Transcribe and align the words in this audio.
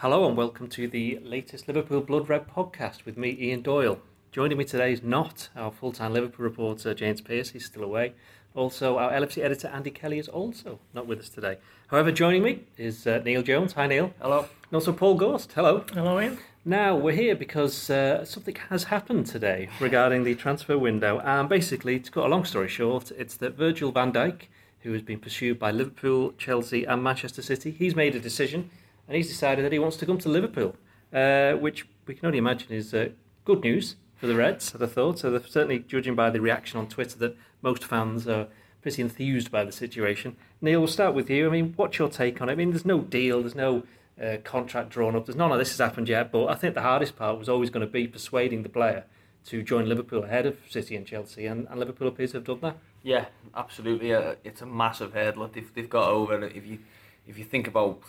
Hello 0.00 0.26
and 0.26 0.34
welcome 0.34 0.66
to 0.66 0.88
the 0.88 1.18
latest 1.22 1.68
Liverpool 1.68 2.00
Blood 2.00 2.30
Red 2.30 2.48
podcast 2.48 3.04
with 3.04 3.18
me, 3.18 3.36
Ian 3.38 3.60
Doyle. 3.60 3.98
Joining 4.32 4.56
me 4.56 4.64
today 4.64 4.94
is 4.94 5.02
not 5.02 5.50
our 5.54 5.70
full 5.70 5.92
time 5.92 6.14
Liverpool 6.14 6.42
reporter, 6.42 6.94
James 6.94 7.20
Pearce, 7.20 7.50
he's 7.50 7.66
still 7.66 7.84
away. 7.84 8.14
Also, 8.54 8.96
our 8.96 9.12
LFC 9.12 9.44
editor, 9.44 9.68
Andy 9.68 9.90
Kelly, 9.90 10.18
is 10.18 10.26
also 10.26 10.78
not 10.94 11.06
with 11.06 11.18
us 11.18 11.28
today. 11.28 11.58
However, 11.88 12.10
joining 12.12 12.42
me 12.42 12.60
is 12.78 13.06
uh, 13.06 13.20
Neil 13.26 13.42
Jones. 13.42 13.74
Hi, 13.74 13.86
Neil. 13.86 14.14
Hello. 14.22 14.38
And 14.38 14.72
also 14.72 14.94
Paul 14.94 15.18
Gorst. 15.18 15.52
Hello. 15.52 15.84
Hello, 15.92 16.18
Ian. 16.18 16.38
Now, 16.64 16.96
we're 16.96 17.12
here 17.12 17.36
because 17.36 17.90
uh, 17.90 18.24
something 18.24 18.56
has 18.70 18.84
happened 18.84 19.26
today 19.26 19.68
regarding 19.80 20.24
the 20.24 20.34
transfer 20.34 20.78
window. 20.78 21.20
And 21.20 21.46
basically, 21.46 22.00
to 22.00 22.10
cut 22.10 22.24
a 22.24 22.28
long 22.28 22.46
story 22.46 22.68
short, 22.68 23.10
it's 23.18 23.36
that 23.36 23.54
Virgil 23.54 23.92
van 23.92 24.14
Dijk, 24.14 24.44
who 24.80 24.94
has 24.94 25.02
been 25.02 25.18
pursued 25.18 25.58
by 25.58 25.70
Liverpool, 25.70 26.32
Chelsea, 26.38 26.86
and 26.86 27.04
Manchester 27.04 27.42
City, 27.42 27.70
he's 27.70 27.94
made 27.94 28.16
a 28.16 28.20
decision 28.20 28.70
and 29.10 29.16
he's 29.16 29.26
decided 29.26 29.64
that 29.64 29.72
he 29.72 29.78
wants 29.80 29.96
to 29.96 30.06
come 30.06 30.18
to 30.18 30.28
Liverpool, 30.28 30.76
uh, 31.12 31.54
which 31.54 31.84
we 32.06 32.14
can 32.14 32.26
only 32.26 32.38
imagine 32.38 32.70
is 32.70 32.94
uh, 32.94 33.08
good 33.44 33.64
news 33.64 33.96
for 34.14 34.28
the 34.28 34.36
Reds, 34.36 34.72
I'd 34.72 34.88
thought. 34.88 35.18
So 35.18 35.36
certainly 35.40 35.80
judging 35.80 36.14
by 36.14 36.30
the 36.30 36.40
reaction 36.40 36.78
on 36.78 36.86
Twitter 36.86 37.18
that 37.18 37.36
most 37.60 37.82
fans 37.82 38.28
are 38.28 38.46
pretty 38.82 39.02
enthused 39.02 39.50
by 39.50 39.64
the 39.64 39.72
situation. 39.72 40.36
Neil, 40.60 40.78
we'll 40.78 40.86
start 40.86 41.16
with 41.16 41.28
you. 41.28 41.48
I 41.48 41.50
mean, 41.50 41.72
what's 41.74 41.98
your 41.98 42.08
take 42.08 42.40
on 42.40 42.48
it? 42.48 42.52
I 42.52 42.54
mean, 42.54 42.70
there's 42.70 42.84
no 42.84 43.00
deal, 43.00 43.40
there's 43.40 43.56
no 43.56 43.82
uh, 44.22 44.36
contract 44.44 44.90
drawn 44.90 45.16
up, 45.16 45.26
there's 45.26 45.34
none 45.34 45.50
of 45.50 45.58
this 45.58 45.70
has 45.70 45.78
happened 45.78 46.08
yet, 46.08 46.30
but 46.30 46.46
I 46.46 46.54
think 46.54 46.74
the 46.74 46.82
hardest 46.82 47.16
part 47.16 47.36
was 47.36 47.48
always 47.48 47.68
going 47.68 47.84
to 47.84 47.92
be 47.92 48.06
persuading 48.06 48.62
the 48.62 48.68
player 48.68 49.06
to 49.46 49.64
join 49.64 49.88
Liverpool 49.88 50.22
ahead 50.22 50.46
of 50.46 50.56
City 50.68 50.94
and 50.94 51.04
Chelsea, 51.04 51.46
and, 51.46 51.66
and 51.68 51.80
Liverpool 51.80 52.06
appears 52.06 52.30
to 52.30 52.36
have 52.36 52.44
done 52.44 52.60
that. 52.60 52.76
Yeah, 53.02 53.24
absolutely. 53.56 54.14
Uh, 54.14 54.36
it's 54.44 54.62
a 54.62 54.66
massive 54.66 55.14
hurdle 55.14 55.48
they've, 55.48 55.74
they've 55.74 55.90
got 55.90 56.10
over. 56.10 56.44
If 56.44 56.64
you 56.64 56.78
if 57.26 57.38
you 57.38 57.44
think 57.44 57.66
about 57.66 58.02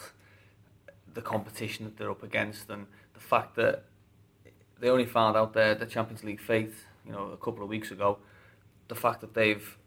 the 1.13 1.21
competition 1.21 1.85
that 1.85 1.97
they're 1.97 2.11
up 2.11 2.23
against 2.23 2.69
and 2.69 2.87
the 3.13 3.19
fact 3.19 3.55
that 3.55 3.85
they 4.79 4.89
only 4.89 5.05
found 5.05 5.37
out 5.37 5.53
their 5.53 5.75
the 5.75 5.85
Champions 5.85 6.23
League 6.23 6.41
fate, 6.41 6.73
you 7.05 7.11
know, 7.11 7.31
a 7.31 7.37
couple 7.37 7.63
of 7.63 7.69
weeks 7.69 7.91
ago. 7.91 8.17
The 8.87 8.95
fact 8.95 9.21
that 9.21 9.33
they've, 9.33 9.77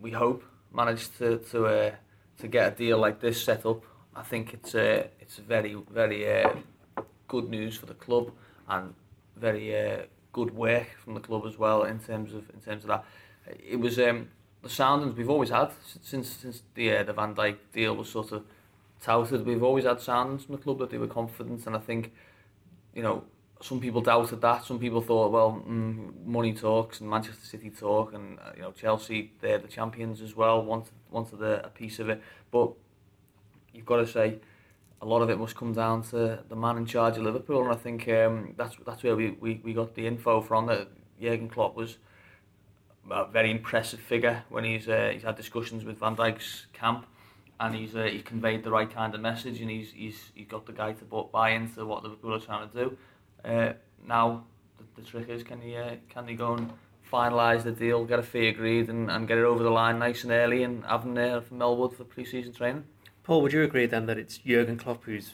we 0.00 0.10
hope, 0.10 0.42
managed 0.72 1.18
to 1.18 1.38
to 1.50 1.66
uh, 1.66 1.90
to 2.38 2.48
get 2.48 2.72
a 2.72 2.76
deal 2.76 2.98
like 2.98 3.20
this 3.20 3.42
set 3.42 3.64
up, 3.66 3.84
I 4.14 4.22
think 4.22 4.54
it's 4.54 4.74
uh, 4.74 5.06
it's 5.20 5.36
very 5.36 5.76
very 5.90 6.42
uh, 6.42 6.50
good 7.28 7.48
news 7.48 7.76
for 7.76 7.86
the 7.86 7.94
club 7.94 8.32
and 8.68 8.94
very 9.36 9.76
uh, 9.78 10.02
good 10.32 10.54
work 10.54 10.88
from 11.04 11.14
the 11.14 11.20
club 11.20 11.44
as 11.46 11.58
well 11.58 11.84
in 11.84 11.98
terms 11.98 12.32
of 12.32 12.48
in 12.50 12.60
terms 12.60 12.84
of 12.84 12.88
that. 12.88 13.04
It 13.46 13.78
was 13.78 13.98
um, 13.98 14.28
the 14.62 14.68
soundings 14.68 15.16
we've 15.16 15.30
always 15.30 15.50
had 15.50 15.70
since 16.02 16.28
since 16.28 16.62
the 16.74 16.96
uh, 16.96 17.02
the 17.04 17.12
Van 17.12 17.34
Dijk 17.34 17.56
deal 17.72 17.94
was 17.94 18.08
sort 18.08 18.32
of 18.32 18.42
touted. 19.00 19.44
We've 19.44 19.62
always 19.62 19.84
had 19.84 20.00
sounds 20.00 20.44
from 20.44 20.56
the 20.56 20.62
club 20.62 20.78
that 20.78 20.90
they 20.90 20.98
were 20.98 21.06
confident, 21.06 21.66
and 21.66 21.76
I 21.76 21.78
think, 21.78 22.12
you 22.94 23.02
know, 23.02 23.24
some 23.60 23.80
people 23.80 24.00
doubted 24.00 24.40
that. 24.42 24.64
Some 24.64 24.78
people 24.78 25.00
thought, 25.00 25.32
well, 25.32 25.62
mm, 25.66 26.24
money 26.24 26.52
talks 26.52 27.00
and 27.00 27.08
Manchester 27.08 27.44
City 27.44 27.70
talk, 27.70 28.12
and 28.12 28.38
uh, 28.38 28.52
you 28.54 28.62
know, 28.62 28.72
Chelsea, 28.72 29.32
they're 29.40 29.58
the 29.58 29.68
champions 29.68 30.20
as 30.20 30.36
well. 30.36 30.62
Wanted 30.62 30.92
wanted 31.10 31.40
a, 31.42 31.66
a 31.66 31.68
piece 31.68 31.98
of 31.98 32.08
it, 32.08 32.22
but 32.50 32.72
you've 33.72 33.86
got 33.86 33.96
to 33.96 34.06
say. 34.06 34.38
A 35.02 35.04
lot 35.04 35.20
of 35.20 35.28
it 35.28 35.38
must 35.38 35.54
come 35.54 35.74
down 35.74 36.02
to 36.04 36.42
the 36.48 36.56
man 36.56 36.78
in 36.78 36.86
charge 36.86 37.18
of 37.18 37.22
Liverpool, 37.22 37.62
and 37.62 37.70
I 37.70 37.76
think 37.76 38.08
um, 38.08 38.54
that's 38.56 38.76
that's 38.86 39.02
where 39.02 39.14
we, 39.14 39.32
we, 39.32 39.60
we 39.62 39.74
got 39.74 39.94
the 39.94 40.06
info 40.06 40.40
from. 40.40 40.66
That 40.66 40.88
Jurgen 41.20 41.50
Klopp 41.50 41.76
was 41.76 41.98
a 43.10 43.26
very 43.26 43.50
impressive 43.50 44.00
figure 44.00 44.44
when 44.48 44.64
he's 44.64 44.88
uh, 44.88 45.10
he's 45.12 45.22
had 45.22 45.36
discussions 45.36 45.84
with 45.84 45.98
Van 45.98 46.16
Dijk's 46.16 46.66
camp, 46.72 47.06
and 47.60 47.74
he's 47.74 47.94
uh, 47.96 48.04
he's 48.04 48.22
conveyed 48.22 48.64
the 48.64 48.70
right 48.70 48.90
kind 48.90 49.14
of 49.14 49.20
message 49.20 49.60
and 49.60 49.70
he's 49.70 49.92
he's 49.92 50.30
he's 50.34 50.46
got 50.46 50.66
the 50.66 50.72
guy 50.72 50.92
to 50.92 51.04
buy 51.32 51.50
into 51.50 51.84
what 51.86 52.02
Liverpool 52.02 52.34
are 52.34 52.40
trying 52.40 52.68
to 52.68 52.84
do. 52.84 52.96
Uh, 53.44 53.72
now 54.06 54.44
the, 54.78 55.00
the 55.00 55.08
trick 55.08 55.28
is 55.28 55.42
can 55.42 55.60
he 55.60 55.76
uh, 55.76 55.96
can 56.08 56.26
he 56.28 56.34
go 56.34 56.54
and 56.54 56.70
finalise 57.10 57.62
the 57.62 57.72
deal, 57.72 58.04
get 58.04 58.18
a 58.18 58.22
fee 58.22 58.48
agreed, 58.48 58.88
and, 58.88 59.10
and 59.10 59.28
get 59.28 59.38
it 59.38 59.44
over 59.44 59.62
the 59.62 59.70
line 59.70 59.98
nice 59.98 60.24
and 60.24 60.32
early, 60.32 60.62
and 60.62 60.84
have 60.84 61.04
him 61.04 61.14
there 61.14 61.40
for 61.40 61.54
Melwood 61.54 61.94
for 61.94 62.04
pre-season 62.04 62.52
training. 62.52 62.84
Paul, 63.22 63.42
would 63.42 63.52
you 63.52 63.62
agree 63.62 63.86
then 63.86 64.06
that 64.06 64.18
it's 64.18 64.38
Jurgen 64.38 64.76
Klopp 64.76 65.04
who's 65.04 65.32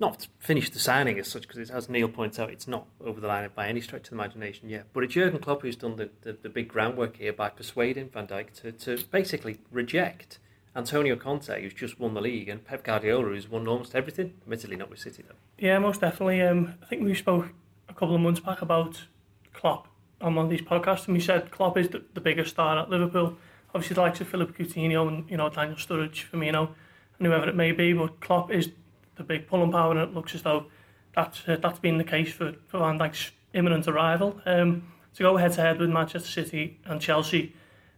not 0.00 0.26
finished 0.38 0.72
the 0.72 0.78
signing 0.78 1.18
as 1.18 1.28
such, 1.28 1.46
because 1.46 1.70
as 1.70 1.88
Neil 1.88 2.08
points 2.08 2.38
out, 2.38 2.50
it's 2.50 2.66
not 2.66 2.86
over 3.00 3.20
the 3.20 3.28
line 3.28 3.48
by 3.54 3.68
any 3.68 3.80
stretch 3.80 4.04
of 4.04 4.10
the 4.10 4.16
imagination 4.16 4.68
yet. 4.68 4.86
But 4.92 5.04
it's 5.04 5.14
Jurgen 5.14 5.40
Klopp 5.40 5.62
who's 5.62 5.76
done 5.76 5.96
the, 5.96 6.10
the, 6.22 6.32
the 6.32 6.48
big 6.48 6.68
groundwork 6.68 7.16
here 7.16 7.32
by 7.32 7.50
persuading 7.50 8.10
Van 8.10 8.26
Dijk 8.26 8.52
to, 8.60 8.72
to 8.72 9.04
basically 9.06 9.60
reject 9.70 10.38
Antonio 10.76 11.16
Conte, 11.16 11.60
who's 11.62 11.74
just 11.74 12.00
won 12.00 12.14
the 12.14 12.20
league, 12.20 12.48
and 12.48 12.64
Pep 12.64 12.82
Guardiola, 12.82 13.28
who's 13.28 13.48
won 13.48 13.66
almost 13.68 13.94
everything. 13.94 14.34
Admittedly, 14.42 14.76
not 14.76 14.90
with 14.90 14.98
City 14.98 15.22
though. 15.26 15.34
Yeah, 15.58 15.78
most 15.78 16.00
definitely. 16.00 16.42
Um, 16.42 16.74
I 16.82 16.86
think 16.86 17.02
we 17.02 17.14
spoke 17.14 17.52
a 17.88 17.94
couple 17.94 18.14
of 18.14 18.20
months 18.20 18.40
back 18.40 18.62
about 18.62 19.04
Klopp 19.52 19.88
on 20.20 20.34
one 20.34 20.46
of 20.46 20.50
these 20.50 20.62
podcasts, 20.62 21.06
and 21.06 21.14
we 21.16 21.20
said 21.20 21.50
Klopp 21.50 21.76
is 21.76 21.88
the, 21.88 22.02
the 22.14 22.20
biggest 22.20 22.50
star 22.50 22.78
at 22.78 22.90
Liverpool. 22.90 23.36
Obviously, 23.74 23.94
the 23.94 24.00
likes 24.00 24.20
of 24.20 24.28
Philippe 24.28 24.52
Coutinho 24.52 25.06
and 25.08 25.30
you 25.30 25.36
know 25.36 25.48
Daniel 25.48 25.76
Sturridge, 25.76 26.28
Firmino, 26.30 26.70
and 27.18 27.26
whoever 27.26 27.48
it 27.48 27.54
may 27.54 27.72
be, 27.72 27.92
but 27.92 28.20
Klopp 28.20 28.50
is 28.50 28.70
the 29.16 29.22
big 29.22 29.46
pulling 29.46 29.70
power, 29.70 29.92
and 29.92 30.00
it 30.00 30.14
looks 30.14 30.34
as 30.34 30.42
though 30.42 30.66
that's 31.14 31.42
uh, 31.46 31.56
that's 31.62 31.78
been 31.78 31.98
the 31.98 32.04
case 32.04 32.32
for 32.32 32.54
for 32.66 32.78
Van 32.78 32.98
Dijk's 32.98 33.30
imminent 33.52 33.86
arrival. 33.86 34.40
Um, 34.44 34.88
to 35.14 35.22
go 35.22 35.36
head 35.36 35.52
to 35.52 35.60
head 35.60 35.78
with 35.78 35.90
Manchester 35.90 36.28
City 36.28 36.80
and 36.84 37.00
Chelsea. 37.00 37.54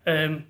Um, 0.06 0.44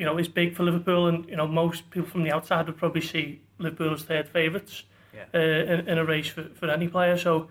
you 0.00 0.06
know, 0.06 0.16
is 0.16 0.28
big 0.28 0.56
for 0.56 0.62
Liverpool, 0.62 1.08
and 1.08 1.28
you 1.28 1.36
know 1.36 1.46
most 1.46 1.90
people 1.90 2.08
from 2.08 2.22
the 2.22 2.32
outside 2.32 2.66
would 2.66 2.78
probably 2.78 3.02
see 3.02 3.42
Liverpool 3.58 3.92
as 3.92 4.02
third 4.02 4.26
favourites 4.28 4.84
yeah. 5.14 5.24
uh, 5.34 5.38
in, 5.38 5.88
in 5.88 5.98
a 5.98 6.04
race 6.04 6.28
for, 6.28 6.44
for 6.54 6.70
any 6.70 6.88
player. 6.88 7.18
So 7.18 7.48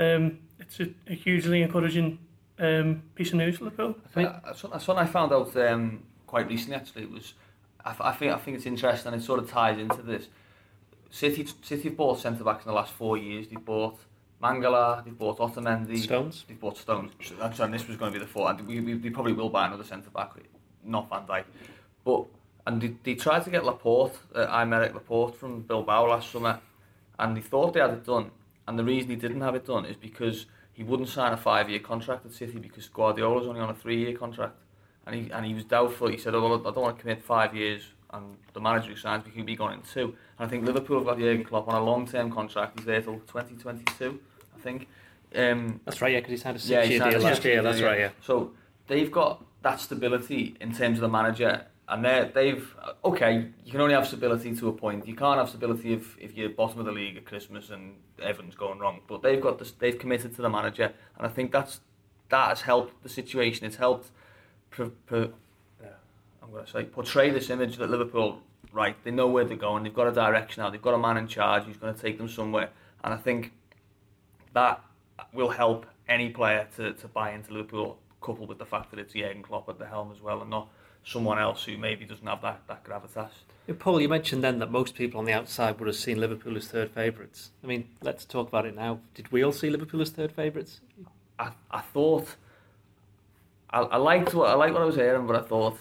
um, 0.00 0.40
it's 0.58 0.80
a, 0.80 0.88
a 1.06 1.14
hugely 1.14 1.62
encouraging 1.62 2.18
um, 2.58 3.04
piece 3.14 3.28
of 3.28 3.36
news 3.36 3.58
for 3.58 3.64
Liverpool. 3.66 3.94
I 4.04 4.08
think 4.08 4.28
that's, 4.44 4.64
what, 4.64 4.72
that's 4.72 4.88
what 4.88 4.98
I 4.98 5.06
found 5.06 5.32
out 5.32 5.56
um, 5.56 6.02
quite 6.26 6.48
recently. 6.48 6.74
Actually, 6.74 7.04
it 7.04 7.12
was 7.12 7.34
I, 7.84 7.94
I 8.00 8.12
think 8.12 8.32
I 8.32 8.38
think 8.38 8.56
it's 8.56 8.66
interesting, 8.66 9.12
and 9.12 9.22
it 9.22 9.24
sort 9.24 9.38
of 9.38 9.48
ties 9.48 9.78
into 9.78 10.02
this. 10.02 10.26
City 11.10 11.46
City 11.62 11.90
have 11.90 11.96
bought 11.96 12.18
centre 12.18 12.42
backs 12.42 12.64
in 12.64 12.70
the 12.70 12.74
last 12.74 12.92
four 12.92 13.16
years. 13.16 13.46
They've 13.46 13.64
bought 13.64 14.00
Mangala, 14.42 15.04
they've 15.04 15.16
bought 15.16 15.38
Otamendi, 15.38 15.98
Stones. 15.98 16.44
They've 16.48 16.58
bought 16.58 16.76
Stones. 16.76 17.12
Sorry, 17.22 17.70
this 17.70 17.86
was 17.86 17.96
going 17.96 18.12
to 18.12 18.18
be 18.18 18.24
the 18.24 18.30
fourth. 18.30 18.60
We, 18.62 18.80
we, 18.80 18.94
we 18.96 19.10
probably 19.10 19.32
will 19.32 19.48
buy 19.48 19.68
another 19.68 19.84
centre 19.84 20.10
back, 20.10 20.32
not 20.84 21.08
Van 21.08 21.24
Dijk. 21.24 21.44
But 22.04 22.26
and 22.66 22.80
they, 22.80 22.94
they 23.02 23.14
tried 23.14 23.44
to 23.44 23.50
get 23.50 23.64
Laporte, 23.64 24.18
uh, 24.34 24.46
Aymeric 24.46 24.94
Laporte 24.94 25.36
from 25.36 25.62
Bilbao 25.62 26.08
last 26.08 26.30
summer, 26.30 26.60
and 27.18 27.36
they 27.36 27.40
thought 27.40 27.74
they 27.74 27.80
had 27.80 27.90
it 27.90 28.04
done. 28.04 28.30
And 28.66 28.78
the 28.78 28.84
reason 28.84 29.10
he 29.10 29.16
didn't 29.16 29.42
have 29.42 29.54
it 29.54 29.66
done 29.66 29.84
is 29.84 29.96
because 29.96 30.46
he 30.72 30.82
wouldn't 30.82 31.08
sign 31.08 31.32
a 31.32 31.36
five-year 31.36 31.80
contract 31.80 32.24
at 32.24 32.32
City 32.32 32.58
because 32.58 32.88
Guardiola's 32.88 33.46
only 33.46 33.60
on 33.60 33.68
a 33.70 33.74
three-year 33.74 34.16
contract, 34.16 34.56
and 35.06 35.14
he 35.14 35.30
and 35.30 35.44
he 35.44 35.54
was 35.54 35.64
doubtful. 35.64 36.08
He 36.08 36.18
said, 36.18 36.34
"Oh, 36.34 36.42
well, 36.42 36.60
I 36.60 36.70
don't 36.70 36.82
want 36.82 36.96
to 36.96 37.02
commit 37.02 37.22
five 37.22 37.54
years." 37.54 37.82
And 38.10 38.36
the 38.52 38.60
manager 38.60 38.90
who 38.90 38.96
signs 38.96 39.24
me 39.26 39.32
could 39.32 39.44
be 39.44 39.56
gone 39.56 39.72
in 39.72 39.80
two. 39.82 40.14
And 40.38 40.46
I 40.46 40.48
think 40.48 40.64
Liverpool 40.64 40.98
have 40.98 41.06
got 41.06 41.18
Jurgen 41.18 41.44
Klopp 41.44 41.66
on 41.66 41.74
a 41.74 41.84
long-term 41.84 42.30
contract. 42.30 42.78
He's 42.78 42.86
there 42.86 43.02
till 43.02 43.14
2022, 43.14 44.20
I 44.56 44.60
think. 44.60 44.86
Um, 45.34 45.80
that's 45.84 46.00
right, 46.00 46.12
yeah, 46.12 46.20
because 46.20 46.30
he's 46.30 46.42
had 46.44 46.54
a 46.54 46.58
six-year 46.60 46.98
yeah, 46.98 47.10
deal 47.10 47.20
last 47.20 47.44
year. 47.44 47.60
That's 47.60 47.80
right, 47.80 47.98
yeah. 47.98 48.10
So 48.22 48.52
they've 48.86 49.10
got 49.10 49.44
that 49.62 49.80
stability 49.80 50.56
in 50.60 50.72
terms 50.72 50.98
of 50.98 51.02
the 51.02 51.08
manager 51.08 51.66
and 51.88 52.04
they 52.04 52.30
they've 52.34 52.76
uh, 52.82 52.92
okay. 53.04 53.48
You 53.64 53.72
can 53.72 53.80
only 53.80 53.94
have 53.94 54.06
stability 54.06 54.54
to 54.56 54.68
a 54.68 54.72
point. 54.72 55.06
You 55.06 55.14
can't 55.14 55.38
have 55.38 55.48
stability 55.48 55.92
if, 55.92 56.16
if 56.18 56.36
you're 56.36 56.50
bottom 56.50 56.80
of 56.80 56.86
the 56.86 56.92
league 56.92 57.16
at 57.16 57.24
Christmas 57.24 57.70
and 57.70 57.94
everything's 58.22 58.56
going 58.56 58.78
wrong. 58.78 59.00
But 59.06 59.22
they've 59.22 59.40
got 59.40 59.58
this, 59.58 59.72
they've 59.72 59.98
committed 59.98 60.34
to 60.36 60.42
the 60.42 60.50
manager, 60.50 60.92
and 61.16 61.26
I 61.26 61.28
think 61.28 61.52
that's 61.52 61.80
that 62.30 62.48
has 62.48 62.62
helped 62.62 63.02
the 63.02 63.08
situation. 63.08 63.66
It's 63.66 63.76
helped. 63.76 64.10
I'm 64.78 66.50
going 66.50 66.64
to 66.64 66.70
say 66.70 66.84
portray 66.84 67.30
this 67.30 67.48
image 67.48 67.76
that 67.76 67.90
Liverpool 67.90 68.40
right. 68.74 68.96
They 69.04 69.10
know 69.10 69.28
where 69.28 69.44
they're 69.44 69.56
going. 69.56 69.84
They've 69.84 69.94
got 69.94 70.08
a 70.08 70.12
direction 70.12 70.62
now. 70.62 70.70
They've 70.70 70.82
got 70.82 70.94
a 70.94 70.98
man 70.98 71.16
in 71.16 71.28
charge 71.28 71.64
who's 71.64 71.76
going 71.76 71.94
to 71.94 72.00
take 72.00 72.18
them 72.18 72.28
somewhere. 72.28 72.70
And 73.02 73.14
I 73.14 73.16
think 73.16 73.52
that 74.52 74.82
will 75.32 75.50
help 75.50 75.86
any 76.08 76.30
player 76.30 76.66
to, 76.76 76.92
to 76.92 77.08
buy 77.08 77.32
into 77.32 77.52
Liverpool, 77.52 77.98
coupled 78.20 78.48
with 78.48 78.58
the 78.58 78.66
fact 78.66 78.90
that 78.90 78.98
it's 78.98 79.14
Jurgen 79.14 79.42
Klopp 79.42 79.68
at 79.68 79.78
the 79.78 79.86
helm 79.86 80.10
as 80.12 80.20
well, 80.20 80.40
and 80.40 80.50
not 80.50 80.68
someone 81.04 81.38
else 81.38 81.64
who 81.64 81.76
maybe 81.76 82.04
doesn't 82.04 82.26
have 82.26 82.42
that, 82.42 82.62
that 82.66 82.84
gravitas. 82.84 83.30
Paul, 83.78 84.00
you 84.00 84.08
mentioned 84.08 84.44
then 84.44 84.58
that 84.58 84.70
most 84.70 84.94
people 84.94 85.18
on 85.18 85.24
the 85.24 85.32
outside 85.32 85.78
would 85.78 85.86
have 85.86 85.96
seen 85.96 86.20
Liverpool 86.20 86.56
as 86.56 86.66
third 86.66 86.90
favourites. 86.90 87.50
I 87.62 87.66
mean, 87.66 87.88
let's 88.02 88.24
talk 88.24 88.48
about 88.48 88.66
it 88.66 88.76
now. 88.76 89.00
Did 89.14 89.32
we 89.32 89.42
all 89.42 89.52
see 89.52 89.70
Liverpool 89.70 90.02
as 90.02 90.10
third 90.10 90.32
favourites? 90.32 90.80
I, 91.38 91.50
I 91.70 91.80
thought 91.80 92.36
I, 93.70 93.80
I 93.80 93.96
liked 93.96 94.34
what 94.34 94.50
I 94.50 94.54
liked 94.54 94.72
what 94.72 94.82
I 94.82 94.86
was 94.86 94.96
hearing, 94.96 95.26
but 95.26 95.36
I 95.36 95.42
thought 95.42 95.78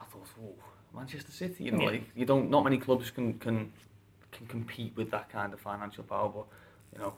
I 0.00 0.04
thought, 0.04 0.26
oh, 0.42 0.54
Manchester 0.94 1.32
City, 1.32 1.64
you 1.64 1.70
know, 1.70 1.80
yeah. 1.80 1.90
like 1.90 2.02
you 2.14 2.26
don't 2.26 2.50
not 2.50 2.64
many 2.64 2.78
clubs 2.78 3.10
can 3.10 3.38
can 3.38 3.72
can 4.32 4.46
compete 4.46 4.92
with 4.96 5.10
that 5.12 5.30
kind 5.30 5.52
of 5.52 5.60
financial 5.60 6.04
power, 6.04 6.28
but 6.28 6.46
you 6.92 6.98
know, 6.98 7.14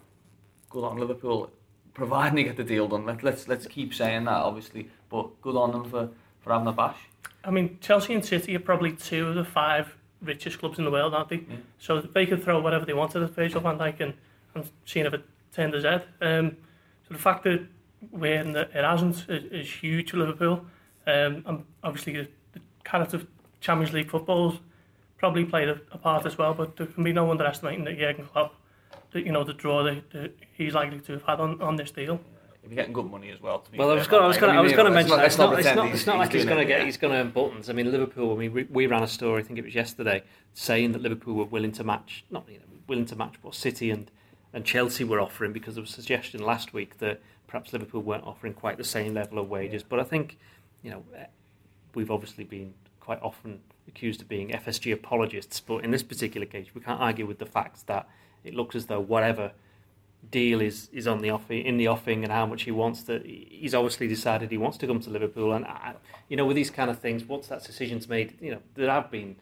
good 0.71 0.85
on 0.85 0.99
Liverpool, 0.99 1.51
providing 1.95 2.37
they 2.37 2.45
get 2.45 2.57
the 2.57 2.65
deal 2.65 2.87
done. 2.87 3.07
Let, 3.07 3.23
let's 3.23 3.49
let's 3.49 3.67
keep 3.67 3.93
saying 3.93 4.25
that, 4.25 4.43
obviously, 4.43 4.89
but 5.11 5.41
good 5.43 5.57
on 5.57 5.73
them 5.73 5.85
for 5.85 6.11
for 6.43 6.53
having 6.53 6.69
a 6.69 6.73
bash. 6.73 6.99
I 7.45 7.51
mean, 7.51 7.79
Chelsea 7.81 8.15
and 8.15 8.25
City 8.25 8.57
are 8.57 8.61
probably 8.61 8.93
two 8.93 9.29
of 9.29 9.35
the 9.35 9.45
five 9.45 9.95
richest 10.23 10.59
clubs 10.59 10.79
in 10.79 10.85
the 10.85 10.91
world, 10.91 11.15
aren't 11.15 11.29
they? 11.29 11.45
So 11.79 12.01
they 12.01 12.27
could 12.27 12.43
throw 12.43 12.61
whatever 12.61 12.87
they 12.87 12.95
wanted 12.95 13.23
at 13.23 13.31
Virgil 13.31 13.61
van 13.61 13.79
Dijk 13.79 14.01
and, 14.01 14.15
and 14.55 14.71
seeing 14.85 15.07
if 15.07 15.13
it 15.13 15.25
turned 15.53 15.75
his 15.75 15.85
head. 15.85 16.05
Um, 16.21 16.57
so 17.07 17.15
the 17.15 17.21
fact 17.21 17.45
that 17.45 17.67
we're 18.11 18.41
in 18.41 18.53
the, 18.53 18.63
it 18.63 18.85
hasn't 18.85 19.27
is, 19.29 19.45
is 19.53 19.71
huge 19.71 20.11
for 20.11 20.17
Liverpool. 20.19 20.65
Um, 21.07 21.43
and 21.47 21.65
obviously 21.83 22.15
the, 22.15 22.29
the 22.53 22.61
character 22.85 23.19
of 23.19 23.27
Champions 23.61 23.93
League 23.93 24.11
football 24.11 24.55
probably 25.19 25.45
played 25.45 25.69
a, 25.69 25.81
a 25.93 25.99
part 25.99 26.25
as 26.27 26.39
well, 26.39 26.55
but 26.55 26.77
there 26.77 26.87
can 26.87 27.05
be 27.05 27.13
no 27.13 27.31
underestimating 27.31 27.85
that 27.85 27.99
Jurgen 27.99 28.27
Klopp, 28.27 28.55
that, 29.13 29.25
you 29.27 29.33
know, 29.33 29.45
the 29.45 29.53
draw 29.53 29.83
that, 29.83 30.11
that 30.11 30.35
he's 30.53 30.75
likely 30.75 31.01
to 31.01 31.13
have 31.13 31.23
had 31.23 31.41
on, 31.41 31.61
on 31.61 31.77
this 31.77 31.91
deal. 31.91 32.21
Getting 32.71 32.93
good 32.93 33.11
money 33.11 33.31
as 33.31 33.41
well. 33.43 33.59
To 33.61 33.77
Well, 33.77 33.91
I 33.91 33.95
was 33.95 34.07
going. 34.07 34.23
I 34.25 34.29
was 34.29 34.37
going. 34.37 34.57
I 34.57 34.61
was 34.61 34.73
going 34.73 34.87
to 34.87 34.91
mention. 34.91 35.17
that. 35.17 35.27
It's 35.27 35.39
not. 35.39 35.59
It's 35.59 35.75
not. 35.75 35.89
It's 35.93 36.07
not 36.07 36.19
like 36.19 36.33
he's 36.33 36.45
going 36.45 36.59
to 36.59 36.65
get. 36.65 36.85
He's 36.85 36.97
going 36.97 37.13
to 37.13 37.21
earn 37.21 37.31
buttons. 37.31 37.69
I 37.69 37.73
mean, 37.73 37.91
Liverpool. 37.91 38.33
I 38.33 38.37
mean, 38.37 38.53
we, 38.53 38.65
we 38.65 38.87
ran 38.87 39.03
a 39.03 39.07
story. 39.07 39.43
I 39.43 39.45
think 39.45 39.59
it 39.59 39.65
was 39.65 39.75
yesterday, 39.75 40.23
saying 40.55 40.93
that 40.93 41.03
Liverpool 41.03 41.35
were 41.35 41.45
willing 41.45 41.73
to 41.73 41.85
match. 41.85 42.25
Not 42.31 42.49
you 42.49 42.59
know, 42.59 42.65
willing 42.87 43.07
to 43.07 43.17
match 43.17 43.35
what 43.43 43.55
City 43.55 43.91
and 43.91 44.11
and 44.55 44.65
Chelsea 44.65 45.05
were 45.05 45.21
offering 45.21 45.53
because 45.53 45.75
there 45.75 45.83
was 45.83 45.91
a 45.91 45.95
suggestion 45.95 46.41
last 46.41 46.73
week 46.73 46.99
that 46.99 47.21
perhaps 47.49 47.73
Liverpool 47.73 48.01
weren't 48.01 48.25
offering 48.25 48.55
quite 48.55 48.79
the 48.79 48.85
same 48.85 49.15
level 49.15 49.39
of 49.39 49.49
wages. 49.49 49.83
But 49.83 49.99
I 49.99 50.05
think, 50.05 50.39
you 50.83 50.91
know, 50.91 51.05
eh, 51.17 51.27
we've 51.95 52.11
obviously 52.11 52.45
been 52.45 52.73
quite 53.01 53.21
often 53.21 53.61
accused 53.89 54.23
of 54.23 54.29
being 54.29 54.51
FSG 54.51 54.93
apologists, 54.93 55.61
but 55.61 55.85
in 55.85 55.91
this 55.91 56.05
particular 56.05 56.47
case, 56.47 56.69
we 56.75 56.81
can't 56.81 57.01
argue 57.01 57.27
with 57.27 57.39
the 57.39 57.47
facts 57.47 57.83
that 57.83 58.09
it 58.45 58.55
looks 58.55 58.75
as 58.77 58.87
though 58.87 59.01
whatever 59.01 59.53
deal 60.41 60.61
is 60.61 60.89
is 60.93 61.07
on 61.07 61.19
the 61.25 61.31
offing 61.31 61.65
in 61.65 61.77
the 61.77 61.89
offing 61.89 62.25
and 62.25 62.33
how 62.33 62.47
much 62.53 62.63
he 62.65 62.73
wants 62.83 63.03
to 63.05 63.13
he's 63.25 63.75
obviously 63.75 64.09
decided 64.09 64.51
he 64.51 64.59
wants 64.67 64.77
to 64.79 64.87
come 64.87 65.01
to 65.01 65.11
Liverpool 65.11 65.53
and 65.53 65.65
I, 65.65 65.95
you 66.29 66.37
know 66.37 66.47
with 66.47 66.57
these 66.57 66.71
kind 66.79 66.91
of 66.91 66.99
things 66.99 67.25
once 67.25 67.47
that 67.49 67.63
decision's 67.65 68.09
made 68.09 68.29
you 68.41 68.51
know 68.53 68.63
there 68.75 68.91
have 68.91 69.11
been 69.11 69.37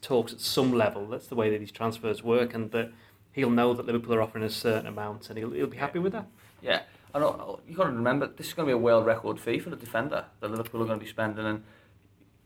talks 0.00 0.32
at 0.32 0.40
some 0.40 0.72
level 0.72 1.06
that's 1.06 1.28
the 1.28 1.34
way 1.40 1.50
that 1.50 1.58
these 1.58 1.72
transfers 1.80 2.22
work 2.22 2.54
and 2.54 2.70
that 2.72 2.90
he'll 3.32 3.56
know 3.60 3.74
that 3.74 3.86
Liverpool 3.86 4.14
are 4.14 4.22
offering 4.22 4.44
a 4.44 4.50
certain 4.50 4.86
amount 4.86 5.28
and 5.28 5.38
he'll, 5.38 5.52
he'll 5.52 5.66
be 5.66 5.76
happy 5.76 5.98
with 5.98 6.12
that 6.12 6.26
Yeah, 6.62 6.82
I 7.14 7.18
know. 7.18 7.28
Uh, 7.28 7.60
you 7.68 7.76
got 7.76 7.84
to 7.84 7.90
remember 7.90 8.26
this 8.26 8.48
is 8.48 8.54
going 8.54 8.66
to 8.66 8.70
be 8.70 8.74
a 8.74 8.78
world 8.78 9.06
record 9.06 9.40
fee 9.40 9.58
for 9.58 9.70
the 9.70 9.76
defender 9.76 10.24
that 10.40 10.50
Liverpool 10.50 10.82
are 10.82 10.86
going 10.86 10.98
to 10.98 11.04
be 11.04 11.10
spending, 11.10 11.44
and 11.44 11.62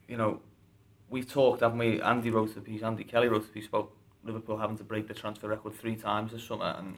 you 0.09 0.17
know, 0.17 0.41
we've 1.11 1.31
talked, 1.31 1.61
haven't 1.61 1.79
we? 1.79 2.01
Andy 2.01 2.31
wrote 2.31 2.55
the 2.55 2.61
piece. 2.61 2.83
Andy 2.83 3.05
Kelly 3.05 3.29
wrote 3.29 3.43
the 3.43 3.53
piece 3.53 3.67
about 3.67 3.91
Liverpool 4.25 4.59
having 4.59 4.79
to 4.79 4.85
break 4.85 5.09
the 5.09 5.15
transfer 5.15 5.49
record 5.49 5.75
three 5.75 5.97
times 5.97 6.33
this 6.33 6.45
summer, 6.45 6.75
and 6.79 6.97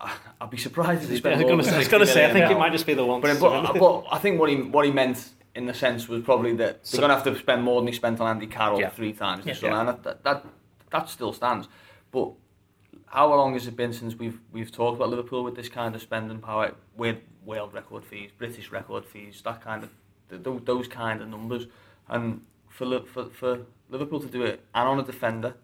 I'd 0.40 0.50
be 0.50 0.56
surprised 0.58 1.04
if 1.04 1.10
I 1.10 1.16
spent 1.16 1.36
was 1.36 1.44
going 1.44 1.58
to 1.58 1.64
say, 1.64 1.74
I 1.74 1.78
was 1.78 1.86
60 1.86 1.90
going 1.96 2.06
to 2.06 2.12
say 2.12 2.24
I 2.28 2.32
think 2.32 2.50
it 2.50 2.58
might 2.58 2.72
just 2.72 2.86
be 2.86 2.94
the 2.94 3.04
one 3.04 3.20
But, 3.20 3.38
but, 3.40 3.78
but 3.78 4.04
I 4.10 4.18
think 4.18 4.38
what 4.40 4.48
he 4.50 4.56
what 4.56 4.84
he 4.84 4.90
meant 4.92 5.30
in 5.54 5.66
the 5.66 5.74
sense 5.74 6.08
was 6.08 6.22
probably 6.22 6.54
that 6.56 6.86
So- 6.86 6.96
they're 6.96 7.08
going 7.08 7.18
to 7.18 7.24
have 7.24 7.34
to 7.34 7.38
spend 7.40 7.62
more 7.64 7.80
than 7.80 7.88
he 7.88 7.92
spent 7.94 8.20
on 8.20 8.28
Andy 8.28 8.46
Carroll 8.46 8.80
Yeah. 8.80 8.90
three 8.90 9.12
times 9.12 9.44
this 9.44 9.60
Yeah. 9.62 9.78
and 9.80 9.88
that, 10.02 10.22
that 10.24 10.44
that 10.90 11.08
still 11.08 11.32
stands. 11.32 11.68
But 12.12 12.30
how 13.06 13.28
long 13.34 13.54
has 13.54 13.66
it 13.66 13.76
been 13.76 13.92
since 13.92 14.14
we've 14.14 14.38
we've 14.52 14.70
talked 14.70 14.96
about 14.96 15.08
Liverpool 15.10 15.42
with 15.44 15.56
this 15.56 15.68
kind 15.68 15.94
of 15.94 16.00
spending 16.02 16.38
power 16.38 16.74
with 16.96 17.16
world 17.44 17.72
record 17.74 18.04
fees, 18.04 18.30
British 18.36 18.70
record 18.70 19.04
fees, 19.06 19.40
that 19.44 19.60
kind 19.62 19.82
of 19.82 19.90
th- 20.30 20.42
th- 20.44 20.64
those 20.64 20.86
kind 20.86 21.20
of 21.22 21.28
numbers, 21.28 21.66
and 22.08 22.42
for 22.68 23.00
for 23.12 23.24
for 23.30 23.60
Liverpool 23.90 24.20
to 24.20 24.26
do 24.28 24.42
it 24.42 24.60
and 24.74 24.86
on 24.88 25.00
a 25.00 25.02
defender, 25.02 25.54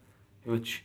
which 0.44 0.82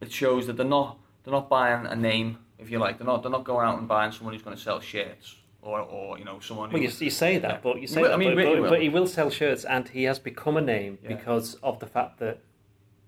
it 0.00 0.10
shows 0.10 0.46
that 0.46 0.56
they're 0.56 0.66
not 0.66 0.96
they're 1.22 1.32
not 1.32 1.48
buying 1.50 1.86
a 1.86 1.94
name, 1.94 2.38
if 2.60 2.70
you 2.70 2.78
like. 2.78 2.98
They're 2.98 3.06
not 3.06 3.22
they're 3.22 3.30
not 3.30 3.44
going 3.44 3.66
out 3.66 3.78
and 3.78 3.88
buying 3.88 4.12
someone 4.12 4.34
who's 4.34 4.42
going 4.42 4.56
to 4.56 4.62
sell 4.62 4.80
shirts 4.80 5.36
or 5.62 5.80
or 5.80 6.18
you 6.18 6.24
know 6.24 6.38
someone. 6.40 6.70
Who, 6.70 6.74
Well, 6.74 6.82
you, 6.82 6.90
you 6.98 7.10
say 7.10 7.38
that, 7.38 7.50
Yeah. 7.50 7.58
but 7.62 7.80
you 7.80 7.86
say 7.86 8.02
that, 8.02 8.12
I 8.12 8.16
mean, 8.16 8.30
but, 8.30 8.36
really 8.36 8.60
but, 8.60 8.70
but 8.70 8.82
he 8.82 8.88
will 8.88 9.06
sell 9.06 9.30
shirts, 9.30 9.64
and 9.64 9.88
he 9.88 10.04
has 10.04 10.18
become 10.18 10.56
a 10.56 10.60
name 10.60 10.98
Yeah. 11.02 11.08
because 11.16 11.54
of 11.62 11.78
the 11.80 11.86
fact 11.86 12.18
that 12.20 12.40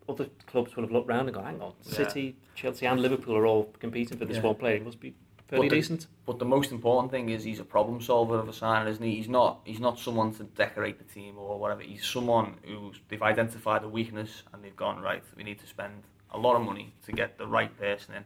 other 0.08 0.26
clubs 0.46 0.74
will 0.76 0.82
have 0.84 0.92
looked 0.92 1.08
round 1.08 1.28
and 1.28 1.34
gone, 1.34 1.44
"Hang 1.44 1.60
on, 1.62 1.72
Yeah. 1.84 1.92
City, 1.94 2.36
Chelsea, 2.54 2.86
and 2.86 3.00
Liverpool 3.00 3.36
are 3.36 3.46
all 3.46 3.64
competing 3.78 4.18
for 4.18 4.24
this 4.24 4.42
one 4.42 4.54
player. 4.56 4.78
He 4.78 4.84
must 4.84 5.00
be 5.00 5.14
fairly 5.48 5.68
But 5.68 5.70
the- 5.74 5.80
decent." 5.80 6.06
But 6.26 6.38
the 6.38 6.44
most 6.44 6.72
important 6.72 7.10
thing 7.10 7.28
is 7.30 7.44
he's 7.44 7.60
a 7.60 7.64
problem 7.64 8.00
solver 8.00 8.38
of 8.38 8.48
a 8.48 8.52
signing, 8.52 8.88
isn't 8.90 9.04
he? 9.04 9.16
He's 9.16 9.28
not 9.28 9.60
he's 9.64 9.80
not 9.80 9.98
someone 9.98 10.32
to 10.34 10.44
decorate 10.44 10.98
the 10.98 11.04
team 11.04 11.38
or 11.38 11.58
whatever. 11.58 11.82
He's 11.82 12.04
someone 12.04 12.54
who 12.64 12.92
they've 13.08 13.22
identified 13.22 13.82
a 13.84 13.88
weakness 13.88 14.42
and 14.52 14.62
they've 14.64 14.76
gone 14.76 15.00
right. 15.00 15.22
We 15.36 15.44
need 15.44 15.60
to 15.60 15.66
spend 15.66 16.02
a 16.34 16.38
lot 16.38 16.56
of 16.56 16.62
money 16.62 16.94
to 17.06 17.12
get 17.12 17.36
the 17.38 17.46
right 17.46 17.76
person 17.78 18.14
in. 18.14 18.24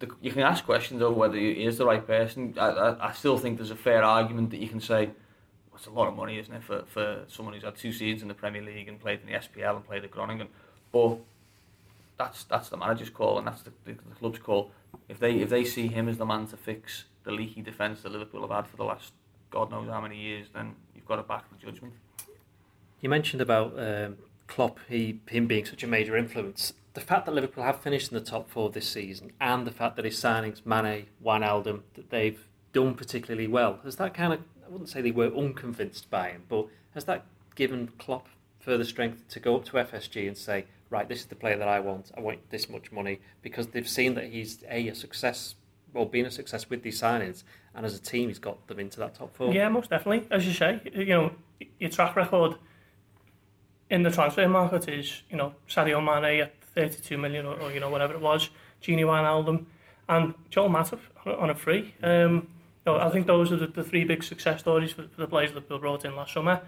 The, 0.00 0.10
you 0.20 0.32
can 0.32 0.42
ask 0.42 0.64
questions 0.64 1.02
over 1.02 1.14
whether 1.14 1.36
he 1.36 1.64
is 1.64 1.78
the 1.78 1.86
right 1.86 2.04
person. 2.04 2.54
I, 2.58 2.68
I, 2.68 3.08
I 3.08 3.12
still 3.12 3.38
think 3.38 3.58
there's 3.58 3.70
a 3.70 3.76
fair 3.76 4.02
argument 4.02 4.50
that 4.50 4.60
you 4.60 4.68
can 4.68 4.80
say 4.80 5.06
well, 5.06 5.76
it's 5.76 5.86
a 5.86 5.90
lot 5.90 6.08
of 6.08 6.16
money, 6.16 6.38
isn't 6.38 6.52
it, 6.52 6.62
for, 6.62 6.84
for 6.86 7.24
someone 7.28 7.54
who's 7.54 7.64
had 7.64 7.76
two 7.76 7.92
seasons 7.92 8.22
in 8.22 8.28
the 8.28 8.34
Premier 8.34 8.62
League 8.62 8.88
and 8.88 8.98
played 8.98 9.20
in 9.20 9.26
the 9.26 9.38
SPL 9.38 9.76
and 9.76 9.86
played 9.86 10.04
at 10.04 10.10
Groningen. 10.10 10.48
But 10.90 11.18
that's 12.20 12.44
that's 12.44 12.68
the 12.68 12.76
manager's 12.76 13.08
call 13.08 13.38
and 13.38 13.46
that's 13.46 13.62
the, 13.62 13.72
the, 13.84 13.92
the 13.92 14.14
club's 14.18 14.38
call. 14.38 14.70
If 15.08 15.18
they 15.18 15.36
if 15.36 15.48
they 15.48 15.64
see 15.64 15.86
him 15.88 16.08
as 16.08 16.18
the 16.18 16.26
man 16.26 16.46
to 16.48 16.56
fix 16.56 17.04
the 17.24 17.30
leaky 17.30 17.62
defence 17.62 18.02
that 18.02 18.12
Liverpool 18.12 18.42
have 18.42 18.50
had 18.50 18.66
for 18.66 18.76
the 18.76 18.84
last 18.84 19.12
God 19.50 19.70
knows 19.70 19.88
how 19.88 20.00
many 20.00 20.16
years, 20.16 20.46
then 20.54 20.74
you've 20.94 21.06
got 21.06 21.16
to 21.16 21.22
back 21.22 21.44
the 21.50 21.56
judgment. 21.64 21.92
You 23.00 23.08
mentioned 23.08 23.42
about 23.42 23.78
um, 23.78 24.16
Klopp, 24.50 24.80
he 24.88 25.20
him 25.28 25.46
being 25.46 25.64
such 25.64 25.82
a 25.82 25.86
major 25.86 26.16
influence. 26.16 26.74
The 26.92 27.00
fact 27.00 27.24
that 27.26 27.32
Liverpool 27.32 27.62
have 27.62 27.80
finished 27.80 28.10
in 28.10 28.18
the 28.18 28.24
top 28.24 28.50
four 28.50 28.68
this 28.68 28.88
season, 28.88 29.32
and 29.40 29.66
the 29.66 29.70
fact 29.70 29.96
that 29.96 30.04
his 30.04 30.16
signings, 30.16 30.66
Mane, 30.66 31.06
Wijnaldum, 31.24 31.82
that 31.94 32.10
they've 32.10 32.44
done 32.72 32.94
particularly 32.94 33.46
well, 33.46 33.78
has 33.84 33.96
that 33.96 34.12
kind 34.12 34.32
of 34.32 34.40
I 34.66 34.68
wouldn't 34.68 34.90
say 34.90 35.00
they 35.00 35.12
were 35.12 35.34
unconvinced 35.34 36.10
by 36.10 36.30
him, 36.30 36.42
but 36.48 36.66
has 36.94 37.04
that 37.04 37.24
given 37.54 37.88
Klopp 37.98 38.28
further 38.58 38.84
strength 38.84 39.26
to 39.28 39.40
go 39.40 39.56
up 39.56 39.64
to 39.66 39.72
FSG 39.72 40.28
and 40.28 40.36
say, 40.36 40.66
right, 40.90 41.08
this 41.08 41.20
is 41.20 41.26
the 41.26 41.34
player 41.34 41.56
that 41.56 41.68
I 41.68 41.80
want. 41.80 42.10
I 42.16 42.20
want 42.20 42.50
this 42.50 42.68
much 42.68 42.92
money 42.92 43.20
because 43.42 43.68
they've 43.68 43.88
seen 43.88 44.14
that 44.14 44.26
he's 44.26 44.62
a, 44.68 44.88
a 44.88 44.94
success, 44.94 45.54
well, 45.92 46.04
being 46.04 46.26
a 46.26 46.30
success 46.30 46.68
with 46.68 46.82
these 46.82 47.00
signings, 47.00 47.44
and 47.74 47.86
as 47.86 47.94
a 47.94 48.00
team, 48.00 48.28
he's 48.28 48.38
got 48.38 48.66
them 48.66 48.78
into 48.80 48.98
that 48.98 49.14
top 49.14 49.34
four. 49.34 49.52
Yeah, 49.52 49.68
most 49.68 49.90
definitely. 49.90 50.26
As 50.30 50.46
you 50.46 50.52
say, 50.52 50.80
you 50.92 51.06
know, 51.06 51.32
your 51.78 51.90
track 51.90 52.16
record 52.16 52.56
in 53.90 54.02
the 54.04 54.10
transfer 54.10 54.48
market 54.48 54.88
is, 54.88 55.22
you 55.28 55.36
know, 55.36 55.54
Sadio 55.68 56.00
Mane 56.02 56.42
at 56.42 56.54
32 56.74 57.18
million 57.18 57.44
or, 57.44 57.60
or 57.60 57.72
you 57.72 57.80
know, 57.80 57.90
whatever 57.90 58.14
it 58.14 58.20
was, 58.20 58.50
Genie 58.80 59.02
Wijnaldum 59.02 59.66
and 60.08 60.34
Joel 60.48 60.70
Matip 60.70 61.00
on 61.26 61.50
a 61.50 61.54
free. 61.54 61.94
Um, 62.02 62.48
you 62.86 62.92
know, 62.92 62.98
I 62.98 63.10
think 63.10 63.26
those 63.26 63.52
are 63.52 63.56
the, 63.56 63.66
the 63.66 63.84
three 63.84 64.04
big 64.04 64.22
success 64.22 64.60
stories 64.60 64.92
for, 64.92 65.02
for 65.08 65.20
the 65.20 65.26
players 65.26 65.52
that 65.52 65.68
were 65.68 65.78
brought 65.78 66.04
in 66.04 66.16
last 66.16 66.32
summer. 66.32 66.62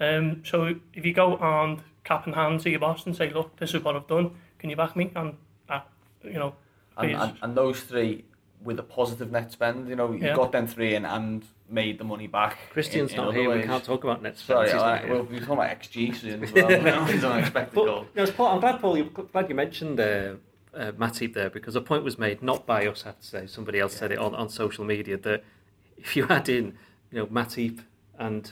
Um, 0.00 0.42
so 0.44 0.76
if 0.94 1.04
you 1.04 1.12
go 1.12 1.36
and 1.36 1.82
cap 2.04 2.26
in 2.26 2.32
hand 2.32 2.60
to 2.60 2.70
your 2.70 2.78
boss 2.78 3.04
and 3.04 3.14
say, 3.14 3.30
look, 3.30 3.56
this 3.56 3.74
is 3.74 3.82
what 3.82 3.96
I've 3.96 4.06
done, 4.06 4.30
can 4.58 4.70
you 4.70 4.76
back 4.76 4.96
me? 4.96 5.10
And, 5.14 5.34
uh, 5.68 5.80
you 6.22 6.34
know, 6.34 6.54
please. 6.96 7.14
and, 7.14 7.22
and, 7.22 7.38
and 7.42 7.56
those 7.56 7.80
three 7.80 8.24
with 8.62 8.78
a 8.78 8.82
positive 8.82 9.30
net 9.30 9.52
spend, 9.52 9.88
you 9.88 9.94
know, 9.96 10.12
you 10.12 10.18
Yeah. 10.26 10.34
got 10.34 10.52
them 10.52 10.66
three 10.66 10.94
in 10.94 11.04
and 11.04 11.44
made 11.68 11.98
the 11.98 12.04
money 12.04 12.26
back. 12.26 12.58
Christian's 12.70 13.12
in, 13.12 13.18
in 13.18 13.24
not 13.24 13.28
other 13.30 13.38
here, 13.40 13.54
we 13.56 13.62
can't 13.62 13.84
talk 13.84 14.02
about 14.04 14.22
net 14.22 14.36
spend. 14.38 14.56
Sorry, 14.56 14.66
he's 14.68 14.74
not 14.74 15.00
here. 15.04 15.14
well, 15.14 15.22
we're 15.24 15.38
talking 15.40 15.52
about 15.54 15.70
XG 15.80 16.14
soon 16.16 16.42
as 16.44 16.52
well. 16.52 16.70
you 17.06 17.12
he's 17.12 17.24
unexpected 17.32 17.74
But, 17.74 17.84
goal. 17.84 18.06
you 18.14 18.24
know, 18.24 18.30
Paul, 18.32 18.54
I'm 18.54 18.60
glad, 18.60 18.80
Paul, 18.80 18.96
you 18.98 19.04
glad 19.04 19.48
you 19.48 19.54
mentioned 19.54 20.00
uh, 20.00 20.34
uh, 20.74 20.92
Matip 20.92 21.34
there 21.34 21.50
because 21.50 21.76
a 21.76 21.80
point 21.80 22.02
was 22.04 22.18
made, 22.18 22.42
not 22.42 22.66
by 22.66 22.86
us, 22.86 23.04
I 23.04 23.08
have 23.10 23.20
to 23.20 23.26
say, 23.26 23.46
somebody 23.46 23.78
else 23.78 23.94
said 23.96 24.10
it 24.12 24.18
on, 24.18 24.34
on 24.34 24.48
social 24.48 24.84
media, 24.84 25.16
that 25.18 25.44
if 25.96 26.16
you 26.16 26.26
add 26.28 26.48
in, 26.48 26.76
you 27.12 27.18
know, 27.18 27.26
Matip 27.26 27.80
and 28.18 28.50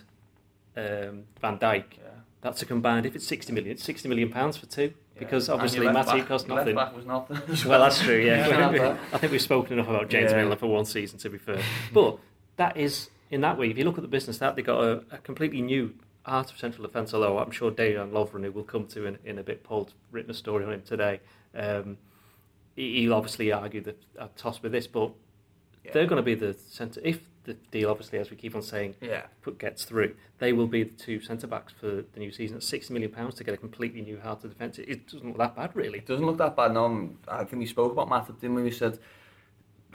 um, 0.77 1.25
Van 1.41 1.59
Dijk, 1.59 1.85
Yeah. 1.99 2.11
that's 2.43 2.63
a 2.63 2.67
combined, 2.67 3.07
if 3.07 3.17
it's 3.17 3.27
60 3.27 3.53
million, 3.53 3.73
it's 3.73 3.83
60 3.85 4.09
million 4.09 4.29
pounds 4.31 4.57
for 4.57 4.67
two 4.67 4.93
because 5.19 5.49
obviously 5.49 5.87
Matip 5.87 6.07
back- 6.07 6.27
costs 6.29 6.47
your 6.49 6.57
left 6.57 6.69
nothing. 6.69 6.75
back 6.77 6.97
was 6.97 7.07
nothing. 7.07 7.39
Well, 7.71 7.81
that's 7.81 8.01
true, 8.01 8.19
yeah. 8.19 8.47
Yeah. 8.49 8.71
We- 8.71 8.81
we- 8.81 8.87
I 9.13 9.19
think 9.19 9.33
we've 9.33 9.41
spoken 9.43 9.75
enough 9.75 9.89
about 9.89 10.09
James 10.11 10.31
Yeah. 10.31 10.39
Milner 10.39 10.57
for 10.57 10.67
one 10.67 10.85
season, 10.85 11.19
to 11.21 11.31
be 11.31 11.39
fair. 11.39 11.61
But 11.93 12.19
that 12.57 12.77
is, 12.77 13.11
in 13.31 13.41
that 13.43 13.59
way, 13.59 13.71
if 13.71 13.79
you 13.79 13.85
look 13.85 13.99
at 13.99 14.03
the 14.03 14.09
business, 14.09 14.39
that 14.39 14.57
they 14.57 14.63
got 14.63 14.83
a, 14.83 15.03
a 15.11 15.19
completely 15.19 15.63
new 15.63 15.95
art 16.25 16.51
of 16.51 16.59
central 16.59 16.87
defence, 16.87 17.15
although 17.15 17.39
I'm 17.39 17.51
sure 17.51 17.71
Dejan 17.71 18.11
Lovren, 18.11 18.43
who 18.45 18.51
we'll 18.53 18.65
come 18.65 18.87
to 18.89 19.07
in, 19.07 19.19
in 19.25 19.39
a 19.39 19.43
bit, 19.43 19.63
Paul's 19.65 19.93
written 20.11 20.31
a 20.31 20.35
story 20.35 20.65
on 20.65 20.73
him 20.73 20.83
today. 20.83 21.21
Um, 21.55 21.99
he- 22.75 23.01
he'll 23.03 23.15
obviously 23.15 23.53
argue 23.53 23.81
that 23.83 24.03
I'll 24.21 24.29
toss 24.37 24.63
with 24.63 24.73
this, 24.73 24.87
but 24.87 25.13
Yeah. 25.85 25.93
they're 25.93 26.07
going 26.07 26.17
to 26.17 26.23
be 26.23 26.35
the 26.35 26.55
centre. 26.69 27.01
If 27.05 27.21
the 27.47 27.55
deal, 27.71 27.91
obviously, 27.91 28.19
as 28.19 28.31
we 28.31 28.37
keep 28.37 28.55
on 28.55 28.63
saying, 28.63 28.95
Yeah. 29.01 29.23
put, 29.43 29.59
gets 29.59 29.85
through, 29.85 30.15
they 30.39 30.53
will 30.53 30.67
be 30.67 30.83
the 30.83 30.91
two 30.91 31.21
centre 31.21 31.47
backs 31.47 31.73
for 31.73 32.05
the 32.13 32.19
new 32.19 32.31
season 32.31 32.57
at 32.59 32.63
£60 32.63 32.91
million 32.91 33.11
pounds 33.11 33.35
to 33.37 33.45
get 33.45 33.55
a 33.55 33.57
completely 33.57 34.03
new 34.03 34.21
heart 34.21 34.45
of 34.45 34.51
defence. 34.51 34.79
It, 34.79 34.89
it 34.89 35.07
doesn't 35.09 35.27
look 35.27 35.39
that 35.39 35.57
bad, 35.57 35.75
really. 35.75 35.99
It 35.99 36.07
doesn't 36.07 36.27
look 36.27 36.39
that 36.39 36.57
bad. 36.57 36.75
No, 36.75 37.11
I 37.29 37.45
think 37.45 37.61
we 37.61 37.67
spoke 37.67 37.93
about 37.93 38.09
Matip, 38.09 38.41
didn't 38.41 38.57
we? 38.57 38.63
We 38.63 38.71
said, 38.71 38.99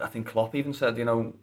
I 0.02 0.08
think 0.08 0.28
Klopp 0.28 0.56
even 0.56 0.74
said, 0.74 0.98
you 0.98 1.06
know, 1.06 1.34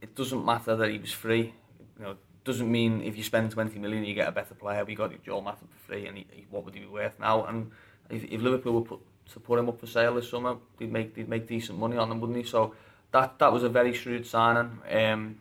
it 0.00 0.14
doesn't 0.14 0.44
matter 0.44 0.74
that 0.74 0.90
he 0.90 0.98
was 0.98 1.12
free. 1.12 1.54
You 1.98 2.04
know, 2.04 2.16
doesn't 2.44 2.70
mean 2.70 3.02
if 3.02 3.16
you 3.16 3.22
spend 3.22 3.50
20 3.52 3.78
million 3.78 4.04
you 4.04 4.14
get 4.14 4.28
a 4.28 4.32
better 4.32 4.54
player. 4.54 4.84
We 4.84 4.94
got 4.94 5.12
Joel 5.22 5.42
Matip 5.42 5.68
for 5.70 5.86
free, 5.86 6.06
and 6.06 6.18
he, 6.18 6.26
he, 6.32 6.46
what 6.50 6.64
would 6.64 6.74
he 6.74 6.80
be 6.80 6.86
worth 6.86 7.18
now? 7.20 7.44
And 7.44 7.70
if, 8.10 8.24
if 8.24 8.40
Liverpool 8.40 8.72
were 8.72 8.80
put, 8.80 9.00
to 9.32 9.40
put 9.40 9.58
him 9.58 9.68
up 9.68 9.78
for 9.78 9.86
sale 9.86 10.14
this 10.14 10.28
summer, 10.28 10.56
they'd 10.78 10.90
make 10.90 11.14
they'd 11.14 11.28
make 11.28 11.46
decent 11.46 11.78
money 11.78 11.96
on 11.96 12.10
him, 12.10 12.20
wouldn't 12.20 12.38
he? 12.38 12.44
So 12.44 12.74
that 13.12 13.38
that 13.38 13.52
was 13.52 13.62
a 13.62 13.68
very 13.68 13.92
shrewd 13.94 14.26
signing. 14.26 14.78
Um, 14.90 15.38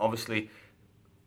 obviously, 0.00 0.50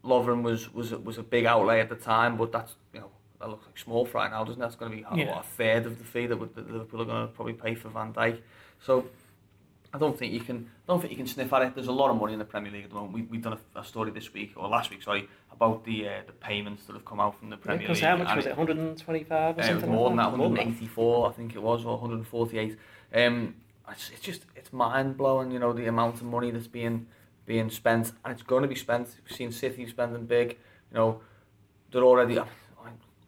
Lovren 0.04 0.42
was 0.42 0.74
was 0.74 0.92
was 0.94 1.18
a 1.18 1.24
big 1.24 1.46
outlay 1.46 1.80
at 1.80 1.90
the 1.90 1.96
time, 1.96 2.38
but 2.38 2.52
that's 2.52 2.76
you 2.94 3.00
know 3.02 3.12
that 3.40 3.50
looks 3.50 3.66
like 3.66 3.78
small 3.78 4.06
fry 4.06 4.30
now, 4.30 4.44
doesn't 4.44 4.62
it? 4.62 4.66
That's 4.66 4.76
going 4.76 4.92
to 4.92 4.98
be 4.98 5.04
Yeah. 5.22 5.36
what, 5.36 5.40
a 5.46 5.48
third 5.48 5.86
of 5.86 5.98
the 5.98 6.04
fee 6.04 6.28
that, 6.28 6.38
would- 6.38 6.56
that 6.56 6.72
Liverpool 6.72 7.02
are 7.02 7.06
going 7.06 7.28
to 7.28 7.34
probably 7.34 7.54
pay 7.54 7.74
for 7.76 7.90
Van 7.90 8.14
Dijk. 8.14 8.40
So 8.80 9.06
I 9.94 9.98
don't 9.98 10.18
think 10.18 10.32
you 10.34 10.40
can. 10.40 10.70
I 10.88 10.94
don't 10.94 11.00
think 11.02 11.12
you 11.12 11.18
can 11.18 11.28
sniff 11.28 11.52
at 11.54 11.62
it. 11.64 11.76
There's 11.76 11.88
a 11.88 11.92
lot 11.92 12.10
of 12.12 12.18
money 12.20 12.34
in 12.34 12.40
the 12.40 12.46
Premier 12.46 12.72
League 12.72 12.84
at 12.86 12.90
the 12.90 12.96
moment. 12.96 13.14
We, 13.14 13.22
we've 13.24 13.42
done 13.42 13.58
a, 13.76 13.80
a 13.80 13.84
story 13.84 14.12
this 14.12 14.34
week 14.34 14.54
or 14.56 14.68
last 14.70 14.90
week, 14.90 15.04
sorry, 15.04 15.28
about 15.52 15.84
the 15.86 16.08
uh, 16.08 16.12
the 16.26 16.34
payments 16.34 16.86
that 16.86 16.94
have 16.94 17.06
come 17.06 17.20
out 17.20 17.38
from 17.38 17.50
the 17.50 17.58
Premier 17.58 17.80
Because 17.88 17.98
League. 18.02 18.10
how 18.10 18.18
much 18.18 18.28
and 18.30 18.38
was 18.38 18.46
it? 18.46 18.58
125 18.58 19.58
or 19.58 19.62
uh, 19.62 19.68
something? 19.68 19.92
more 19.92 20.10
than 20.10 20.18
that, 20.18 20.32
184, 20.32 21.30
I 21.30 21.34
think 21.34 21.56
it 21.56 21.62
was, 21.62 21.84
or 21.86 21.98
148. 21.98 22.78
Um, 23.14 23.56
it's, 23.92 24.10
it's 24.12 24.22
just 24.22 24.46
it's 24.56 24.72
mind 24.74 25.18
blowing, 25.18 25.52
you 25.52 25.60
know, 25.60 25.74
the 25.74 25.88
amount 25.88 26.16
of 26.16 26.24
money 26.24 26.52
that's 26.52 26.68
being 26.68 27.08
being 27.46 27.70
spent, 27.70 28.12
and 28.24 28.34
it's 28.34 28.44
going 28.44 28.62
to 28.62 28.68
be 28.68 28.76
spent. 28.76 29.10
We've 29.28 29.36
seen 29.36 29.52
City 29.52 29.86
spending 29.88 30.26
big. 30.26 30.58
You 30.92 30.98
know, 30.98 31.22
they're 31.92 32.04
already. 32.04 32.40
I 32.40 32.46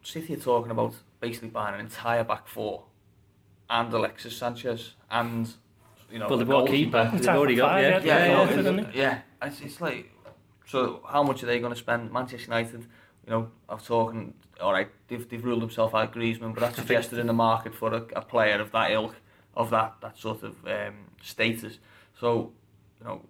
City 0.04 0.34
are 0.34 0.38
talking 0.38 0.72
about 0.72 0.94
basically 1.20 1.50
buying 1.50 1.76
an 1.76 1.80
entire 1.82 2.24
back 2.24 2.48
four, 2.48 2.84
and 3.70 3.92
Alexis 3.94 4.36
Sanchez, 4.38 4.94
and 5.10 5.50
you 6.12 6.20
know, 6.20 6.28
Well, 6.28 6.36
a 6.36 6.38
they've 6.40 6.48
got 6.48 6.64
a 6.64 6.66
goalkeeper. 6.68 7.06
keeper. 7.06 7.18
They've 7.18 7.30
already 7.36 7.56
got, 7.56 7.82
yeah. 7.82 7.88
yeah. 7.90 7.98
Yeah, 7.98 8.04
Yeah, 8.04 8.26
yeah. 8.26 8.32
yeah. 8.32 8.44
it's- 8.44 8.58
Isn't 8.60 8.80
it? 8.80 8.88
yeah. 8.96 9.20
It's, 9.42 9.62
it's 9.62 9.82
like, 9.82 10.12
so 10.68 11.02
how 11.10 11.24
much 11.24 11.42
are 11.42 11.48
they 11.48 11.60
going 11.60 11.74
to 11.74 11.80
spend? 11.80 12.12
Manchester 12.12 12.52
United, 12.52 12.82
you 13.26 13.30
know, 13.32 13.50
I've 13.68 13.84
talking, 13.84 14.34
all 14.62 14.74
right, 14.74 14.90
they've, 15.08 15.28
they've 15.28 15.44
ruled 15.44 15.62
themselves 15.64 15.94
out 15.96 16.14
Griezmann, 16.14 16.54
but 16.54 16.60
that's 16.62 16.76
suggested 16.76 17.18
in 17.18 17.26
the 17.28 17.34
market 17.34 17.74
for 17.74 17.94
a, 17.94 18.04
a 18.16 18.22
player 18.22 18.60
of 18.62 18.72
that 18.74 18.92
ilk, 18.92 19.16
of 19.56 19.70
that, 19.70 19.96
that 20.02 20.18
sort 20.18 20.44
of 20.44 20.56
um, 20.68 20.96
status. 21.22 21.78
So, 22.20 22.52
you 23.00 23.06
know, 23.06 23.22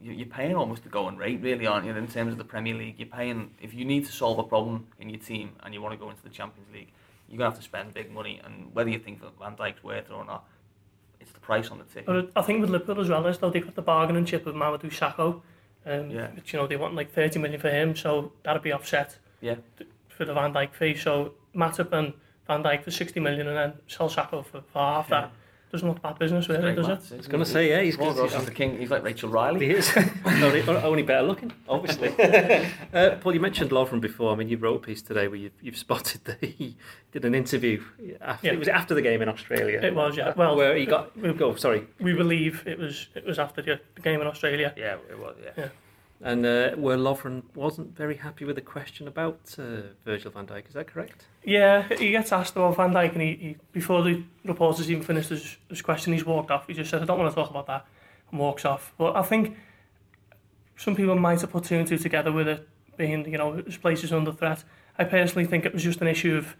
you- 0.00 0.12
you're 0.12 0.26
paying 0.26 0.54
almost 0.54 0.82
the 0.82 0.88
going 0.88 1.16
rate, 1.16 1.40
really, 1.40 1.66
aren't 1.66 1.86
you? 1.86 1.94
In 1.96 2.06
terms 2.08 2.32
of 2.32 2.38
the 2.38 2.44
Premier 2.44 2.74
League, 2.74 2.96
you're 2.98 3.08
paying, 3.08 3.50
if 3.60 3.72
you 3.74 3.84
need 3.84 4.04
to 4.06 4.12
solve 4.12 4.38
a 4.38 4.42
problem 4.42 4.86
in 4.98 5.08
your 5.08 5.20
team 5.20 5.52
and 5.62 5.72
you 5.72 5.80
want 5.80 5.92
to 5.92 5.98
go 5.98 6.10
into 6.10 6.22
the 6.22 6.28
Champions 6.28 6.68
League, 6.72 6.92
you're 7.28 7.38
to 7.38 7.44
have 7.44 7.56
to 7.56 7.62
spend 7.62 7.94
big 7.94 8.12
money. 8.12 8.40
And 8.44 8.74
whether 8.74 8.90
you 8.90 8.98
think 8.98 9.20
that 9.22 9.38
Van 9.38 9.56
Dijk's 9.56 9.82
worth 9.82 10.10
it 10.10 10.12
or 10.12 10.24
not, 10.24 10.44
it's 11.20 11.32
the 11.32 11.40
price 11.40 11.70
on 11.70 11.78
the 11.78 11.84
ticket. 11.84 12.06
But 12.06 12.30
I 12.36 12.42
think 12.42 12.60
with 12.60 12.68
Liverpool 12.70 13.00
as 13.00 13.08
well, 13.08 13.26
is 13.26 13.38
though 13.38 13.48
they've 13.50 13.64
got 13.64 13.74
the 13.76 13.82
bargaining 13.82 14.26
chip 14.26 14.46
of 14.46 14.54
Mamadou 14.54 14.90
Sakho. 14.92 15.40
Um, 15.86 16.10
Yeah. 16.10 16.28
Which, 16.32 16.52
you 16.52 16.58
know, 16.58 16.66
they 16.66 16.76
want 16.76 16.94
like 16.94 17.10
30 17.12 17.38
million 17.38 17.60
for 17.60 17.70
him, 17.70 17.94
so 17.96 18.32
that'd 18.42 18.62
be 18.62 18.72
offset 18.72 19.18
Yeah. 19.40 19.56
for 20.08 20.24
the 20.26 20.34
Van 20.34 20.52
Dijk 20.52 20.74
fee. 20.74 20.94
So 20.96 21.34
Matip 21.54 21.92
and 21.92 22.12
Van 22.46 22.62
Dijk 22.62 22.84
for 22.84 22.90
60 22.90 23.20
million 23.20 23.46
and 23.48 23.56
then 23.56 23.72
sell 23.86 24.08
Sakho 24.10 24.44
for, 24.44 24.60
for 24.62 24.78
half 24.78 25.08
that. 25.08 25.30
Doesn't 25.74 25.88
look 25.88 26.00
bad 26.02 26.20
business, 26.20 26.48
really, 26.48 26.62
Great 26.62 26.76
does 26.76 26.86
it? 26.86 26.88
lads, 26.88 27.12
I 27.12 27.16
was 27.16 27.26
going 27.26 27.42
to 27.42 27.50
say, 27.50 27.68
yeah, 27.68 27.80
he's 27.80 27.96
Paul 27.96 28.12
good. 28.12 28.30
Gorst 28.30 28.36
is 28.36 28.44
the 28.44 28.52
king. 28.52 28.78
He's 28.78 28.92
like 28.92 29.02
Rachel 29.02 29.28
Riley. 29.28 29.66
He 29.66 29.72
is. 29.72 29.90
only, 30.24 30.62
only 30.62 31.02
better 31.02 31.26
looking, 31.26 31.50
obviously. 31.68 32.10
uh, 32.94 33.16
Paul, 33.16 33.34
you 33.34 33.40
mentioned 33.40 33.72
Lovren 33.72 34.00
before. 34.00 34.32
I 34.32 34.36
mean, 34.36 34.48
you 34.48 34.56
wrote 34.56 34.76
a 34.76 34.78
piece 34.78 35.02
today 35.02 35.26
where 35.26 35.36
you've, 35.36 35.52
you've 35.60 35.76
spotted 35.76 36.24
that 36.26 36.44
he 36.44 36.76
did 37.10 37.24
an 37.24 37.34
interview. 37.34 37.82
After, 38.20 38.46
Yeah. 38.46 38.52
It 38.52 38.60
was 38.60 38.68
after 38.68 38.94
the 38.94 39.02
game 39.02 39.20
in 39.20 39.28
Australia. 39.28 39.80
It 39.82 39.96
was, 39.96 40.16
yeah. 40.16 40.32
Well, 40.36 40.54
where 40.54 40.76
he 40.76 40.86
got. 40.86 41.16
we- 41.18 41.32
Go, 41.32 41.56
sorry. 41.56 41.88
We 41.98 42.12
believe 42.12 42.62
it 42.68 42.78
was 42.78 43.08
it 43.16 43.24
was 43.24 43.40
after 43.40 43.62
the, 43.62 43.80
the 43.96 44.00
game 44.00 44.20
in 44.20 44.28
Australia. 44.28 44.72
Yeah, 44.76 44.98
it 45.10 45.18
was. 45.18 45.34
Yeah. 45.42 45.50
Yeah. 45.56 45.68
And 46.24 46.46
uh, 46.46 46.70
where 46.76 46.96
Lovren 46.96 47.42
wasn't 47.54 47.94
very 47.94 48.16
happy 48.16 48.46
with 48.46 48.56
the 48.56 48.62
question 48.62 49.06
about 49.06 49.54
uh, 49.58 49.92
Virgil 50.06 50.30
van 50.30 50.46
Dijk. 50.46 50.66
Is 50.68 50.72
that 50.72 50.86
correct? 50.86 51.26
Yeah, 51.44 51.86
he 51.98 52.10
gets 52.12 52.32
asked 52.32 52.56
about 52.56 52.76
Van 52.76 52.92
Dijk 52.92 53.12
and 53.12 53.20
he, 53.20 53.34
he 53.34 53.56
before 53.72 54.02
the 54.02 54.22
reporters 54.44 54.90
even 54.90 55.02
finished 55.02 55.28
his, 55.28 55.58
his 55.68 55.82
question, 55.82 56.14
he's 56.14 56.24
walked 56.24 56.50
off. 56.50 56.66
He 56.66 56.72
just 56.72 56.88
said, 56.90 57.02
I 57.02 57.04
don't 57.04 57.18
want 57.18 57.30
to 57.30 57.34
talk 57.34 57.50
about 57.50 57.66
that 57.66 57.86
and 58.30 58.40
walks 58.40 58.64
off. 58.64 58.94
But 58.96 59.16
I 59.16 59.22
think 59.22 59.54
some 60.76 60.96
people 60.96 61.14
might 61.14 61.42
have 61.42 61.50
put 61.50 61.64
two 61.64 61.76
and 61.76 61.86
two 61.86 61.98
together 61.98 62.32
with 62.32 62.48
it 62.48 62.66
being, 62.96 63.30
you 63.30 63.36
know, 63.36 63.52
his 63.52 63.76
place 63.76 64.02
is 64.02 64.10
under 64.12 64.32
threat. 64.32 64.64
I 64.98 65.04
personally 65.04 65.46
think 65.46 65.66
it 65.66 65.74
was 65.74 65.82
just 65.82 66.00
an 66.00 66.08
issue 66.08 66.36
of 66.36 66.56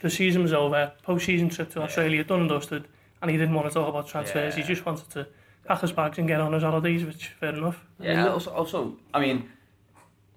the 0.00 0.08
season 0.08 0.42
was 0.42 0.54
over, 0.54 0.92
post-season 1.02 1.50
trip 1.50 1.68
to 1.72 1.80
Yeah. 1.80 1.84
Australia, 1.84 2.24
done 2.24 2.40
and 2.40 2.48
dusted, 2.48 2.88
and 3.20 3.30
he 3.30 3.36
didn't 3.36 3.54
want 3.54 3.68
to 3.68 3.74
talk 3.74 3.86
about 3.88 4.08
transfers. 4.08 4.54
He 4.54 4.62
just 4.62 4.86
wanted 4.86 5.10
to 5.10 5.26
Atlas 5.68 5.92
Bags 5.92 6.18
and 6.18 6.28
get 6.28 6.40
on 6.40 6.52
his 6.52 6.62
holidays, 6.62 7.04
which 7.04 7.28
fair 7.40 7.54
enough. 7.54 7.84
Yeah, 7.98 8.12
I 8.12 8.16
mean, 8.16 8.32
also, 8.32 8.50
also, 8.50 8.96
I 9.12 9.20
mean, 9.20 9.48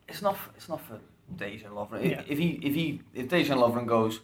it's 0.08 0.22
not 0.22 0.38
it's 0.56 0.70
not 0.70 0.82
for 0.82 1.00
Dejan 1.36 1.72
Lovren. 1.72 2.10
Yeah. 2.10 2.22
If 2.28 2.38
he 2.38 2.60
if 2.64 2.74
he 2.74 3.02
if 3.14 3.28
Dejan 3.28 3.58
Lovren 3.58 3.86
goes, 3.86 4.22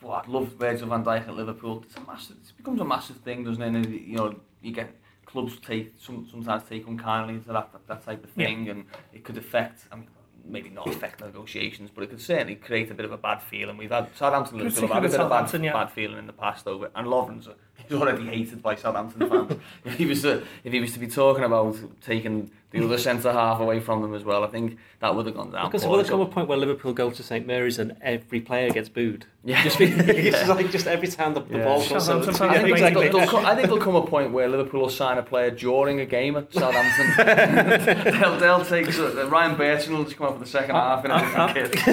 well, 0.00 0.12
I'd 0.12 0.28
love 0.28 0.48
Virgil 0.58 0.88
van 0.88 1.04
Dijk 1.04 1.28
at 1.28 1.34
Liverpool. 1.34 1.82
It's 1.86 1.96
a 1.96 2.00
massive. 2.00 2.36
It 2.36 2.56
becomes 2.56 2.80
a 2.80 2.84
massive 2.84 3.16
thing, 3.16 3.44
doesn't 3.44 3.62
it? 3.62 3.74
And, 3.74 3.86
you 3.86 4.16
know, 4.16 4.34
you 4.62 4.72
get 4.72 4.94
clubs 5.24 5.58
take 5.58 5.94
some 5.98 6.28
sometimes 6.30 6.62
take 6.68 6.86
unkindly 6.86 7.40
to 7.40 7.52
that 7.52 7.72
that, 7.72 7.86
that 7.88 8.04
type 8.04 8.22
of 8.22 8.30
thing, 8.30 8.66
yeah. 8.66 8.72
and 8.72 8.84
it 9.12 9.24
could 9.24 9.36
affect. 9.36 9.86
I 9.90 9.96
mean, 9.96 10.08
Maybe 10.46 10.68
not 10.68 10.86
affect 10.88 11.20
negotiations, 11.20 11.90
but 11.94 12.04
it 12.04 12.10
could 12.10 12.20
certainly 12.20 12.54
create 12.54 12.90
a 12.90 12.94
bit 12.94 13.04
of 13.04 13.12
a 13.12 13.16
bad 13.16 13.42
feeling. 13.42 13.76
We've 13.76 13.90
had 13.90 14.14
Southampton 14.16 14.58
Liverpool 14.58 14.88
have 14.88 14.90
had 14.90 15.04
a 15.04 15.08
bit 15.08 15.20
of 15.20 15.30
bad, 15.30 15.62
yeah. 15.62 15.72
bad 15.72 15.90
feeling 15.90 16.18
in 16.18 16.26
the 16.26 16.32
past 16.32 16.66
over, 16.66 16.90
and 16.94 17.06
Lovren's 17.06 17.46
a, 17.46 17.54
he's 17.76 17.92
already 17.98 18.26
hated 18.26 18.62
by 18.62 18.74
Southampton 18.74 19.28
fans. 19.28 19.60
if 19.84 19.94
he 19.94 20.06
was 20.06 20.22
to, 20.22 20.42
if 20.64 20.72
he 20.72 20.80
was 20.80 20.92
to 20.92 20.98
be 20.98 21.06
talking 21.06 21.44
about 21.44 21.76
taking 22.02 22.50
the 22.74 22.84
other 22.84 22.98
centre 22.98 23.32
half 23.32 23.60
away 23.60 23.80
from 23.80 24.02
them 24.02 24.14
as 24.14 24.24
well, 24.24 24.44
I 24.44 24.48
think 24.48 24.78
that 25.00 25.14
would 25.14 25.26
have 25.26 25.34
gone 25.34 25.50
down. 25.52 25.66
Because 25.68 25.82
there 25.82 25.90
will 25.90 26.04
come 26.04 26.20
a 26.20 26.26
point 26.26 26.48
where 26.48 26.58
Liverpool 26.58 26.92
go 26.92 27.10
to 27.10 27.22
St 27.22 27.46
Mary's 27.46 27.78
and 27.78 27.96
every 28.02 28.40
player 28.40 28.70
gets 28.70 28.88
booed. 28.88 29.26
yeah, 29.44 29.62
Just 29.62 29.78
be, 29.78 29.84
it's 29.86 30.36
Yeah. 30.46 30.52
like 30.52 30.70
just 30.70 30.86
every 30.86 31.08
time 31.08 31.34
the, 31.34 31.40
the 31.42 31.58
Yeah. 31.58 31.64
ball 31.64 31.84
comes 31.84 32.04
Southampton 32.06 32.50
I 32.50 32.54
think, 32.62 32.68
exactly. 32.70 33.08
there'll, 33.08 33.18
there'll 33.18 33.30
come, 33.30 33.46
I 33.46 33.54
think 33.54 33.68
there'll 33.68 33.82
come 33.84 33.96
a 33.96 34.06
point 34.06 34.32
where 34.32 34.48
Liverpool 34.48 34.80
will 34.82 34.90
sign 34.90 35.18
a 35.18 35.22
player 35.22 35.50
during 35.50 36.00
a 36.00 36.06
game 36.06 36.36
at 36.36 36.52
Southampton. 36.52 37.14
they'll, 38.20 38.38
they'll 38.38 38.64
take 38.64 38.92
so, 38.92 39.06
uh, 39.18 39.26
Ryan 39.28 39.56
Bertrand 39.56 39.96
will 39.98 40.04
just 40.04 40.16
come 40.16 40.26
up 40.26 40.34
for 40.34 40.40
the 40.40 40.46
second 40.46 40.74
half 40.74 41.04
in 41.04 41.10
a 41.10 41.18
different 41.20 41.72
kit. 41.72 41.84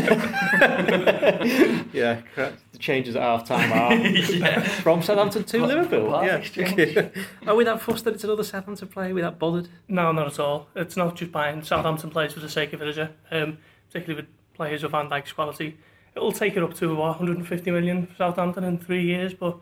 yeah, 1.93 2.21
correct. 2.35 2.57
Changes 2.81 3.15
at 3.15 3.21
half 3.21 3.47
time 3.47 3.71
are 3.71 3.93
yeah. 4.07 4.61
from 4.61 5.03
Southampton 5.03 5.43
to 5.43 5.65
Liverpool. 5.65 6.09
Yeah. 6.25 7.09
Are 7.47 7.55
we 7.55 7.63
that 7.63 7.79
fussed 7.79 8.05
that 8.05 8.15
it's 8.15 8.23
another 8.23 8.43
Southampton 8.43 8.87
player? 8.87 9.11
Are 9.11 9.13
we 9.13 9.21
that 9.21 9.37
bothered? 9.37 9.69
No, 9.87 10.11
not 10.11 10.27
at 10.27 10.39
all. 10.39 10.67
It's 10.75 10.97
not 10.97 11.15
just 11.15 11.31
buying 11.31 11.63
Southampton 11.63 12.09
players 12.09 12.33
for 12.33 12.39
the 12.39 12.49
sake 12.49 12.73
of 12.73 12.81
it, 12.81 12.87
is 12.87 12.97
it? 12.97 13.15
Um, 13.29 13.59
particularly 13.87 14.23
with 14.23 14.29
players 14.55 14.83
of 14.83 14.91
Van 14.91 15.09
Dijk's 15.09 15.31
quality. 15.31 15.77
It'll 16.15 16.31
take 16.31 16.57
it 16.57 16.63
up 16.63 16.73
to 16.75 16.95
what, 16.95 17.19
150 17.19 17.71
million 17.71 18.07
for 18.07 18.15
Southampton 18.15 18.63
in 18.63 18.77
three 18.77 19.03
years, 19.03 19.33
but 19.33 19.57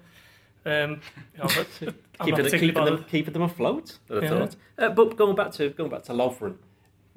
um, 0.66 1.02
you 1.36 1.40
know, 1.40 1.48
keeping, 2.24 2.46
keeping, 2.46 2.86
them, 2.86 3.06
keeping 3.10 3.34
them 3.34 3.44
afloat. 3.44 3.98
Yeah. 4.10 4.48
Uh, 4.78 4.90
but 4.90 5.16
going 5.16 5.36
back 5.36 5.52
to 5.54 5.70
going 5.70 5.90
back 5.90 6.04
to 6.04 6.14
Lovren, 6.14 6.56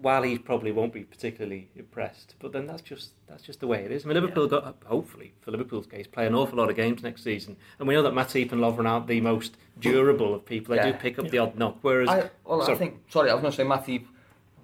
while 0.03 0.23
he 0.23 0.37
probably 0.37 0.73
won't 0.73 0.93
be 0.93 1.05
particularly 1.05 1.69
impressed, 1.77 2.35
but 2.41 2.53
then 2.53 2.67
that's 2.67 2.83
just 2.83 3.11
that's 3.29 3.43
just 3.43 3.61
the 3.61 3.67
way 3.67 3.85
it 3.85 3.91
is. 3.93 4.05
I 4.05 4.09
mean, 4.09 4.15
Liverpool 4.17 4.49
got 4.49 4.77
hopefully 4.85 5.33
for 5.41 5.53
Liverpool's 5.53 5.87
case 5.87 6.07
play 6.07 6.27
an 6.27 6.35
awful 6.35 6.59
lot 6.59 6.69
of 6.69 6.77
games 6.77 7.03
next 7.03 7.23
season, 7.23 7.57
and 7.79 7.89
we 7.89 7.95
know 7.95 8.03
that 8.03 8.13
Matip 8.13 8.53
and 8.53 8.61
Lovren 8.61 8.89
aren't 8.89 9.07
the 9.07 9.21
most 9.21 9.57
durable 9.79 10.35
of 10.35 10.45
people. 10.45 10.75
They 10.75 10.83
Yeah. 10.83 10.93
do 10.93 10.99
pick 10.99 11.19
up 11.19 11.27
Yeah. 11.27 11.31
the 11.31 11.39
odd 11.39 11.57
knock, 11.59 11.79
whereas 11.83 12.09
I, 12.09 12.31
well, 12.45 12.63
I 12.69 12.75
think. 12.75 13.01
Sorry, 13.09 13.31
I 13.31 13.35
was 13.35 13.41
going 13.43 13.53
to 13.53 13.57
say 13.57 13.65
Matip. 13.65 14.05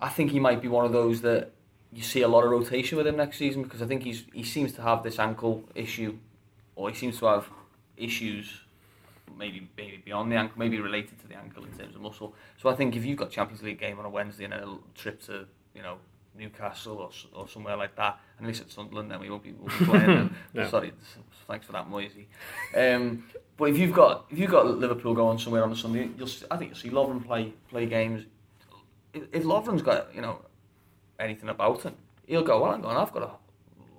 I 0.01 0.09
think 0.09 0.31
he 0.33 0.41
might 0.41 0.61
be 0.61 0.69
one 0.69 0.85
of 0.85 0.93
those 0.93 1.23
that 1.23 1.53
you 1.93 2.03
see 2.03 2.21
a 2.23 2.29
lot 2.29 2.45
of 2.45 2.51
rotation 2.51 2.99
with 2.99 3.07
him 3.07 3.17
next 3.17 3.39
season 3.39 3.63
because 3.63 3.81
I 3.81 3.87
think 3.87 4.03
he's 4.03 4.25
he 4.33 4.43
seems 4.43 4.73
to 4.75 4.83
have 4.83 5.03
this 5.03 5.19
ankle 5.19 5.65
issue, 5.75 6.19
or 6.77 6.91
he 6.91 6.97
seems 6.97 7.19
to 7.21 7.27
have 7.27 7.49
issues, 7.97 8.61
maybe 9.37 9.69
maybe 9.77 10.03
beyond 10.05 10.33
the 10.33 10.37
ankle, 10.37 10.59
maybe 10.59 10.81
related 10.81 11.19
to 11.21 11.29
the 11.29 11.37
ankle 11.37 11.65
in 11.65 11.73
terms 11.73 11.95
of 11.95 12.01
muscle. 12.01 12.35
So 12.57 12.69
I 12.69 12.75
think 12.75 12.97
if 12.97 13.05
you've 13.05 13.19
got 13.19 13.31
Champions 13.31 13.63
League 13.63 13.81
game 13.81 13.99
on 13.99 14.05
a 14.05 14.11
Wednesday 14.11 14.45
and 14.45 14.55
a 14.55 14.79
trip 14.95 15.21
to 15.27 15.47
you 15.75 15.83
know 15.83 15.97
Newcastle 16.37 16.99
or, 16.99 17.11
or 17.35 17.49
somewhere 17.49 17.77
like 17.77 17.97
that, 17.97 18.21
and 18.39 18.47
least 18.47 18.63
at 18.63 18.71
Sunderland, 18.71 19.11
then 19.11 19.21
we 19.21 19.31
won't 19.31 19.43
be, 19.43 19.53
won't 19.53 19.79
be 19.79 19.85
playing. 19.85 20.07
them. 20.07 20.37
No. 20.55 20.69
Sorry, 20.69 20.93
thanks 21.47 21.67
for 21.67 21.73
that, 21.73 21.89
Moisey. 21.89 22.29
Um, 22.77 23.25
but 23.57 23.71
if 23.71 23.79
you've 23.79 23.93
got 23.93 24.27
if 24.31 24.39
you've 24.39 24.51
got 24.51 24.67
Liverpool 24.67 25.15
going 25.15 25.39
somewhere 25.39 25.65
on 25.65 25.73
a 25.73 25.77
Sunday, 25.77 26.11
you'll 26.17 26.29
I 26.51 26.57
think 26.57 26.71
you'll 26.71 26.79
see 26.79 26.91
Lovren 26.91 27.25
play 27.25 27.53
play 27.69 27.87
games. 27.87 28.25
If, 29.13 29.25
if 29.33 29.43
Lovren's 29.45 29.83
got 29.83 30.15
you 30.15 30.21
know 30.21 30.43
anything 31.19 31.49
about 31.49 31.83
him, 31.83 31.95
he'll 32.27 32.45
go. 32.45 32.63
Well, 32.63 32.73
I'm 32.73 32.81
going. 32.81 32.97
I've 32.97 33.13
got 33.13 33.23
a 33.23 33.31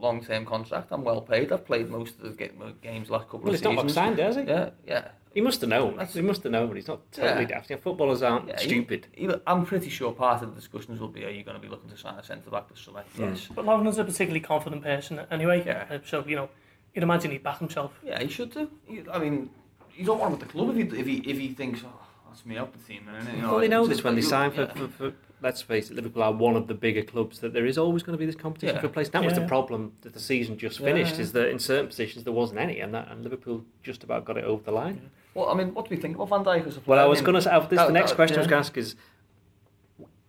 long 0.02 0.24
term 0.24 0.46
contract. 0.46 0.92
I'm 0.92 1.04
well 1.04 1.22
paid. 1.22 1.52
I've 1.52 1.66
played 1.66 1.90
most 1.90 2.16
of 2.20 2.38
the 2.38 2.74
games 2.82 3.10
last 3.10 3.26
couple 3.26 3.42
well, 3.42 3.50
of 3.50 3.56
he's 3.56 3.64
not 3.64 3.74
seasons. 3.74 3.94
signed, 3.94 4.20
has 4.20 4.36
he? 4.36 4.44
Yeah, 4.44 4.70
yeah. 4.88 5.10
He 5.34 5.42
must 5.42 5.62
have 5.62 5.70
known. 5.70 5.92
That's- 5.98 6.14
He 6.16 6.22
must 6.22 6.42
have 6.44 6.52
known, 6.52 6.68
but 6.68 6.76
he's 6.76 6.88
not 6.88 7.12
totally 7.12 7.42
Yeah. 7.44 7.48
daft. 7.50 7.70
Yeah, 7.70 7.78
footballers 7.78 8.22
aren't 8.24 8.48
yeah 8.48 8.58
stupid. 8.58 9.08
he- 9.12 9.30
I'm 9.46 9.66
pretty 9.66 9.90
sure 9.90 10.12
part 10.12 10.42
of 10.42 10.50
the 10.50 10.56
discussions 10.56 11.00
will 11.00 11.08
be: 11.08 11.24
Are 11.26 11.30
you 11.30 11.44
going 11.44 11.56
to 11.56 11.62
be 11.62 11.68
looking 11.68 11.90
to 11.92 11.98
sign 11.98 12.16
a 12.16 12.24
centre 12.24 12.50
back 12.50 12.68
this 12.70 12.80
summer? 12.80 13.04
Mm. 13.16 13.30
Yes. 13.32 13.48
But 13.54 13.66
Lovren's 13.66 13.98
a 14.00 14.04
particularly 14.04 14.40
confident 14.42 14.84
person 14.84 15.20
anyway, 15.30 15.64
Yeah. 15.66 15.86
uh, 15.92 16.00
so, 16.04 16.24
you 16.28 16.36
know, 16.36 16.50
you'd 16.96 17.04
imagine 17.04 17.30
he'd 17.32 17.44
back 17.44 17.60
himself. 17.60 17.92
Yeah, 18.04 18.20
he 18.22 18.28
should 18.28 18.52
do. 18.52 18.70
He, 18.86 19.04
I 19.12 19.20
mean, 19.20 19.52
you 19.96 20.06
don't 20.06 20.20
want 20.20 20.34
him 20.34 20.42
at 20.42 20.48
the 20.48 20.52
club 20.52 20.70
if 20.76 20.92
he 20.92 21.00
if 21.00 21.06
he, 21.06 21.18
if 21.30 21.38
he 21.38 21.50
thinks, 21.50 21.82
oh, 21.86 22.00
that's 22.40 22.48
me 22.48 22.58
out 22.58 22.72
the 22.74 22.80
team. 22.80 23.04
Then, 23.06 23.16
isn't 23.16 23.28
it? 23.28 23.36
you 23.36 23.42
know, 23.42 23.52
well, 23.52 23.60
they 23.60 23.68
know 23.68 23.86
this 23.86 24.04
when 24.04 24.16
they 24.16 24.22
like, 24.22 24.30
sign 24.30 24.52
for, 24.52 24.62
yeah. 24.62 24.74
for, 24.74 24.88
for. 24.88 25.14
Let's 25.42 25.62
face 25.62 25.90
it, 25.90 25.96
Liverpool 25.96 26.22
are 26.24 26.34
one 26.34 26.58
of 26.58 26.68
the 26.68 26.74
bigger 26.74 27.02
clubs. 27.02 27.40
That 27.40 27.54
there 27.54 27.66
is 27.66 27.78
always 27.78 28.04
going 28.04 28.18
to 28.18 28.20
be 28.20 28.26
this 28.26 28.36
competition 28.36 28.76
Yeah. 28.76 28.82
for 28.82 28.90
place. 28.90 29.10
That 29.10 29.24
was 29.24 29.34
the 29.34 29.48
problem 29.48 29.94
that 30.02 30.14
the 30.14 30.20
season 30.20 30.58
just 30.58 30.80
Yeah, 30.80 30.88
finished. 30.88 31.20
Is 31.20 31.32
that 31.32 31.50
in 31.50 31.60
certain 31.60 31.88
positions 31.88 32.24
there 32.26 32.34
wasn't 32.34 32.60
any, 32.60 32.80
and 32.80 32.94
that 32.94 33.10
and 33.10 33.24
Liverpool 33.24 33.64
just 33.82 34.04
about 34.04 34.26
got 34.26 34.38
it 34.38 34.44
over 34.44 34.64
the 34.64 34.72
line. 34.72 35.10
Well, 35.34 35.50
I 35.50 35.54
mean, 35.54 35.74
what 35.74 35.88
do 35.88 35.96
we 35.96 36.02
think 36.02 36.16
about 36.16 36.30
Van 36.30 36.44
Dijk 36.44 36.68
as 36.68 36.78
a 36.78 36.82
player? 36.82 36.98
Well, 36.98 37.06
I 37.06 37.08
was 37.08 37.22
going 37.22 37.36
to 37.36 37.42
say 37.42 37.52
oh, 37.54 37.62
this, 37.62 37.80
the 37.80 37.90
next 37.90 38.12
that- 38.12 38.16
question 38.16 38.38
I 38.38 38.42
was 38.42 38.48
going 38.48 38.64
to 38.64 38.68
ask 38.68 38.78
is: 38.78 38.96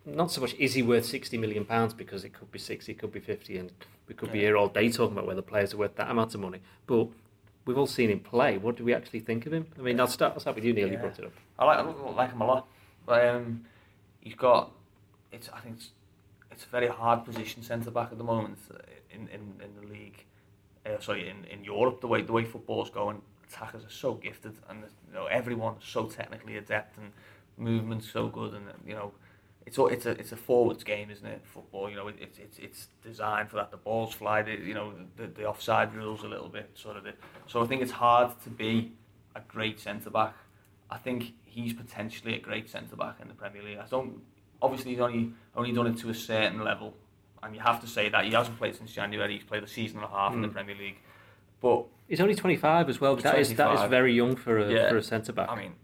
not 0.05 0.31
so 0.31 0.41
much 0.41 0.55
is 0.57 0.73
he 0.73 0.81
worth 0.81 1.05
sixty 1.05 1.37
million 1.37 1.65
pounds 1.65 1.93
because 1.93 2.23
it 2.23 2.33
could 2.33 2.51
be 2.51 2.59
sixty, 2.59 2.93
it 2.93 2.99
could 2.99 3.11
be 3.11 3.19
fifty, 3.19 3.57
and 3.57 3.71
we 4.07 4.15
could 4.15 4.31
be 4.31 4.39
here 4.39 4.55
all 4.55 4.69
day 4.69 4.89
talking 4.89 5.13
about 5.13 5.27
whether 5.27 5.41
players 5.41 5.73
are 5.73 5.77
worth 5.77 5.95
that 5.95 6.09
amount 6.09 6.33
of 6.35 6.39
money. 6.39 6.59
But 6.87 7.07
we've 7.65 7.77
all 7.77 7.87
seen 7.87 8.09
him 8.09 8.19
play. 8.19 8.57
What 8.57 8.77
do 8.77 8.83
we 8.83 8.93
actually 8.93 9.19
think 9.19 9.45
of 9.45 9.53
him? 9.53 9.67
I 9.77 9.81
mean, 9.81 9.99
I'll 9.99 10.07
start. 10.07 10.33
I'll 10.33 10.39
start 10.39 10.55
with 10.55 10.65
you, 10.65 10.73
Neil. 10.73 10.91
You 10.91 10.97
brought 10.97 11.19
it 11.19 11.25
up. 11.25 11.33
I 11.59 11.65
like 11.65 11.79
I 11.79 12.11
like 12.11 12.31
him 12.31 12.41
a 12.41 12.45
lot, 12.45 12.67
but 13.05 13.27
um, 13.27 13.65
he's 14.19 14.35
got. 14.35 14.71
It's 15.31 15.49
I 15.49 15.59
think 15.59 15.77
it's 15.77 15.89
it's 16.51 16.65
a 16.65 16.69
very 16.69 16.87
hard 16.87 17.25
position 17.25 17.63
centre 17.63 17.91
back 17.91 18.09
at 18.11 18.17
the 18.17 18.23
moment 18.23 18.57
in 19.11 19.27
in, 19.29 19.53
in 19.63 19.75
the 19.81 19.87
league. 19.87 20.25
Uh, 20.85 20.99
sorry, 20.99 21.29
in, 21.29 21.45
in 21.45 21.63
Europe, 21.63 22.01
the 22.01 22.07
way 22.07 22.21
the 22.21 22.33
way 22.33 22.43
football's 22.43 22.89
going, 22.89 23.21
attackers 23.47 23.85
are 23.85 23.89
so 23.89 24.15
gifted, 24.15 24.55
and 24.69 24.83
you 25.07 25.13
know 25.13 25.27
everyone's 25.27 25.85
so 25.85 26.07
technically 26.07 26.57
adept, 26.57 26.97
and 26.97 27.11
movement's 27.57 28.09
so 28.09 28.27
good, 28.27 28.53
and 28.53 28.65
you 28.85 28.95
know. 28.95 29.11
It's 29.65 29.77
a, 29.77 29.85
it's 29.85 30.05
a 30.05 30.11
it's 30.11 30.31
a 30.31 30.35
forwards 30.37 30.83
game, 30.83 31.09
isn't 31.11 31.25
it? 31.25 31.41
Football, 31.45 31.89
you 31.89 31.95
know, 31.95 32.07
it, 32.07 32.15
it's 32.19 32.37
it's 32.39 32.57
it's 32.59 32.87
designed 33.03 33.49
for 33.49 33.57
that. 33.57 33.71
The 33.71 33.77
balls 33.77 34.13
fly, 34.13 34.41
the, 34.41 34.53
you 34.53 34.73
know, 34.73 34.93
the, 35.17 35.27
the 35.27 35.45
offside 35.45 35.93
rules 35.93 36.23
a 36.23 36.27
little 36.27 36.49
bit, 36.49 36.69
sort 36.73 36.97
of. 36.97 37.03
The, 37.03 37.13
so 37.47 37.63
I 37.63 37.67
think 37.67 37.81
it's 37.81 37.91
hard 37.91 38.39
to 38.43 38.49
be 38.49 38.91
a 39.35 39.39
great 39.47 39.79
centre 39.79 40.09
back 40.09 40.35
I 40.89 40.97
think 40.97 41.33
he's 41.45 41.71
potentially 41.73 42.35
a 42.35 42.39
great 42.39 42.69
centre 42.69 42.97
back 42.97 43.15
in 43.21 43.29
the 43.29 43.33
Premier 43.33 43.63
League. 43.63 43.77
I 43.77 43.85
don't. 43.89 44.19
Obviously, 44.61 44.91
he's 44.91 44.99
only 44.99 45.31
only 45.55 45.71
done 45.71 45.87
it 45.87 45.97
to 45.99 46.09
a 46.09 46.13
certain 46.13 46.63
level, 46.65 46.93
and 47.41 47.55
you 47.55 47.61
have 47.61 47.79
to 47.81 47.87
say 47.87 48.09
that 48.09 48.25
he 48.25 48.31
hasn't 48.31 48.57
played 48.57 48.75
since 48.75 48.91
January. 48.91 49.35
He's 49.35 49.43
played 49.45 49.63
a 49.63 49.67
season 49.67 49.97
and 49.99 50.05
a 50.05 50.09
half 50.09 50.33
in 50.33 50.41
the 50.41 50.49
Mm. 50.49 50.53
Premier 50.53 50.75
League, 50.75 50.97
but 51.61 51.85
He's 52.09 52.19
only 52.19 52.35
twenty 52.35 52.57
five 52.57 52.89
as 52.89 52.99
well. 52.99 53.15
He's 53.15 53.23
That 53.23 53.39
is 53.39 53.53
that 53.55 53.73
is 53.73 53.89
very 53.89 54.13
young 54.13 54.35
for 54.35 54.57
a 54.59 54.69
Yeah. 54.69 54.89
for 54.89 54.97
a 54.97 55.03
centre 55.03 55.31
back. 55.31 55.49
I 55.49 55.55
mean, 55.55 55.75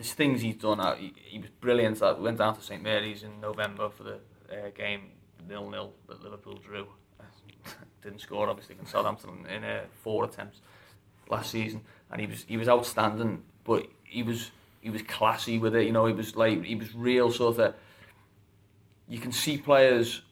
there's 0.00 0.14
things 0.14 0.40
he's 0.40 0.56
done. 0.56 0.80
Uh, 0.80 0.94
He, 0.94 1.12
he 1.22 1.38
was 1.38 1.50
brilliant. 1.60 2.02
I 2.02 2.12
went 2.12 2.38
down 2.38 2.56
to 2.56 2.62
St 2.62 2.82
Mary's 2.82 3.22
in 3.22 3.38
November 3.38 3.90
for 3.90 4.04
the 4.04 4.14
uh, 4.50 4.70
game 4.74 5.10
nil 5.46 5.68
nil 5.68 5.92
that 6.08 6.22
Liverpool 6.22 6.56
drew. 6.56 6.86
Didn't 8.02 8.20
score 8.20 8.48
obviously 8.48 8.76
against 8.76 8.92
Southampton 8.92 9.44
in 9.54 9.62
uh, 9.62 9.82
four 10.02 10.24
attempts 10.24 10.62
last 11.28 11.50
season, 11.50 11.82
and 12.10 12.18
he 12.18 12.26
was 12.26 12.44
he 12.48 12.56
was 12.56 12.66
outstanding. 12.66 13.42
But 13.62 13.88
he 14.04 14.22
was 14.22 14.50
he 14.80 14.88
was 14.88 15.02
classy 15.02 15.58
with 15.58 15.76
it. 15.76 15.84
You 15.84 15.92
know, 15.92 16.06
he 16.06 16.14
was 16.14 16.34
like 16.34 16.64
he 16.64 16.76
was 16.76 16.94
real 16.94 17.30
sort 17.30 17.58
of. 17.58 17.74
You 19.06 19.18
can 19.18 19.32
see 19.32 19.58
players. 19.58 20.22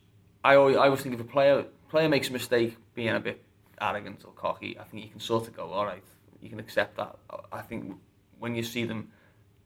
I 0.43 0.55
always 0.55 0.79
I 0.79 0.87
always 0.87 1.03
think 1.03 1.15
if 1.15 1.21
a 1.21 1.25
player 1.25 1.67
player 1.91 2.09
makes 2.09 2.31
a 2.31 2.33
mistake, 2.33 2.79
being 2.95 3.11
a 3.11 3.21
bit 3.21 3.45
arrogant 3.83 4.23
or 4.25 4.33
cocky, 4.33 4.79
I 4.81 4.85
think 4.85 5.05
you 5.05 5.11
can 5.11 5.21
sort 5.21 5.47
of 5.47 5.55
go, 5.55 5.71
all 5.73 5.85
right, 5.85 6.03
you 6.41 6.49
can 6.49 6.59
accept 6.59 6.97
that. 6.97 7.17
I 7.53 7.61
think 7.61 7.97
when 8.39 8.55
you 8.55 8.63
see 8.63 8.85
them, 8.85 9.11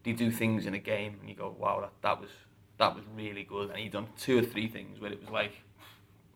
they 0.05 0.13
do 0.13 0.31
things 0.31 0.67
in 0.67 0.75
a 0.75 0.79
game, 0.79 1.17
and 1.21 1.29
you 1.29 1.35
go, 1.35 1.55
wow, 1.59 1.81
that, 1.81 1.93
that 2.03 2.21
was 2.21 2.31
that 2.79 2.95
was 2.95 3.05
really 3.17 3.45
good. 3.45 3.71
And 3.71 3.79
he 3.79 3.89
done 3.89 4.09
two 4.19 4.39
or 4.39 4.43
three 4.43 4.69
things 4.69 5.01
where 5.01 5.13
it 5.13 5.21
was 5.21 5.31
like, 5.31 5.53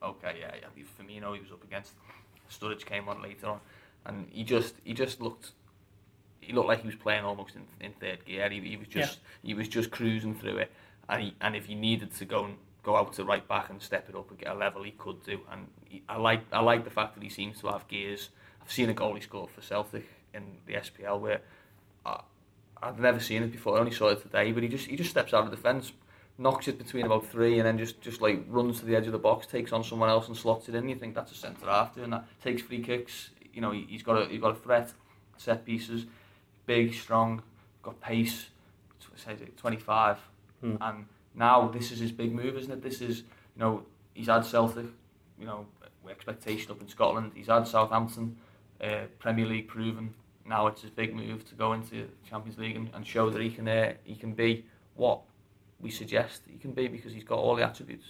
okay, 0.03 0.37
yeah, 0.41 0.53
yeah. 0.61 0.85
Firmino, 0.99 1.35
he 1.35 1.41
was 1.41 1.51
up 1.53 1.65
against. 1.65 1.93
Sturridge 2.51 2.85
came 2.85 3.09
on 3.09 3.21
later 3.23 3.49
on, 3.49 3.61
and 4.05 4.29
he 4.31 4.45
just 4.45 4.75
he 4.85 4.95
just 4.95 5.21
looked. 5.21 5.53
He 6.41 6.53
looked 6.53 6.69
like 6.69 6.81
he 6.83 6.87
was 6.87 6.95
playing 6.95 7.25
almost 7.25 7.57
in, 7.57 7.63
in 7.81 7.93
third 7.93 8.25
gear. 8.25 8.49
He, 8.49 8.61
he 8.61 8.77
was 8.77 8.87
just 8.87 9.19
he 9.43 9.55
was 9.55 9.69
just 9.69 9.91
cruising 9.91 10.35
through 10.35 10.59
it, 10.59 10.73
and 11.09 11.23
he, 11.23 11.35
and 11.41 11.57
if 11.57 11.67
he 11.67 11.75
needed 11.75 12.15
to 12.15 12.25
go 12.25 12.45
and 12.45 12.57
go 12.85 12.95
out 12.97 13.13
to 13.15 13.25
right 13.25 13.47
back 13.49 13.69
and 13.69 13.83
step 13.83 14.09
it 14.09 14.15
up 14.15 14.31
and 14.31 14.39
get 14.39 14.49
a 14.49 14.55
level, 14.55 14.85
he 14.85 14.93
could 14.93 15.25
do. 15.25 15.41
And 15.51 15.67
he, 15.85 16.03
I 16.09 16.19
like 16.19 16.43
I 16.53 16.61
like 16.61 16.85
the 16.85 16.91
fact 16.91 17.15
that 17.15 17.23
he 17.23 17.29
seems 17.29 17.61
to 17.61 17.69
have 17.69 17.89
gears. 17.89 18.29
I've 18.63 18.71
seen 18.71 18.89
a 18.89 18.95
goal 18.95 19.15
he 19.15 19.21
scored 19.21 19.51
for 19.51 19.61
Celtic 19.61 20.09
in 20.33 20.45
the 20.67 20.75
SPL 20.75 21.21
where 21.21 21.41
I, 22.05 22.21
I've 22.83 22.99
never 22.99 23.21
seen 23.21 23.43
it 23.43 23.53
before. 23.53 23.77
I 23.77 23.81
only 23.81 23.93
saw 23.93 24.09
it 24.09 24.23
today, 24.23 24.53
but 24.53 24.63
he 24.63 24.69
just 24.69 24.87
he 24.87 24.97
just 24.97 25.11
steps 25.11 25.33
out 25.35 25.45
of 25.45 25.51
defence, 25.51 25.93
knocks 26.39 26.69
it 26.69 26.79
between 26.79 27.07
about 27.07 27.27
three, 27.27 27.59
and 27.59 27.67
then 27.67 27.79
just 27.79 28.01
just 28.01 28.21
like 28.21 28.45
runs 28.49 28.81
to 28.81 28.87
the 28.87 28.95
edge 28.97 29.07
of 29.07 29.13
the 29.13 29.19
box, 29.19 29.47
takes 29.47 29.73
on 29.73 29.83
someone 29.83 30.09
else, 30.11 30.29
and 30.29 30.37
slots 30.37 30.69
it 30.69 30.75
in. 30.75 30.89
You 30.89 30.97
think 30.97 31.15
that's 31.15 31.33
a 31.33 31.37
centre 31.37 31.67
half 31.67 31.95
doing 31.95 32.11
that? 32.11 32.25
Takes 32.43 32.63
free 32.63 32.83
kicks. 32.83 33.31
You 33.55 33.61
know, 33.63 33.71
he, 33.71 33.87
he's 33.89 34.03
got 34.03 34.21
a 34.21 34.27
he's 34.29 34.41
got 34.41 34.53
a 34.53 34.61
threat, 34.61 34.93
set 35.39 35.65
pieces, 35.65 36.07
big, 36.67 36.93
strong, 36.95 37.43
got 37.83 38.01
pace. 38.01 38.47
Says 39.19 39.41
it, 39.41 39.57
25, 39.57 40.19
Hmm. 40.61 40.77
and 40.79 41.07
now 41.35 41.69
this 41.69 41.91
is 41.91 42.01
his 42.01 42.13
big 42.13 42.35
move, 42.35 42.55
isn't 42.59 42.71
it? 42.71 42.83
This 42.83 43.01
is 43.01 43.21
you 43.21 43.61
know 43.61 43.83
he's 44.13 44.27
had 44.27 44.45
Celtic, 44.45 44.85
you 45.41 45.47
know, 45.47 45.65
expectation 46.11 46.71
up 46.71 46.83
in 46.83 46.89
Scotland. 46.89 47.33
He's 47.35 47.47
had 47.47 47.67
Southampton, 47.67 48.37
uh, 48.79 49.05
Premier 49.19 49.47
League 49.47 49.69
proven. 49.69 50.13
Now 50.49 50.67
it's 50.69 50.83
his 50.83 50.91
big 50.91 51.15
move 51.15 51.49
to 51.49 51.55
go 51.55 51.73
into 51.73 52.09
Champions 52.29 52.59
League 52.59 52.77
and, 52.77 52.91
and 52.95 53.07
show 53.07 53.31
that 53.31 53.43
he 53.43 53.51
can 53.51 53.67
uh, 53.69 53.95
he 54.05 54.15
can 54.15 54.33
be 54.33 54.65
what 54.95 55.21
we 55.81 55.91
suggest 55.91 56.43
he 56.51 56.59
can 56.59 56.73
be 56.73 56.89
because 56.89 57.13
he's 57.13 57.25
got 57.25 57.39
all 57.39 57.55
the 57.55 57.65
attributes. 57.65 58.07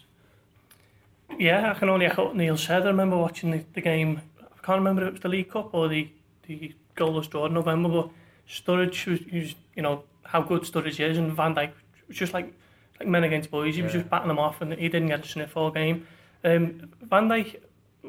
Yeah, 1.38 1.72
I 1.72 1.78
can 1.78 1.88
only 1.88 2.06
echo 2.06 2.26
what 2.26 2.36
Neil 2.36 2.56
said. 2.56 2.82
I 2.82 2.86
remember 2.86 3.16
watching 3.16 3.50
the, 3.50 3.64
the 3.74 3.80
game. 3.80 4.20
I 4.40 4.64
can't 4.64 4.78
remember 4.78 5.02
if 5.02 5.08
it 5.08 5.12
was 5.12 5.20
the 5.20 5.28
League 5.28 5.50
Cup 5.50 5.74
or 5.74 5.88
the 5.88 6.08
the 6.46 6.74
goalless 6.96 7.28
draw 7.28 7.46
in 7.46 7.54
November. 7.54 7.88
But 7.88 8.10
Sturridge 8.48 9.06
was, 9.06 9.20
was, 9.32 9.54
you 9.74 9.82
know, 9.82 10.04
how 10.24 10.42
good 10.42 10.62
Sturridge 10.62 11.00
is, 11.00 11.18
and 11.18 11.32
Van 11.32 11.54
Dijk 11.54 11.72
was 12.08 12.16
just 12.16 12.32
like 12.32 12.52
like 13.00 13.08
men 13.08 13.24
against 13.24 13.50
boys. 13.50 13.76
He 13.76 13.82
was 13.82 13.92
just 13.92 14.08
batting 14.08 14.28
them 14.28 14.38
off, 14.38 14.60
and 14.60 14.72
he 14.72 14.88
didn't 14.88 15.08
get 15.08 15.24
a 15.24 15.28
sniff 15.28 15.56
all 15.56 15.70
game. 15.70 16.06
Um, 16.44 16.90
Van 17.02 17.28
Dijk, 17.28 17.56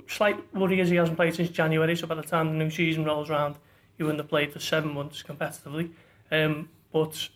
slight 0.07 0.53
worry 0.53 0.79
is 0.79 0.89
he 0.89 0.95
hasn't 0.95 1.17
played 1.17 1.35
since 1.35 1.49
January. 1.49 1.95
So 1.95 2.07
by 2.07 2.15
the 2.15 2.21
time 2.21 2.49
the 2.49 2.63
new 2.63 2.69
season 2.69 3.03
rolls 3.03 3.29
around, 3.29 3.55
he 3.97 4.03
wouldn't 4.03 4.19
have 4.19 4.29
played 4.29 4.53
for 4.53 4.59
seven 4.59 4.93
months 4.93 5.23
competitively. 5.23 5.91
Um, 6.31 6.69
but 6.91 7.29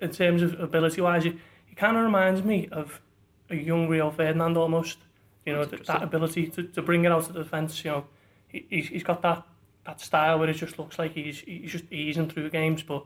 in 0.00 0.10
terms 0.10 0.42
of 0.42 0.58
ability 0.60 1.00
wise, 1.00 1.24
he, 1.24 1.38
he 1.66 1.74
kind 1.74 1.96
of 1.96 2.04
reminds 2.04 2.42
me 2.42 2.68
of 2.70 3.00
a 3.50 3.56
young 3.56 3.88
Rio 3.88 4.10
Ferdinand 4.10 4.56
almost. 4.56 4.98
You 5.44 5.52
know, 5.52 5.64
th- 5.64 5.86
that 5.86 6.02
ability 6.02 6.48
to, 6.48 6.64
to 6.64 6.82
bring 6.82 7.04
it 7.04 7.12
out 7.12 7.28
of 7.28 7.32
the 7.32 7.44
defence, 7.44 7.84
you 7.84 7.92
know, 7.92 8.06
he, 8.48 8.66
he's, 8.68 8.88
he's 8.88 9.04
got 9.04 9.22
that, 9.22 9.44
that 9.84 10.00
style 10.00 10.40
where 10.40 10.48
it 10.48 10.54
just 10.54 10.78
looks 10.78 10.98
like 10.98 11.12
he's, 11.12 11.40
he's 11.40 11.70
just 11.70 11.84
easing 11.92 12.28
through 12.28 12.50
games, 12.50 12.82
but 12.82 13.04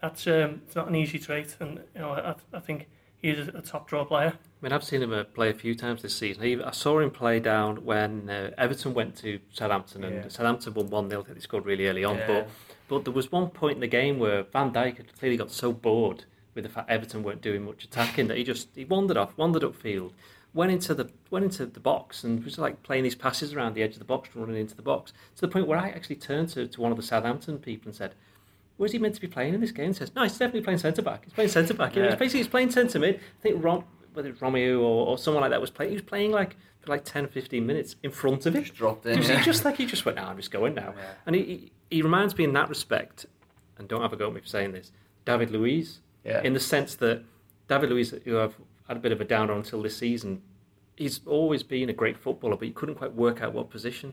that's 0.00 0.26
um, 0.26 0.62
it's 0.66 0.74
not 0.74 0.88
an 0.88 0.96
easy 0.96 1.18
trait. 1.18 1.54
And, 1.60 1.80
you 1.94 2.00
know, 2.00 2.12
I, 2.12 2.34
I 2.56 2.60
think 2.60 2.88
he 3.22 3.30
is 3.30 3.48
a, 3.48 3.62
top 3.62 3.88
draw 3.88 4.04
player. 4.04 4.32
I 4.34 4.64
mean, 4.66 4.72
I've 4.72 4.84
seen 4.84 5.02
him 5.02 5.12
uh, 5.12 5.24
play 5.24 5.48
a 5.48 5.54
few 5.54 5.74
times 5.74 6.02
this 6.02 6.14
season. 6.14 6.42
He, 6.42 6.60
I 6.60 6.72
saw 6.72 6.98
him 6.98 7.10
play 7.10 7.40
down 7.40 7.84
when 7.84 8.28
uh, 8.28 8.50
Everton 8.58 8.94
went 8.94 9.16
to 9.18 9.38
Southampton, 9.52 10.04
and 10.04 10.16
Yeah. 10.16 10.28
Southampton 10.28 10.74
won 10.74 10.90
1 10.90 11.10
0. 11.10 11.24
They 11.28 11.40
scored 11.40 11.64
really 11.64 11.86
early 11.86 12.04
on. 12.04 12.16
Yeah. 12.18 12.26
But, 12.26 12.48
but 12.88 13.04
there 13.04 13.12
was 13.14 13.32
one 13.32 13.48
point 13.48 13.76
in 13.76 13.80
the 13.80 13.86
game 13.86 14.18
where 14.18 14.42
Van 14.42 14.72
Dijk 14.72 14.96
had 14.98 15.18
clearly 15.18 15.36
got 15.36 15.50
so 15.50 15.72
bored 15.72 16.24
with 16.54 16.64
the 16.64 16.70
fact 16.70 16.90
Everton 16.90 17.22
weren't 17.22 17.40
doing 17.40 17.64
much 17.64 17.84
attacking 17.84 18.28
that 18.28 18.36
he 18.36 18.44
just 18.44 18.68
he 18.74 18.84
wandered 18.84 19.16
off, 19.16 19.36
wandered 19.38 19.62
upfield, 19.62 20.12
went 20.52 20.70
into 20.70 20.94
the 20.94 21.08
went 21.30 21.44
into 21.44 21.64
the 21.64 21.80
box 21.80 22.24
and 22.24 22.44
was 22.44 22.58
like 22.58 22.82
playing 22.82 23.04
these 23.04 23.14
passes 23.14 23.54
around 23.54 23.74
the 23.74 23.82
edge 23.82 23.92
of 23.94 23.98
the 24.00 24.04
box, 24.04 24.28
running 24.34 24.56
into 24.56 24.74
the 24.76 24.82
box 24.82 25.12
to 25.36 25.40
the 25.40 25.48
point 25.48 25.66
where 25.66 25.78
I 25.78 25.88
actually 25.88 26.16
turned 26.16 26.50
to, 26.50 26.66
to 26.66 26.80
one 26.80 26.90
of 26.90 26.96
the 26.96 27.02
Southampton 27.02 27.58
people 27.58 27.88
and 27.88 27.96
said, 27.96 28.14
"Where's 28.76 28.92
he 28.92 28.98
meant 28.98 29.14
to 29.14 29.20
be 29.20 29.26
playing 29.28 29.54
in 29.54 29.60
this 29.60 29.72
game?" 29.72 29.88
He 29.88 29.92
says, 29.94 30.14
"No, 30.14 30.22
he's 30.22 30.32
definitely 30.32 30.62
playing 30.62 30.78
centre 30.78 31.02
back. 31.02 31.24
He's 31.24 31.32
playing 31.32 31.50
centre 31.50 31.74
back. 31.74 31.94
Yeah. 31.96 32.06
he's 32.10 32.14
basically 32.16 32.40
he's 32.40 32.48
playing 32.48 32.70
centre 32.70 32.98
mid. 32.98 33.16
I 33.16 33.42
think 33.42 33.62
Rom, 33.64 33.84
whether 34.14 34.28
it's 34.28 34.40
Romeu 34.40 34.78
or, 34.80 35.06
or 35.08 35.18
someone 35.18 35.42
like 35.42 35.50
that 35.50 35.60
was 35.60 35.70
playing. 35.70 35.90
He 35.92 35.96
was 35.96 36.04
playing 36.04 36.30
like 36.32 36.56
for 36.80 36.90
like 36.90 37.04
10, 37.04 37.28
15 37.28 37.64
minutes 37.64 37.94
in 38.02 38.10
front 38.10 38.44
of 38.46 38.54
him. 38.54 38.62
He 38.62 38.68
just 38.68 38.76
dropped 38.78 39.06
in. 39.06 39.16
Just, 39.18 39.28
yeah. 39.28 39.42
just 39.42 39.64
like 39.64 39.76
he 39.76 39.86
just 39.86 40.04
went, 40.04 40.16
"Nah, 40.16 40.30
I'm 40.30 40.36
just 40.36 40.50
going 40.50 40.74
now." 40.74 40.94
Yeah. 40.96 41.04
And 41.26 41.36
he, 41.36 41.42
he 41.42 41.72
he 41.96 42.02
reminds 42.02 42.36
me 42.36 42.44
in 42.44 42.52
that 42.54 42.68
respect, 42.68 43.26
and 43.78 43.86
don't 43.88 44.02
have 44.02 44.12
a 44.12 44.16
go 44.16 44.28
at 44.28 44.34
me 44.34 44.40
for 44.40 44.46
saying 44.46 44.72
this, 44.72 44.92
David 45.24 45.50
Luiz, 45.50 46.00
Yeah. 46.24 46.42
in 46.42 46.54
the 46.54 46.60
sense 46.60 46.94
that 46.96 47.22
David 47.68 47.90
Luiz, 47.90 48.14
who 48.24 48.38
I've 48.40 48.56
had 48.88 48.96
a 48.96 49.00
bit 49.00 49.12
of 49.12 49.20
a 49.20 49.24
downer 49.24 49.52
until 49.52 49.82
this 49.82 49.96
season, 49.96 50.42
he's 50.96 51.20
always 51.26 51.62
been 51.62 51.88
a 51.88 51.92
great 51.92 52.16
footballer, 52.18 52.56
but 52.56 52.66
he 52.66 52.72
couldn't 52.72 52.96
quite 52.96 53.14
work 53.14 53.40
out 53.42 53.52
what 53.52 53.70
position 53.70 54.12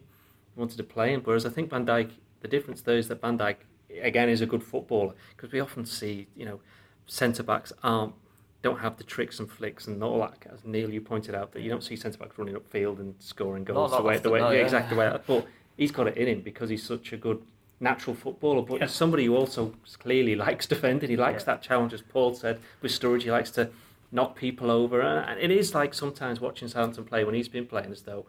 he 0.53 0.59
wanted 0.59 0.77
to 0.77 0.83
play 0.83 1.13
in. 1.13 1.21
Whereas 1.21 1.45
I 1.45 1.49
think 1.49 1.69
Van 1.69 1.85
Dijk, 1.85 2.11
the 2.41 2.47
difference 2.47 2.81
though 2.81 2.93
is 2.93 3.07
that 3.07 3.21
Van 3.21 3.37
Dijk, 3.37 3.55
again, 4.01 4.29
is 4.29 4.41
a 4.41 4.45
good 4.45 4.63
footballer 4.63 5.13
because 5.35 5.51
we 5.51 5.59
often 5.59 5.85
see, 5.85 6.27
you 6.35 6.45
know, 6.45 6.59
centre 7.07 7.43
backs 7.43 7.73
aren't 7.83 8.13
don't 8.61 8.79
have 8.79 8.97
the 8.97 9.03
tricks 9.05 9.39
and 9.39 9.49
flicks 9.49 9.87
and 9.87 10.03
all 10.03 10.19
that. 10.19 10.33
As 10.51 10.65
Neil, 10.65 10.89
you 10.89 10.99
pointed 10.99 11.33
out 11.33 11.53
that 11.53 11.61
you 11.61 11.69
don't 11.69 11.81
see 11.83 11.95
centre 11.95 12.17
backs 12.17 12.37
running 12.37 12.55
upfield 12.55 12.99
and 12.99 13.15
scoring 13.19 13.63
goals 13.63 13.91
not 13.91 13.97
the 14.01 14.03
way 14.03 14.17
the 14.17 14.29
way 14.29 14.39
no, 14.41 14.49
yeah, 14.51 14.57
yeah. 14.57 14.63
exactly 14.65 14.95
the 14.95 14.99
way. 14.99 15.17
But 15.25 15.47
he's 15.77 15.91
got 15.91 16.07
it 16.07 16.17
in 16.17 16.27
him 16.27 16.41
because 16.41 16.69
he's 16.69 16.83
such 16.83 17.13
a 17.13 17.17
good 17.17 17.41
natural 17.79 18.13
footballer. 18.15 18.61
But 18.61 18.79
Yeah. 18.81 18.85
he's 18.87 18.91
somebody 18.95 19.25
who 19.25 19.35
also 19.37 19.73
clearly 19.99 20.35
likes 20.35 20.65
defending. 20.67 21.09
He 21.09 21.15
likes 21.15 21.43
Yeah. 21.43 21.53
that 21.53 21.61
challenge, 21.61 21.93
as 21.93 22.01
Paul 22.01 22.33
said 22.33 22.59
with 22.81 22.91
Sturridge. 22.91 23.21
He 23.23 23.31
likes 23.31 23.51
to 23.51 23.69
knock 24.11 24.35
people 24.35 24.69
over, 24.71 25.01
and 25.01 25.39
it 25.39 25.51
is 25.51 25.73
like 25.73 25.93
sometimes 25.93 26.41
watching 26.41 26.67
Southampton 26.67 27.05
play 27.05 27.23
when 27.23 27.35
he's 27.35 27.47
been 27.47 27.65
playing 27.65 27.91
as 27.91 28.01
though, 28.01 28.25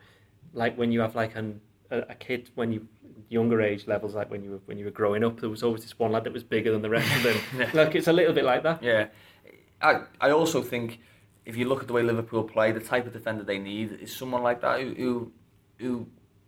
like 0.53 0.77
when 0.79 0.93
you 0.93 1.01
have 1.01 1.17
like 1.17 1.35
an, 1.35 1.61
a, 1.91 1.99
a 2.11 2.15
kid 2.15 2.51
when 2.55 2.73
you 2.73 2.87
younger 3.29 3.61
age 3.63 3.87
levels, 3.87 4.15
like 4.15 4.31
when 4.31 4.43
you 4.43 4.51
were 4.51 4.61
when 4.67 4.79
you 4.79 4.85
were 4.85 4.91
growing 4.91 5.25
up, 5.25 5.41
there 5.41 5.49
was 5.49 5.63
always 5.63 5.83
this 5.83 5.99
one 5.99 6.13
lad 6.13 6.25
that 6.25 6.33
was 6.33 6.45
bigger 6.45 6.73
than 6.73 6.83
the 6.83 6.91
rest 6.91 7.15
of 7.17 7.23
them. 7.23 7.37
Yeah. 7.59 7.71
Like 7.75 7.95
it's 7.95 8.09
a 8.09 8.13
little 8.13 8.33
bit 8.33 8.45
like 8.45 8.63
that. 8.63 8.83
Yeah, 8.83 9.09
I 9.81 10.03
I 10.21 10.31
also 10.31 10.63
think 10.63 11.01
if 11.45 11.57
you 11.57 11.67
look 11.67 11.81
at 11.81 11.87
the 11.87 11.93
way 11.93 12.03
Liverpool 12.03 12.45
play, 12.45 12.73
the 12.73 12.81
type 12.81 13.07
of 13.07 13.13
defender 13.13 13.43
they 13.45 13.59
need 13.59 13.99
is 14.01 14.15
someone 14.15 14.43
like 14.43 14.61
that 14.61 14.81
who 14.81 14.95
who, 14.95 15.33
who 15.79 16.07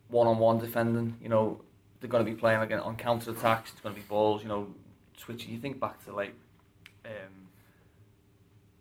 one-on-one 0.09 0.59
defending. 0.59 1.17
You 1.23 1.29
know, 1.29 1.63
they're 2.01 2.11
going 2.11 2.25
to 2.25 2.31
be 2.31 2.37
playing 2.37 2.61
again 2.61 2.81
on 2.81 2.97
counter 2.97 3.31
attacks. 3.31 3.73
It's 3.73 3.81
going 3.81 3.95
to 3.95 4.01
be 4.01 4.07
balls. 4.07 4.43
You 4.43 4.49
know, 4.49 4.75
switching. 5.17 5.53
You 5.53 5.59
think 5.59 5.81
back 5.81 6.05
to 6.05 6.13
like 6.13 6.35
um, 7.05 7.49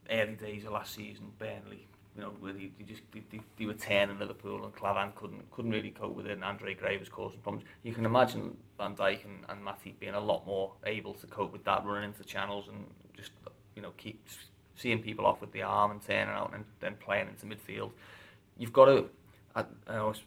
early 0.10 0.36
days 0.36 0.66
of 0.66 0.72
last 0.72 0.94
season, 0.94 1.32
Burnley, 1.40 1.88
you 2.16 2.22
know, 2.22 2.34
where 2.40 2.54
they, 2.54 2.72
just 2.86 3.02
they, 3.14 3.24
they, 3.32 3.40
they 3.58 3.66
were 3.66 3.74
tearing 3.74 4.20
Liverpool 4.20 4.64
and 4.66 4.74
Klavan 4.74 5.14
couldn't 5.16 5.50
couldn't 5.52 5.72
really 5.72 5.92
cope 5.92 6.16
with 6.16 6.26
it 6.26 6.34
and 6.34 6.44
Andre 6.44 6.74
Gray 6.74 6.98
was 6.98 7.10
causing 7.10 7.40
problems. 7.40 7.66
You 7.84 7.94
can 7.94 8.06
imagine 8.06 8.58
Van 8.78 8.96
Dijk 8.96 9.24
and, 9.26 9.46
and 9.48 9.64
Matty 9.64 9.96
being 10.00 10.14
a 10.14 10.20
lot 10.20 10.46
more 10.46 10.74
able 10.86 11.14
to 11.16 11.28
cope 11.28 11.54
with 11.54 11.64
that, 11.64 11.86
running 11.86 12.10
into 12.10 12.24
channels 12.24 12.68
and 12.68 12.86
just 13.16 13.32
you 13.76 13.82
know 13.82 13.92
keep 13.98 14.28
seeing 14.76 15.02
people 15.02 15.26
off 15.26 15.42
with 15.42 15.52
the 15.52 15.62
arm 15.62 15.92
and 15.92 16.02
turning 16.02 16.34
out 16.34 16.52
and 16.54 16.66
then 16.80 16.96
playing 16.96 17.28
into 17.30 17.46
midfield. 17.46 17.92
You've 18.58 18.74
got 18.74 18.86
to. 18.86 19.06
I, 19.56 19.66
I 19.88 20.02
was 20.04 20.22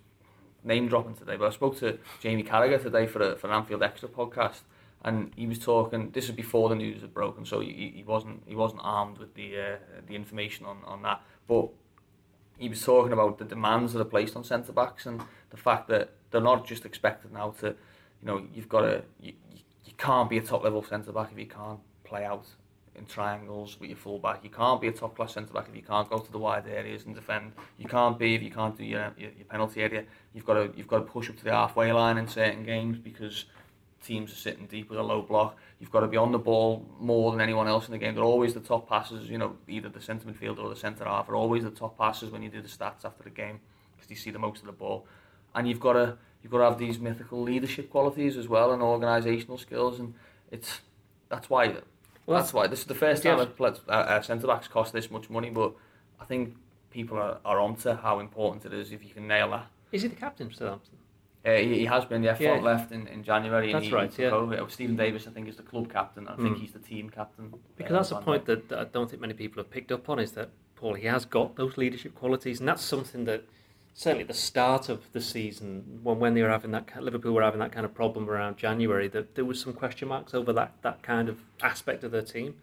name 0.63 0.89
dropping 0.89 1.15
today, 1.15 1.37
but 1.37 1.47
I 1.47 1.51
spoke 1.51 1.79
to 1.81 1.99
Jamie 2.21 2.43
Carragher 2.45 2.83
today 2.83 3.07
for 3.07 3.21
a, 3.21 3.37
for 3.37 3.49
an 3.49 3.55
Anfield 3.55 3.83
Extra 3.83 4.09
podcast, 4.09 4.61
and 5.03 5.33
he 5.37 5.47
was 5.47 5.59
talking. 5.59 6.11
This 6.11 6.29
was 6.29 6.37
before 6.37 6.69
the 6.69 6.75
news 6.75 7.03
had 7.03 7.13
broken, 7.13 7.45
so 7.45 7.61
he, 7.61 7.93
he 7.95 8.05
wasn't 8.07 8.43
he 8.47 8.55
wasn't 8.55 8.81
armed 8.83 9.19
with 9.19 9.35
the 9.35 9.59
uh, 9.59 9.77
the 10.07 10.15
information 10.15 10.67
on, 10.67 10.79
on 10.87 11.03
that. 11.03 11.23
But 11.47 11.69
he 12.59 12.69
was 12.69 12.83
talking 12.83 13.13
about 13.13 13.39
the 13.39 13.45
demands 13.45 13.93
that 13.93 14.01
are 14.01 14.05
placed 14.07 14.37
on 14.37 14.45
centre 14.45 14.73
backs 14.73 15.07
and 15.07 15.23
the 15.51 15.57
fact 15.57 15.89
that 15.89 16.13
they're 16.31 16.41
not 16.41 16.67
just 16.67 16.85
expected 16.85 17.33
now 17.33 17.51
to, 17.61 17.69
you 17.69 18.27
know, 18.27 18.47
you've 18.55 18.69
got 18.69 18.83
to 18.83 19.03
you, 19.21 19.33
you 19.85 19.93
can't 19.99 20.31
be 20.31 20.39
a 20.39 20.43
top 20.43 20.65
level 20.65 20.83
centre 20.83 21.13
back 21.13 21.31
if 21.33 21.39
you 21.39 21.47
can't 21.47 21.81
play 22.05 22.25
out 22.25 22.47
in 22.97 23.07
triangles 23.07 23.79
with 23.81 23.91
your 23.91 23.97
full 23.97 24.19
back. 24.19 24.41
You 24.43 24.51
can't 24.51 24.81
be 24.81 24.89
a 24.89 24.93
top 24.93 25.17
class 25.17 25.35
centre 25.35 25.53
back 25.53 25.69
if 25.69 25.75
you 25.75 25.83
can't 25.83 26.09
go 26.09 26.19
to 26.19 26.33
the 26.33 26.39
wide 26.39 26.67
areas 26.69 27.05
and 27.05 27.15
defend. 27.15 27.53
You 27.79 27.87
can't 27.87 28.19
be 28.19 28.35
if 28.35 28.43
you 28.43 28.51
can't 28.51 28.77
do 28.77 28.85
your, 28.85 29.13
your, 29.19 29.31
your 29.33 29.47
penalty 29.49 29.83
area. 29.83 30.05
You've 30.33 30.45
got 30.45 30.55
to 30.55 30.73
you've 30.77 30.89
got 30.89 30.99
to 30.99 31.05
push 31.05 31.29
up 31.29 31.37
to 31.37 31.45
the 31.45 31.53
halfway 31.53 31.93
line 31.93 32.19
in 32.19 32.29
certain 32.29 32.65
games 32.65 32.99
because 32.99 33.47
teams 34.05 34.33
are 34.33 34.37
sitting 34.37 34.67
deep 34.67 34.91
with 34.91 34.99
a 34.99 35.03
low 35.03 35.23
block. 35.23 35.57
You've 35.81 35.91
got 35.91 36.01
to 36.01 36.07
be 36.07 36.17
on 36.17 36.33
the 36.33 36.39
ball 36.39 36.87
more 37.01 37.33
than 37.33 37.41
anyone 37.41 37.67
else 37.69 37.87
in 37.87 37.93
the 37.93 37.99
game. 37.99 38.15
They're 38.15 38.25
always 38.25 38.55
the 38.55 38.61
top 38.61 38.89
passes. 38.89 39.29
You 39.29 39.39
know, 39.39 39.57
either 39.69 39.89
the 39.89 40.01
centre 40.01 40.29
midfielder 40.29 40.59
or 40.59 40.69
the 40.69 40.77
centre 40.77 41.05
half 41.05 41.29
are 41.29 41.37
always 41.37 41.65
the 41.65 41.71
top 41.71 41.99
passes 41.99 42.31
when 42.31 42.43
you 42.43 42.49
do 42.49 42.61
the 42.61 42.69
stats 42.69 43.05
after 43.05 43.23
the 43.23 43.31
game 43.31 43.61
because 43.97 44.11
you 44.11 44.17
see 44.17 44.31
the 44.31 44.39
most 44.39 44.61
of 44.61 44.67
the 44.67 44.73
ball. 44.73 45.07
And 45.55 45.69
you've 45.69 45.81
got 45.81 45.95
to 45.95 46.17
you've 46.43 46.53
got 46.53 46.59
to 46.59 46.65
have 46.65 46.79
these 46.79 46.99
mythical 46.99 47.43
leadership 47.43 47.91
qualities 47.91 48.37
as 48.37 48.49
well 48.49 48.73
and 48.73 48.83
organisational 48.83 49.59
skills. 49.59 49.99
And 49.99 50.15
it's 50.51 50.81
that's 51.29 51.49
why 51.49 51.75
well, 52.27 52.41
that's 52.41 52.53
why 52.53 52.67
this 52.67 52.81
is 52.81 52.87
the 52.87 52.95
first 52.95 53.23
time 53.23 53.39
a, 53.39 53.91
uh, 53.91 54.23
centre 54.23 54.47
backs 54.47 54.69
cost 54.69 54.93
this 54.93 55.11
much 55.11 55.29
money. 55.29 55.51
But 55.51 55.75
I 56.21 56.25
think 56.25 56.57
people 56.91 57.19
are, 57.19 57.39
are 57.45 57.61
onto 57.61 57.93
how 57.93 58.21
important 58.21 58.65
it 58.65 58.73
is 58.73 58.93
if 58.93 59.05
you 59.05 59.11
can 59.11 59.27
nail 59.27 59.51
that. 59.51 59.67
Is 59.93 60.03
he 60.03 60.09
the 60.09 60.17
captain 60.17 60.49
for 60.49 60.55
Southampton? 60.55 60.99
Uh, 61.45 61.53
he, 61.53 61.81
he 61.81 61.85
has 61.85 62.05
been. 62.05 62.23
Yeah, 62.23 62.37
yeah. 62.41 62.55
left 62.55 62.91
in, 62.91 63.07
in 63.09 63.23
January. 63.23 63.73
That's 63.73 63.85
and 63.85 63.85
he, 63.85 63.95
right. 63.95 64.15
He 64.15 64.23
yeah. 64.23 64.31
Over. 64.31 64.69
Steven 64.69 64.97
Davis, 64.97 65.27
I 65.27 65.31
think, 65.31 65.49
is 65.49 65.57
the 65.57 65.63
club 65.63 65.93
captain. 65.93 66.27
I 66.27 66.33
mm. 66.33 66.43
think 66.43 66.59
he's 66.59 66.73
the 66.73 66.79
team 66.79 67.11
captain. 67.11 67.53
Because 67.77 67.93
uh, 67.93 67.97
that's 67.97 68.11
a 68.13 68.17
point 68.17 68.47
that, 68.47 68.69
that 68.71 68.79
I 68.79 68.85
don't 68.85 69.11
think 69.11 69.21
many 69.21 69.35
people 69.35 69.63
have 69.63 69.71
picked 69.71 69.93
up 69.93 70.09
on. 70.09 70.19
Is 70.19 70.33
that 70.33 70.51
Paul? 70.75 70.95
He 70.95 71.07
has 71.07 71.25
got 71.25 71.57
those 71.57 71.77
leadership 71.77 72.15
qualities, 72.15 72.61
and 72.61 72.69
that's 72.69 72.83
something 72.83 73.25
that 73.27 73.45
certainly 73.93 74.23
at 74.23 74.29
the 74.29 74.35
start 74.35 74.89
of 74.89 75.13
the 75.13 75.21
season, 75.21 76.01
when 76.03 76.19
when 76.19 76.35
they 76.35 76.43
were 76.43 76.49
having 76.49 76.73
that 76.73 76.91
Liverpool 77.03 77.33
were 77.33 77.43
having 77.43 77.61
that 77.61 77.73
kind 77.73 77.85
of 77.85 77.95
problem 77.95 78.29
around 78.29 78.57
January, 78.57 79.09
that 79.09 79.35
there 79.35 79.45
was 79.45 79.61
some 79.61 79.73
question 79.73 80.09
marks 80.09 80.35
over 80.35 80.53
that 80.53 80.73
that 80.83 81.03
kind 81.03 81.29
of 81.29 81.41
aspect 81.63 82.05
of 82.05 82.11
their 82.11 82.23
team. 82.23 82.55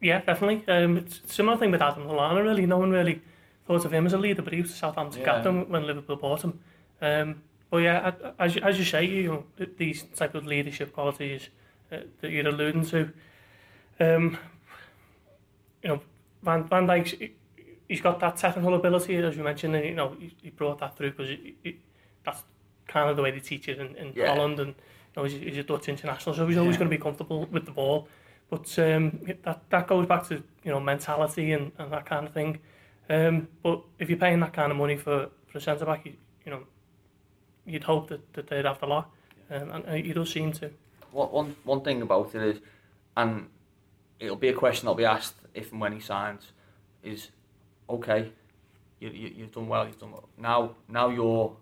Yeah, 0.00 0.20
definitely. 0.20 0.64
Um, 0.72 0.96
it's 0.96 1.20
similar 1.26 1.56
thing 1.56 1.70
with 1.70 1.80
Adam 1.80 2.04
Lallana, 2.04 2.42
really. 2.42 2.66
No 2.66 2.78
one 2.78 2.90
really 2.90 3.22
thought 3.66 3.84
of 3.84 3.94
him 3.94 4.04
as 4.04 4.12
a 4.12 4.18
leader, 4.18 4.42
but 4.42 4.52
he 4.52 4.60
was 4.60 4.72
the 4.72 4.76
Southampton 4.76 5.20
yeah. 5.20 5.26
captain 5.26 5.68
when 5.68 5.86
Liverpool 5.86 6.16
bought 6.16 6.42
him. 6.42 6.58
Um, 7.00 7.42
but 7.72 7.78
yeah, 7.78 8.12
as, 8.38 8.58
as 8.58 8.78
you 8.78 8.84
say, 8.84 9.02
you 9.06 9.28
know, 9.28 9.66
these 9.78 10.02
type 10.14 10.34
of 10.34 10.44
leadership 10.44 10.92
qualities 10.92 11.48
uh, 11.90 12.00
that 12.20 12.30
you're 12.30 12.46
alluding 12.46 12.84
to, 12.84 13.10
um, 13.98 14.36
you 15.82 15.88
know, 15.88 16.00
Van, 16.42 16.64
Van 16.64 16.86
Dijk's, 16.86 17.14
he's 17.88 18.02
got 18.02 18.20
that 18.20 18.36
technical 18.36 18.74
ability, 18.74 19.16
as 19.16 19.38
you 19.38 19.42
mentioned, 19.42 19.74
and, 19.74 19.86
you 19.86 19.94
know, 19.94 20.14
he, 20.20 20.36
he 20.42 20.50
brought 20.50 20.80
that 20.80 20.98
through 20.98 21.12
because 21.12 21.30
that's 22.22 22.42
kind 22.88 23.08
of 23.08 23.16
the 23.16 23.22
way 23.22 23.30
they 23.30 23.40
teach 23.40 23.66
it 23.68 23.78
in, 23.78 23.96
in 23.96 24.12
yeah. 24.14 24.26
Holland, 24.26 24.60
and 24.60 24.68
you 24.68 24.74
know, 25.16 25.24
he's, 25.24 25.40
he's 25.40 25.56
a 25.56 25.62
Dutch 25.62 25.88
international, 25.88 26.34
so 26.34 26.46
he's 26.46 26.58
always 26.58 26.74
yeah. 26.74 26.80
going 26.80 26.90
to 26.90 26.96
be 26.98 27.02
comfortable 27.02 27.46
with 27.46 27.64
the 27.64 27.72
ball. 27.72 28.06
But 28.50 28.78
um, 28.80 29.18
that 29.44 29.62
that 29.70 29.86
goes 29.86 30.04
back 30.04 30.28
to 30.28 30.42
you 30.62 30.72
know 30.72 30.78
mentality 30.78 31.52
and, 31.52 31.72
and 31.78 31.90
that 31.90 32.04
kind 32.04 32.26
of 32.26 32.34
thing. 32.34 32.58
Um, 33.08 33.48
but 33.62 33.80
if 33.98 34.10
you're 34.10 34.18
paying 34.18 34.40
that 34.40 34.52
kind 34.52 34.70
of 34.70 34.76
money 34.76 34.98
for, 34.98 35.30
for 35.46 35.56
a 35.56 35.60
centre 35.60 35.86
back, 35.86 36.04
you, 36.04 36.12
you 36.44 36.52
know, 36.52 36.64
you'd 37.66 37.84
hope 37.84 38.08
that, 38.08 38.32
that 38.34 38.48
they'd 38.48 38.64
have 38.64 38.80
the 38.80 38.86
lot, 38.86 39.10
um, 39.50 39.70
and 39.86 40.04
he 40.06 40.12
does 40.12 40.32
seem 40.32 40.52
to. 40.52 40.70
What 41.10 41.32
One 41.32 41.56
one 41.64 41.82
thing 41.82 42.02
about 42.02 42.34
it 42.34 42.42
is, 42.42 42.58
and 43.16 43.48
it'll 44.18 44.36
be 44.36 44.48
a 44.48 44.54
question 44.54 44.86
that'll 44.86 44.96
be 44.96 45.04
asked 45.04 45.36
if 45.54 45.72
and 45.72 45.80
when 45.80 45.92
he 45.92 46.00
signs, 46.00 46.52
is 47.02 47.30
okay, 47.88 48.32
you, 49.00 49.10
you 49.10 49.32
you've 49.36 49.52
done 49.52 49.68
well, 49.68 49.86
you've 49.86 50.00
done 50.00 50.12
well. 50.12 50.28
Now 50.38 50.76
now 50.88 51.08
you're 51.10 51.56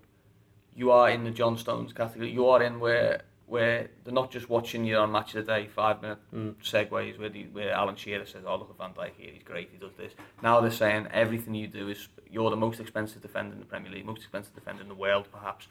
you 0.76 0.92
are 0.92 1.10
in 1.10 1.24
the 1.24 1.30
John 1.30 1.58
Stones 1.58 1.92
category. 1.92 2.30
You 2.30 2.46
are 2.48 2.62
in 2.62 2.78
where 2.78 3.22
where 3.50 3.88
they're 4.04 4.14
not 4.14 4.30
just 4.30 4.48
watching 4.48 4.84
you 4.84 4.96
on 4.96 5.10
Match 5.10 5.34
of 5.34 5.44
the 5.44 5.52
Day, 5.52 5.66
five 5.66 6.00
minute 6.00 6.18
mm. 6.32 6.54
segues 6.62 7.18
where, 7.18 7.28
the, 7.28 7.46
where 7.46 7.72
Alan 7.72 7.96
Shearer 7.96 8.24
says, 8.24 8.44
oh, 8.46 8.56
look 8.56 8.70
at 8.70 8.78
Van 8.78 8.92
Dijk 8.94 9.10
here, 9.18 9.32
he's 9.32 9.42
great, 9.42 9.70
he 9.72 9.76
does 9.76 9.90
this. 9.98 10.12
Now 10.40 10.60
they're 10.60 10.70
saying 10.70 11.08
everything 11.12 11.56
you 11.56 11.66
do 11.66 11.88
is, 11.88 12.06
you're 12.30 12.50
the 12.50 12.56
most 12.56 12.78
expensive 12.78 13.22
defender 13.22 13.54
in 13.54 13.58
the 13.58 13.66
Premier 13.66 13.90
League, 13.90 14.06
most 14.06 14.18
expensive 14.22 14.54
defender 14.54 14.82
in 14.82 14.88
the 14.88 14.94
world, 14.94 15.26
perhaps. 15.32 15.66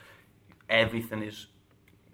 Everything 0.70 1.24
is, 1.24 1.48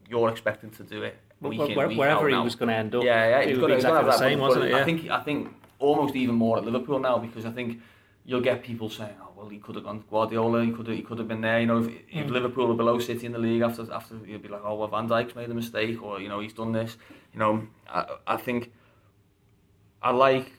you're 0.09 0.29
expecting 0.29 0.69
to 0.71 0.83
do 0.83 1.03
it. 1.03 1.17
Week 1.41 1.59
well, 1.59 1.67
in, 1.67 1.75
where, 1.75 1.87
week 1.87 1.97
wherever 1.97 2.27
he 2.27 2.33
now. 2.33 2.43
was 2.43 2.55
going 2.55 2.69
to 2.69 2.75
end 2.75 2.95
up, 2.95 3.03
yeah, 3.03 3.29
yeah, 3.29 3.49
it 3.49 3.57
was 3.57 3.71
exactly 3.71 4.05
the 4.05 4.17
same, 4.17 4.39
wasn't 4.39 4.65
it? 4.65 4.71
Yeah. 4.71 4.77
I 4.77 4.83
think, 4.83 5.09
I 5.09 5.21
think 5.21 5.53
almost 5.79 6.15
even 6.15 6.35
more 6.35 6.57
at 6.57 6.63
Liverpool 6.63 6.99
now 6.99 7.17
because 7.17 7.45
I 7.45 7.51
think 7.51 7.79
you'll 8.25 8.41
get 8.41 8.63
people 8.63 8.89
saying, 8.89 9.15
"Oh, 9.21 9.29
well, 9.35 9.49
he 9.49 9.59
could 9.59 9.75
have 9.75 9.83
gone 9.83 10.03
Guardiola. 10.09 10.65
He 10.65 10.71
could 10.71 10.87
have, 10.87 10.95
he 10.95 11.03
could 11.03 11.19
have 11.19 11.27
been 11.27 11.41
there." 11.41 11.59
You 11.59 11.67
know, 11.67 11.77
if, 11.79 11.87
mm. 11.87 12.01
if 12.11 12.29
Liverpool 12.29 12.67
were 12.67 12.73
below 12.73 12.99
City 12.99 13.25
in 13.25 13.31
the 13.31 13.39
league 13.39 13.61
after 13.61 13.91
after 13.93 14.15
you'd 14.25 14.41
be 14.41 14.49
like, 14.49 14.61
"Oh, 14.63 14.75
well, 14.75 14.87
Van 14.87 15.07
Dijk's 15.07 15.35
made 15.35 15.49
a 15.49 15.53
mistake," 15.53 16.01
or 16.01 16.19
you 16.19 16.27
know, 16.27 16.39
he's 16.39 16.53
done 16.53 16.71
this. 16.71 16.97
You 17.33 17.39
know, 17.39 17.67
I, 17.87 18.05
I 18.27 18.37
think 18.37 18.71
I 20.01 20.11
like 20.11 20.53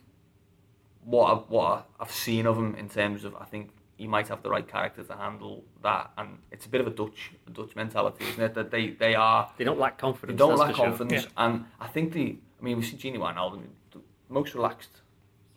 what 1.05 1.31
I, 1.31 1.35
what 1.35 1.89
I've 2.01 2.13
seen 2.13 2.47
of 2.47 2.57
him 2.57 2.75
in 2.77 2.89
terms 2.89 3.25
of 3.25 3.35
I 3.37 3.45
think 3.45 3.71
he 3.97 4.07
might 4.07 4.29
have 4.29 4.43
the 4.43 4.51
right 4.51 4.67
character 4.67 5.03
to 5.03 5.17
handle 5.17 5.65
that, 5.83 6.11
and 6.19 6.39
it's 6.51 6.67
a 6.67 6.69
bit 6.69 6.81
of 6.81 6.87
a 6.87 6.91
Dutch 6.91 7.33
a 7.47 7.51
Dutch 7.51 7.75
mentality, 7.75 8.25
isn't 8.25 8.43
it? 8.43 8.55
That 8.55 8.71
they 8.71 8.91
they 8.91 9.15
are 9.15 9.51
they 9.57 9.65
don't 9.65 9.79
lack 9.79 9.99
confidence. 9.99 10.37
They 10.37 10.39
don't 10.39 10.59
lack 10.59 10.75
confidence, 10.75 11.23
sure. 11.23 11.31
yeah. 11.37 11.45
and 11.45 11.65
I 11.81 11.89
think 11.89 12.13
the 12.13 12.37
I 12.61 12.65
mean 12.65 12.77
we 12.77 12.83
see 12.85 12.97
Gini 12.97 13.19
Wijnaldum, 13.19 13.63
the 13.93 14.01
most 14.29 14.55
relaxed 14.55 15.01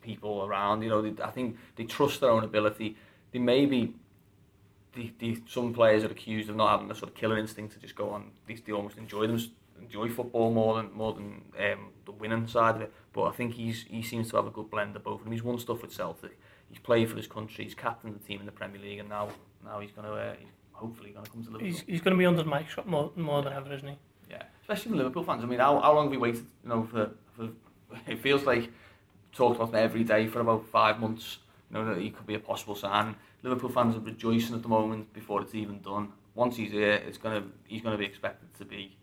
people 0.01 0.45
around. 0.45 0.81
You 0.81 0.89
know, 0.89 1.01
they, 1.01 1.21
I 1.21 1.31
think 1.31 1.57
they 1.75 1.83
trust 1.83 2.21
their 2.21 2.31
own 2.31 2.43
ability. 2.43 2.95
They 3.31 3.39
maybe 3.39 3.93
they, 4.93 5.13
they, 5.19 5.37
some 5.47 5.73
players 5.73 6.03
are 6.03 6.11
accused 6.11 6.49
of 6.49 6.55
not 6.55 6.71
having 6.71 6.87
the 6.87 6.95
sort 6.95 7.11
of 7.11 7.15
killer 7.15 7.37
instinct 7.37 7.73
to 7.73 7.79
just 7.79 7.95
go 7.95 8.09
on. 8.09 8.31
They, 8.47 8.55
they 8.55 8.71
almost 8.71 8.97
enjoy 8.97 9.27
them, 9.27 9.39
enjoy 9.81 10.09
football 10.09 10.51
more 10.51 10.75
than 10.75 10.93
more 10.93 11.13
than 11.13 11.41
um, 11.59 11.89
the 12.05 12.11
winning 12.11 12.47
side 12.47 12.75
of 12.75 12.81
it. 12.81 12.93
But 13.11 13.23
I 13.23 13.31
think 13.31 13.55
he's 13.55 13.83
he 13.83 14.01
seems 14.01 14.29
to 14.29 14.37
have 14.37 14.47
a 14.47 14.51
good 14.51 14.69
blend 14.69 14.95
of 14.95 15.03
both 15.03 15.19
of 15.19 15.23
them. 15.25 15.33
He's 15.33 15.43
won 15.43 15.59
stuff 15.59 15.81
with 15.81 15.93
Celtic. 15.93 16.37
He's 16.69 16.79
played 16.79 17.09
for 17.09 17.17
his 17.17 17.27
country. 17.27 17.63
He's 17.63 17.75
captained 17.75 18.15
the 18.15 18.19
team 18.19 18.39
in 18.39 18.45
the 18.45 18.51
Premier 18.51 18.81
League, 18.81 18.99
and 18.99 19.09
now 19.09 19.29
now 19.65 19.79
he's 19.79 19.91
going 19.91 20.07
to 20.07 20.13
uh, 20.13 20.33
he's 20.39 20.49
hopefully 20.71 21.11
going 21.11 21.25
to 21.25 21.31
come 21.31 21.43
to 21.43 21.49
Liverpool. 21.49 21.67
He's, 21.67 21.83
he's 21.87 22.01
going 22.01 22.15
to 22.15 22.17
be 22.17 22.25
under 22.25 22.43
the 22.43 22.49
microscope 22.49 22.85
more 22.85 23.11
more 23.15 23.41
than 23.41 23.53
ever, 23.53 23.73
isn't 23.73 23.87
he? 23.87 23.97
Yeah, 24.29 24.43
especially 24.61 24.91
the 24.91 24.97
Liverpool 24.97 25.23
fans. 25.23 25.43
I 25.43 25.47
mean, 25.47 25.59
how, 25.59 25.79
how 25.79 25.93
long 25.93 26.05
have 26.05 26.11
we 26.11 26.17
waited? 26.17 26.45
You 26.63 26.69
know, 26.69 26.83
for, 26.83 27.11
for 27.35 27.49
it 28.07 28.19
feels 28.19 28.43
like 28.43 28.69
talked 29.31 29.55
about 29.55 29.69
him 29.69 29.75
every 29.75 30.03
day 30.03 30.27
for 30.27 30.41
about 30.41 30.67
five 30.67 30.99
months. 30.99 31.39
You 31.69 31.77
know 31.77 31.85
that 31.93 32.01
he 32.01 32.09
could 32.11 32.25
be 32.25 32.35
a 32.35 32.39
possible 32.39 32.75
sign. 32.75 33.15
Liverpool 33.43 33.69
fans 33.69 33.95
are 33.95 33.99
rejoicing 33.99 34.55
at 34.55 34.61
the 34.61 34.67
moment 34.67 35.13
before 35.13 35.41
it's 35.41 35.55
even 35.55 35.81
done. 35.81 36.11
Once 36.35 36.55
he's 36.57 36.71
here, 36.71 37.01
it's 37.07 37.17
gonna 37.17 37.43
he's 37.67 37.81
gonna 37.81 37.97
be 37.97 38.05
expected 38.05 38.53
to 38.57 38.65
be 38.65 38.95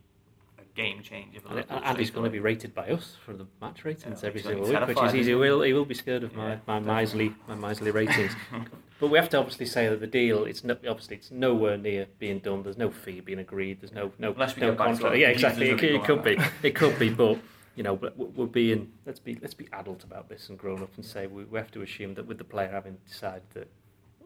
game 0.77 1.03
changer. 1.03 1.41
For 1.41 1.59
and, 1.59 1.67
and 1.69 1.99
he's 1.99 2.11
going 2.11 2.25
to 2.25 2.31
be 2.31 2.39
rated 2.39 2.75
by 2.75 2.89
us 2.89 3.17
for 3.25 3.33
the 3.33 3.47
match 3.61 3.85
ratings 3.85 4.23
yeah, 4.23 4.29
every 4.29 4.43
single 4.43 4.69
week, 4.69 4.87
which 4.87 5.03
is 5.03 5.15
easy. 5.15 5.31
He 5.31 5.35
will 5.35 5.63
he 5.63 5.73
will 5.73 5.85
be 5.85 5.95
scared 5.95 6.23
of 6.23 6.35
my, 6.35 6.51
yeah, 6.51 6.59
my 6.67 6.79
miserly 6.79 7.35
my 7.49 7.55
miserly 7.55 7.91
ratings. 7.91 8.33
but 9.01 9.09
we 9.09 9.19
have 9.19 9.29
to 9.31 9.39
obviously 9.39 9.67
say 9.67 9.89
that 9.89 10.01
the 10.01 10.07
deal 10.07 10.45
it's 10.45 10.63
no, 10.63 10.75
obviously 10.89 11.17
it's 11.17 11.31
nowhere 11.31 11.77
near 11.77 12.07
being 12.19 12.39
done. 12.39 12.63
There's 12.63 12.79
no 12.79 12.91
fee 12.91 13.21
being 13.21 13.39
agreed. 13.39 13.81
There's 13.81 13.93
no 13.93 14.13
no 14.19 14.33
no 14.33 14.75
contract. 14.75 15.17
Yeah, 15.17 15.29
exactly. 15.29 15.71
It, 15.71 15.83
it 15.83 16.05
could 16.05 16.23
be. 16.23 16.39
It 16.63 16.75
could 16.75 16.99
be, 16.99 17.09
but 17.11 17.39
you 17.75 17.83
know, 17.83 17.95
we're 17.95 18.47
being 18.47 18.93
let's 19.05 19.21
be 19.21 19.39
let's 19.41 19.55
be 19.55 19.69
adult 19.73 20.05
about 20.05 20.29
this 20.29 20.49
and 20.49 20.59
grown 20.59 20.83
up 20.83 20.91
and 20.97 21.05
say 21.05 21.27
we, 21.27 21.45
we 21.45 21.59
have 21.59 21.71
to 21.73 21.83
assume 21.83 22.15
that 22.15 22.27
with 22.27 22.39
the 22.39 22.45
player 22.45 22.69
having 22.69 22.97
decided 23.07 23.43
that 23.55 23.69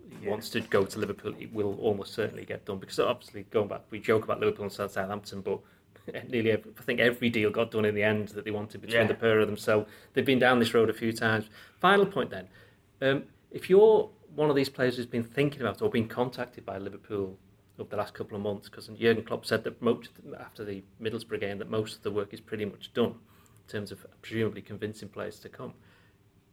he 0.09 0.25
yeah. 0.25 0.31
wants 0.31 0.51
to 0.51 0.61
go 0.61 0.85
to 0.85 0.99
Liverpool, 0.99 1.35
it 1.39 1.53
will 1.53 1.77
almost 1.81 2.15
certainly 2.15 2.45
get 2.45 2.65
done. 2.65 2.79
Because 2.79 2.99
obviously, 2.99 3.45
going 3.51 3.69
back, 3.69 3.83
we 3.91 4.01
joke 4.01 4.25
about 4.25 4.41
Liverpool 4.41 4.65
and 4.65 4.73
Southampton, 4.73 5.41
but 5.41 5.61
nearly 6.29 6.53
every, 6.53 6.71
I 6.79 6.83
think 6.83 7.01
every 7.01 7.31
deal 7.31 7.51
got 7.51 7.71
done 7.71 7.85
in 7.85 7.95
the 7.95 8.03
end 8.03 8.29
that 8.29 8.45
they 8.45 8.51
wanted 8.51 8.81
between 8.81 9.03
yeah. 9.03 9.07
the 9.07 9.15
pair 9.15 9.41
of 9.41 9.47
them. 9.47 9.57
So 9.57 9.87
they've 10.13 10.25
been 10.25 10.39
down 10.39 10.59
this 10.59 10.75
road 10.75 10.91
a 10.91 10.93
few 10.93 11.13
times. 11.13 11.49
Final 11.81 12.07
point 12.07 12.31
then, 12.31 12.49
um, 13.03 13.25
if 13.51 13.69
you're 13.69 14.11
one 14.35 14.51
of 14.51 14.57
these 14.57 14.69
players 14.69 14.97
who's 14.97 15.07
been 15.07 15.25
thinking 15.25 15.61
about 15.61 15.83
or 15.83 15.91
been 15.91 16.09
contacted 16.09 16.65
by 16.65 16.79
Liverpool 16.79 17.37
over 17.79 17.89
the 17.89 17.97
last 17.97 18.15
couple 18.15 18.37
of 18.37 18.43
months, 18.43 18.69
because 18.69 18.89
Jurgen 18.89 19.25
Klopp 19.25 19.47
said 19.47 19.65
that 19.65 19.81
most 19.81 20.11
after 20.39 20.65
the 20.65 20.83
Middlesbrough 21.03 21.41
game 21.41 21.59
that 21.59 21.71
most 21.71 21.97
of 21.97 22.03
the 22.03 22.11
work 22.11 22.33
is 22.33 22.41
pretty 22.41 22.65
much 22.65 22.93
done 22.93 23.15
in 23.15 23.69
terms 23.69 23.91
of 23.91 24.07
presumably 24.23 24.63
convincing 24.63 25.09
players 25.09 25.39
to 25.41 25.49
come. 25.49 25.73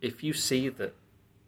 If 0.01 0.23
you 0.23 0.33
see 0.33 0.69
that 0.69 0.95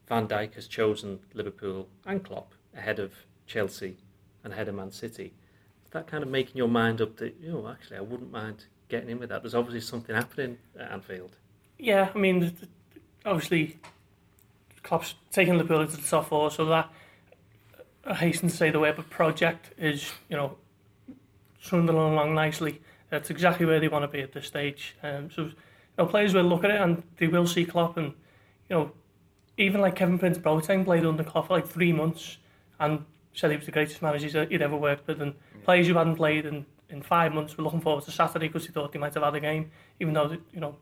Van 0.08 0.28
Dijk 0.28 0.56
has 0.56 0.68
chosen 0.68 1.20
Liverpool 1.34 1.88
and 2.06 2.24
Klopp 2.24 2.54
ahead 2.76 3.00
of 3.00 3.14
Chelsea 3.48 3.98
and 4.44 4.54
ahead 4.54 4.68
of 4.68 4.76
Man 4.76 4.92
City, 4.92 5.34
that 5.92 6.08
kind 6.08 6.24
of 6.24 6.30
making 6.30 6.58
your 6.58 6.68
mind 6.68 7.02
up 7.02 7.18
that, 7.18 7.36
you 7.42 7.52
know, 7.52 7.68
actually, 7.68 7.98
I 7.98 8.02
wouldn't 8.02 8.32
mind 8.32 8.66
getting 8.90 9.10
in 9.10 9.20
with 9.20 9.30
that? 9.30 9.42
There's 9.42 9.56
obviously 9.56 9.82
something 9.82 10.16
happening 10.16 10.58
at 10.80 10.92
Anfield. 10.92 11.38
Yeah, 11.78 12.10
I 12.14 12.18
mean, 12.18 12.56
obviously, 13.26 13.78
Klopp's 14.84 15.16
taking 15.32 15.58
Liverpool 15.58 15.82
into 15.82 15.98
the 15.98 16.08
top 16.08 16.30
four, 16.30 16.52
so 16.52 16.66
that, 16.66 16.92
I 18.06 18.14
hasten 18.14 18.50
to 18.50 18.56
say 18.56 18.70
the 18.70 18.80
but 18.80 19.10
project 19.10 19.72
is, 19.78 20.12
you 20.30 20.38
know, 20.38 20.58
trundling 21.62 21.98
along 21.98 22.34
nicely. 22.34 22.82
That's 23.10 23.30
exactly 23.30 23.66
where 23.66 23.80
they 23.80 23.88
want 23.88 24.04
to 24.04 24.08
be 24.08 24.22
at 24.22 24.34
this 24.34 24.46
stage. 24.46 24.96
Um, 25.04 25.32
so, 25.32 25.44
you 25.44 25.54
know, 25.98 26.06
players 26.06 26.34
will 26.34 26.44
look 26.44 26.64
at 26.64 26.72
it 26.72 26.80
and 26.80 27.04
they 27.18 27.28
will 27.28 27.48
see 27.48 27.66
Klopp 27.66 27.98
and, 27.98 28.14
you 28.70 28.76
know, 28.76 28.92
even 29.58 29.82
like 29.82 29.96
Kevin 29.96 30.20
Prince 30.20 30.38
Boateng 30.38 30.86
played 30.86 31.06
under 31.06 31.24
Klopp 31.24 31.48
for 31.48 31.54
like 31.54 31.68
three 31.68 31.92
months 31.92 32.38
and 32.80 33.04
said 33.34 33.52
he 33.52 33.58
was 33.58 33.66
the 33.66 33.72
greatest 33.72 34.02
manager 34.02 34.46
he'd 34.46 34.62
ever 34.62 34.76
worked 34.76 35.08
with, 35.08 35.22
and 35.22 35.34
yeah. 35.34 35.64
players 35.64 35.88
who 35.88 35.96
hadn't 35.96 36.16
played 36.16 36.46
in, 36.46 36.66
in 36.90 37.02
five 37.02 37.34
months 37.34 37.58
were 37.58 37.64
looking 37.64 37.82
forward 37.82 38.04
to 38.06 38.12
Saturday 38.12 38.48
because 38.48 38.66
he 38.66 38.72
thought 38.72 38.92
they 38.92 39.00
might 39.00 39.14
have 39.14 39.24
had 39.24 39.36
a 39.36 39.40
game, 39.40 39.72
even 40.00 40.14
though 40.14 40.38
you 40.54 40.60
know 40.60 40.76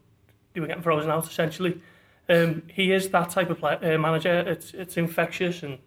they 0.53 0.61
were 0.61 0.67
getting 0.67 0.83
frozen 0.83 1.11
out 1.11 1.27
essentially. 1.27 1.81
Um, 2.29 2.63
he 2.67 2.91
is 2.91 3.09
that 3.09 3.29
type 3.29 3.49
of 3.49 3.59
play, 3.59 3.75
uh, 3.75 3.97
manager. 3.97 4.39
It's 4.39 4.73
it's 4.73 4.97
infectious, 4.97 5.63
and 5.63 5.79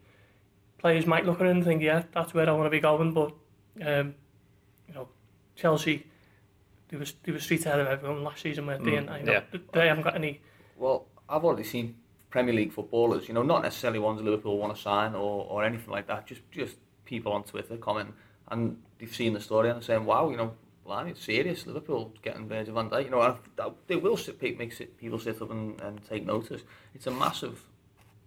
players 0.77 1.05
might 1.05 1.25
look 1.25 1.39
at 1.39 1.47
him 1.47 1.57
and 1.57 1.65
think, 1.65 1.81
yeah, 1.81 2.03
that's 2.13 2.33
where 2.33 2.49
I 2.49 2.53
want 2.53 2.65
to 2.65 2.69
be 2.71 2.79
going. 2.79 3.13
But 3.13 3.33
um, 3.85 4.15
you 4.87 4.93
know, 4.93 5.07
Chelsea, 5.55 6.05
they 6.89 6.97
were, 6.97 7.05
they 7.23 7.31
were 7.31 7.39
street 7.39 7.65
ahead 7.65 7.79
of 7.79 7.87
everyone 7.87 8.23
last 8.23 8.41
season, 8.41 8.65
weren't 8.65 8.83
they? 8.83 8.91
Mm, 8.91 8.97
and 8.97 9.09
I 9.09 9.21
know 9.21 9.31
yeah. 9.33 9.59
they 9.73 9.87
haven't 9.87 10.03
got 10.03 10.15
any. 10.15 10.41
Well, 10.77 11.07
I've 11.29 11.43
already 11.43 11.63
seen 11.63 11.95
Premier 12.31 12.55
League 12.55 12.71
footballers, 12.73 13.27
you 13.27 13.33
know, 13.33 13.43
not 13.43 13.61
necessarily 13.61 13.99
ones 13.99 14.21
Liverpool 14.21 14.57
want 14.57 14.75
to 14.75 14.81
sign 14.81 15.13
or, 15.13 15.45
or 15.49 15.63
anything 15.63 15.91
like 15.91 16.07
that, 16.07 16.25
just 16.25 16.41
just 16.51 16.77
people 17.05 17.31
on 17.33 17.43
Twitter 17.43 17.77
comment 17.77 18.13
and 18.49 18.77
they've 18.97 19.13
seen 19.13 19.33
the 19.33 19.39
story 19.39 19.69
and 19.69 19.77
they're 19.77 19.83
saying, 19.83 20.05
wow, 20.05 20.29
you 20.29 20.37
know, 20.37 20.53
blimey, 20.85 21.11
it's 21.11 21.23
serious, 21.23 21.67
Liverpool 21.67 22.13
getting 22.21 22.47
Virgil 22.47 22.73
van 22.73 22.89
Dijk. 22.89 23.05
You 23.05 23.11
know, 23.11 23.37
they 23.87 23.95
will 23.95 24.17
sit, 24.17 24.41
make 24.57 24.73
sit, 24.73 24.97
people 24.97 25.19
sit 25.19 25.41
up 25.41 25.51
and, 25.51 25.79
and 25.81 26.03
take 26.09 26.25
notice. 26.25 26.61
It's 26.95 27.07
a 27.07 27.11
massive 27.11 27.63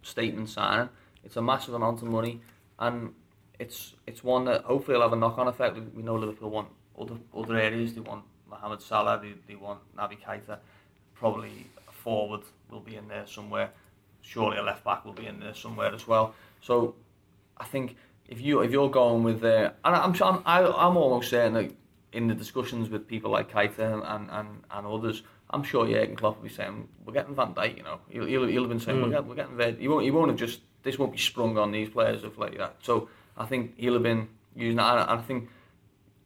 statement 0.03 0.49
signing. 0.49 0.89
It's 1.23 1.35
a 1.35 1.41
massive 1.41 1.73
amount 1.73 2.01
of 2.01 2.07
money 2.07 2.41
and 2.79 3.13
it's 3.59 3.95
it's 4.05 4.23
one 4.23 4.45
that 4.45 4.63
hopefully 4.63 4.97
will 4.97 5.03
have 5.03 5.13
a 5.13 5.15
knock-on 5.15 5.47
effect. 5.47 5.77
We 5.95 6.03
know 6.03 6.15
Liverpool 6.15 6.49
want 6.49 6.69
other 6.99 7.15
other 7.35 7.57
areas. 7.57 7.93
They 7.93 8.01
want 8.01 8.23
Mohamed 8.49 8.81
Salah. 8.81 9.19
They, 9.21 9.33
they 9.47 9.55
want 9.55 9.79
Naby 9.95 10.19
Keita. 10.21 10.57
Probably 11.13 11.67
a 11.87 11.91
forward 11.91 12.41
will 12.69 12.81
be 12.81 12.95
in 12.95 13.07
there 13.07 13.25
somewhere. 13.25 13.71
Surely 14.25 14.57
a 14.57 14.63
left 14.63 14.83
back 14.83 15.05
will 15.05 15.13
be 15.13 15.27
in 15.27 15.39
there 15.39 15.53
somewhere 15.53 15.93
as 15.93 16.07
well. 16.07 16.33
So 16.61 16.95
I 17.57 17.65
think 17.65 17.95
if 18.27 18.41
you 18.41 18.61
if 18.61 18.71
you're 18.71 18.89
going 18.89 19.23
with 19.23 19.41
the 19.41 19.73
and 19.85 19.95
I'm 19.95 20.13
I'm 20.21 20.41
I'm 20.45 20.97
almost 20.97 21.29
certain 21.29 21.53
that 21.53 21.71
in 22.11 22.27
the 22.27 22.33
discussions 22.33 22.89
with 22.89 23.07
people 23.07 23.31
like 23.31 23.51
Keita 23.51 24.03
and 24.15 24.27
and, 24.31 24.63
and 24.71 24.87
others, 24.87 25.21
I'm 25.51 25.63
sure 25.63 25.85
Jurgen 25.87 26.15
Klopp 26.15 26.37
will 26.37 26.43
be 26.49 26.49
saying 26.49 26.87
we're 27.05 27.13
getting 27.13 27.35
Van 27.35 27.53
Dijk. 27.53 27.77
You 27.77 27.83
know, 27.83 27.99
he'll 28.09 28.25
he'll, 28.25 28.47
he'll 28.47 28.63
have 28.63 28.69
been 28.69 28.79
saying 28.79 28.97
Mm. 28.97 29.03
we're 29.03 29.35
getting 29.35 29.57
we're 29.57 29.65
getting. 29.65 29.79
He 29.79 29.87
won't 29.87 30.03
he 30.03 30.11
won't 30.11 30.29
have 30.31 30.39
just 30.39 30.61
this 30.83 30.97
won't 30.97 31.11
be 31.11 31.17
sprung 31.19 31.57
on 31.57 31.71
these 31.71 31.89
players 31.89 32.23
of 32.23 32.37
like 32.37 32.57
that. 32.57 32.75
So 32.81 33.09
I 33.37 33.45
think 33.45 33.73
he'll 33.77 33.93
have 33.93 34.03
been 34.03 34.27
using 34.55 34.77
that. 34.77 35.09
And 35.09 35.19
I 35.19 35.23
think 35.23 35.49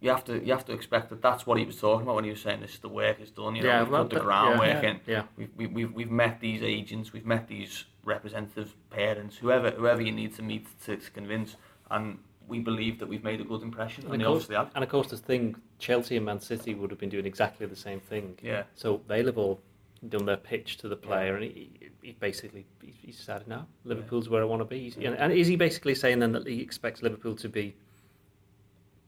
you 0.02 0.10
have 0.10 0.24
to 0.26 0.44
you 0.46 0.54
have 0.54 0.66
to 0.66 0.72
expect 0.74 1.10
that 1.10 1.22
that's 1.22 1.46
what 1.46 1.58
he 1.60 1.66
was 1.66 1.76
talking 1.78 2.04
about 2.04 2.16
when 2.16 2.24
he 2.24 2.30
was 2.30 2.42
saying 2.42 2.62
this. 2.62 2.74
Is 2.76 2.80
the 2.80 2.90
work 2.90 3.20
is 3.20 3.32
done. 3.32 3.56
You 3.56 3.64
know, 3.64 3.70
Yeah, 3.70 3.84
we've 3.84 3.92
put 3.92 4.10
the 4.12 4.20
groundwork 4.22 4.84
yeah. 4.84 4.90
in. 4.90 5.00
Yeah. 5.06 5.24
We've, 5.38 5.50
we- 5.58 5.68
we've 5.68 5.92
we've 5.94 6.12
met 6.12 6.40
these 6.40 6.62
agents. 6.64 7.12
We've 7.14 7.26
met 7.26 7.48
these 7.48 7.86
representatives, 8.06 8.74
parents. 8.90 9.38
Whoever 9.38 9.72
whoever 9.72 10.02
you 10.02 10.12
need 10.12 10.36
to 10.36 10.42
meet 10.42 10.68
to, 10.86 10.96
to 10.98 11.12
convince. 11.12 11.56
And 11.92 12.20
we 12.48 12.60
believe 12.60 12.98
that 13.00 13.08
we've 13.08 13.24
made 13.24 13.42
a 13.42 13.44
good 13.44 13.62
impression. 13.62 14.06
And, 14.06 14.14
And 14.14 14.22
of, 14.24 14.28
course, 14.28 14.44
obviously 14.44 14.56
have. 14.56 14.72
and 14.76 14.84
of 14.84 14.90
course, 14.90 15.08
the 15.10 15.18
thing, 15.18 15.56
Chelsea 15.78 16.18
and 16.18 16.26
Man 16.26 16.40
City 16.40 16.74
would 16.74 16.90
have 16.90 17.00
been 17.00 17.10
doing 17.10 17.26
exactly 17.28 17.66
the 17.68 17.76
same 17.76 18.00
thing. 18.00 18.38
Yeah. 18.42 18.64
So 18.76 19.02
they'll 19.08 19.28
have 19.28 19.38
all 19.38 19.62
done 20.08 20.26
their 20.26 20.38
pitch 20.38 20.78
to 20.78 20.88
the 20.88 20.96
player, 20.96 21.36
and 21.36 21.44
he, 21.44 21.70
he 22.02 22.14
basically 22.14 22.66
he, 22.82 22.92
he 23.06 23.12
decided, 23.12 23.48
no, 23.48 23.66
Liverpool's 23.84 24.30
where 24.30 24.42
I 24.42 24.46
want 24.46 24.62
to 24.62 24.66
be. 24.66 24.80
He's- 24.84 24.98
Yeah. 24.98 25.12
And 25.20 25.32
is 25.34 25.48
he 25.48 25.58
basically 25.58 25.94
saying 25.94 26.20
then 26.20 26.32
that 26.32 26.48
he 26.48 26.62
expects 26.62 27.04
Liverpool 27.04 27.36
to 27.36 27.50
be 27.50 27.76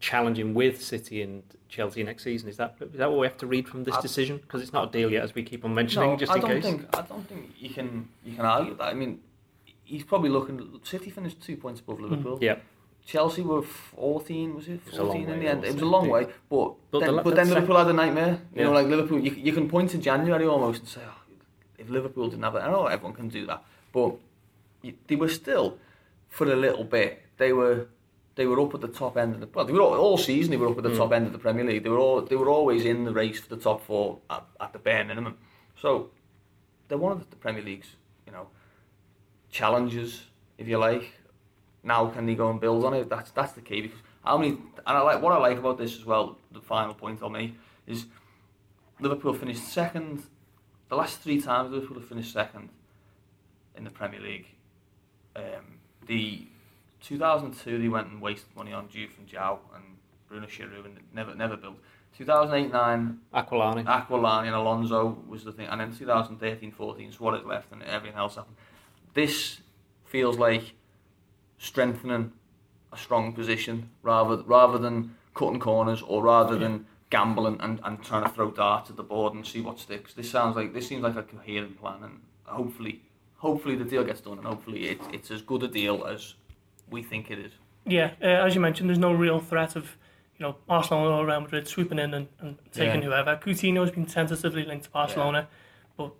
challenging 0.01 0.53
with 0.53 0.83
City 0.83 1.21
and 1.21 1.43
Chelsea 1.69 2.03
next 2.03 2.23
season? 2.23 2.49
Is 2.49 2.57
that 2.57 2.75
is 2.81 2.97
that 2.97 3.09
what 3.09 3.19
we 3.21 3.27
have 3.27 3.37
to 3.37 3.47
read 3.47 3.69
from 3.69 3.83
this 3.85 3.95
I- 3.95 4.01
decision? 4.01 4.37
Because 4.37 4.61
it's 4.61 4.73
not 4.73 4.89
a 4.89 4.91
deal 4.91 5.09
yet, 5.11 5.23
as 5.23 5.33
we 5.33 5.43
keep 5.43 5.63
on 5.63 5.73
mentioning, 5.73 6.09
No, 6.09 6.17
just 6.17 6.31
I 6.31 6.35
in 6.35 6.41
don't 6.41 6.51
case. 6.51 6.63
think 6.63 6.97
I 6.97 7.01
don't 7.03 7.25
think 7.29 7.51
you 7.57 7.69
can 7.69 8.09
you 8.25 8.35
can 8.35 8.45
argue 8.45 8.75
that. 8.75 8.83
I 8.83 8.93
mean, 8.93 9.19
he's 9.83 10.03
probably 10.03 10.29
looking. 10.29 10.79
City 10.83 11.09
finished 11.09 11.41
two 11.41 11.55
points 11.55 11.79
above 11.79 12.01
Liverpool. 12.01 12.39
Yeah, 12.41 12.57
Chelsea 13.05 13.41
were 13.41 13.61
14, 13.61 14.55
was 14.55 14.67
it? 14.67 14.81
was 14.85 14.97
a 14.97 15.03
long 15.03 15.17
14 15.17 15.29
in 15.33 15.39
the 15.39 15.47
end. 15.47 15.63
It 15.63 15.73
was 15.73 15.81
a 15.81 15.85
long 15.85 16.09
way, 16.09 16.27
but, 16.49 16.73
But 16.91 16.99
then, 16.99 17.15
the- 17.15 17.21
but 17.23 17.35
then 17.35 17.49
Liverpool 17.49 17.77
had 17.77 17.87
a 17.87 17.93
nightmare. 17.93 18.41
You 18.55 18.63
know, 18.65 18.71
like 18.71 18.87
Liverpool, 18.87 19.19
you, 19.19 19.31
you 19.31 19.53
can 19.53 19.69
point 19.69 19.91
to 19.91 19.97
January 19.97 20.45
almost 20.45 20.79
and 20.81 20.87
say, 20.89 21.01
oh, 21.05 21.17
if 21.77 21.89
Liverpool 21.89 22.29
didn't 22.29 22.43
have 22.43 22.55
it, 22.55 22.59
I 22.59 22.69
know 22.71 22.81
oh, 22.83 22.85
everyone 22.85 23.13
can 23.13 23.27
do 23.29 23.45
that, 23.47 23.63
but 23.91 24.15
they 25.07 25.15
were 25.15 25.29
still, 25.29 25.77
for 26.29 26.51
a 26.51 26.55
little 26.55 26.83
bit, 26.83 27.23
they 27.37 27.53
were 27.53 27.87
they 28.35 28.45
were 28.45 28.59
up 28.61 28.73
at 28.73 28.81
the 28.81 28.87
top 28.87 29.17
end 29.17 29.33
of 29.35 29.41
the 29.41 29.47
well, 29.53 29.65
they 29.65 29.73
were 29.73 29.81
all, 29.81 29.93
all 29.95 30.17
season 30.17 30.51
they 30.51 30.57
were 30.57 30.69
up 30.69 30.77
at 30.77 30.83
the 30.83 30.89
Mm. 30.89 30.97
top 30.97 31.11
end 31.11 31.27
of 31.27 31.33
the 31.33 31.39
Premier 31.39 31.65
League. 31.65 31.83
They 31.83 31.89
were 31.89 31.99
all 31.99 32.21
they 32.21 32.35
were 32.35 32.49
always 32.49 32.85
in 32.85 33.03
the 33.05 33.11
race 33.13 33.39
for 33.39 33.53
the 33.55 33.61
top 33.61 33.85
four 33.85 34.19
at, 34.29 34.45
at 34.59 34.73
the 34.73 34.79
bare 34.79 35.03
minimum. 35.03 35.37
So 35.75 36.09
they're 36.87 36.97
one 36.97 37.11
of 37.11 37.29
the 37.29 37.35
Premier 37.35 37.61
League's, 37.63 37.95
you 38.25 38.31
know, 38.31 38.47
challenges, 39.51 40.23
if 40.57 40.67
you 40.67 40.77
like. 40.77 41.11
Now 41.83 42.07
can 42.07 42.25
they 42.25 42.35
go 42.35 42.49
and 42.49 42.59
build 42.59 42.85
on 42.85 42.93
it? 42.93 43.09
That's 43.09 43.31
that's 43.31 43.53
the 43.53 43.61
key 43.61 43.81
because 43.81 43.99
how 44.23 44.37
many 44.37 44.51
and 44.51 44.97
I 44.97 45.01
like 45.01 45.21
what 45.21 45.33
I 45.33 45.37
like 45.37 45.57
about 45.57 45.77
this 45.77 45.95
as 45.95 46.05
well. 46.05 46.37
The 46.51 46.61
final 46.61 46.93
point 46.93 47.19
I'll 47.21 47.29
make 47.29 47.55
is 47.87 48.05
Liverpool 48.99 49.33
finished 49.33 49.63
second. 49.67 50.23
The 50.89 50.95
last 50.95 51.19
three 51.21 51.41
times 51.41 51.71
Liverpool 51.71 51.99
have 51.99 52.07
finished 52.07 52.33
second 52.33 52.69
in 53.75 53.83
the 53.83 53.89
Premier 53.89 54.19
League. 54.19 54.47
Um, 55.35 55.79
the 56.05 56.45
2002 57.03 57.79
they 57.79 57.87
went 57.87 58.07
and 58.07 58.21
wasted 58.21 58.55
money 58.55 58.73
on 58.73 58.87
Diouf 58.87 59.17
and 59.17 59.27
Diao 59.27 59.59
and 59.75 59.83
Bruno 60.27 60.47
Cheyrou 60.47 60.85
and 60.85 60.99
never 61.13 61.35
never 61.35 61.57
built. 61.57 61.77
2008-9 62.19 63.17
Aquilani. 63.33 63.85
Aquilani 63.85 64.47
and 64.47 64.55
Alonso 64.55 65.17
was 65.27 65.43
the 65.43 65.51
thing, 65.51 65.67
and 65.67 65.79
then 65.79 65.93
2013-14 65.93 67.13
Suarez 67.13 67.45
left 67.45 67.71
and 67.71 67.81
everything 67.83 68.17
else 68.17 68.35
happened. 68.35 68.57
This 69.13 69.61
feels 70.05 70.37
like 70.37 70.73
strengthening 71.57 72.33
a 72.91 72.97
strong 72.97 73.33
position 73.33 73.89
rather 74.03 74.43
rather 74.43 74.77
than 74.77 75.15
cutting 75.33 75.59
corners 75.59 76.01
or 76.01 76.23
rather 76.23 76.57
than 76.57 76.85
gambling 77.09 77.57
and, 77.61 77.79
and 77.83 78.03
trying 78.03 78.23
to 78.23 78.29
throw 78.29 78.51
darts 78.51 78.89
at 78.89 78.97
the 78.97 79.03
board 79.03 79.33
and 79.33 79.45
see 79.45 79.61
what 79.61 79.79
sticks. 79.79 80.13
This 80.13 80.29
sounds 80.29 80.55
like 80.55 80.73
this 80.73 80.87
seems 80.87 81.03
like 81.03 81.15
a 81.15 81.23
coherent 81.23 81.79
plan, 81.79 82.03
and 82.03 82.19
hopefully, 82.43 83.01
hopefully 83.37 83.75
the 83.75 83.85
deal 83.85 84.03
gets 84.03 84.21
done, 84.21 84.37
and 84.37 84.47
hopefully 84.47 84.89
it's 84.89 85.05
it's 85.13 85.31
as 85.31 85.41
good 85.41 85.63
a 85.63 85.67
deal 85.67 86.05
as 86.05 86.35
we 86.91 87.01
think 87.01 87.31
it 87.31 87.39
is. 87.39 87.51
Yeah, 87.85 88.11
uh, 88.21 88.25
as 88.45 88.53
you 88.53 88.61
mentioned, 88.61 88.89
there's 88.89 88.99
no 88.99 89.11
real 89.13 89.39
threat 89.39 89.75
of 89.75 89.97
you 90.37 90.45
know 90.45 90.55
Barcelona 90.67 91.15
or 91.17 91.25
Real 91.25 91.41
Madrid 91.41 91.67
swooping 91.67 91.97
in 91.99 92.13
and, 92.13 92.27
and 92.39 92.57
taking 92.71 93.01
Yeah. 93.01 93.07
whoever. 93.07 93.35
Coutinho 93.37 93.81
has 93.81 93.91
been 93.91 94.05
tentatively 94.05 94.65
linked 94.65 94.85
to 94.85 94.91
Barcelona, 94.91 95.47
but 95.97 96.11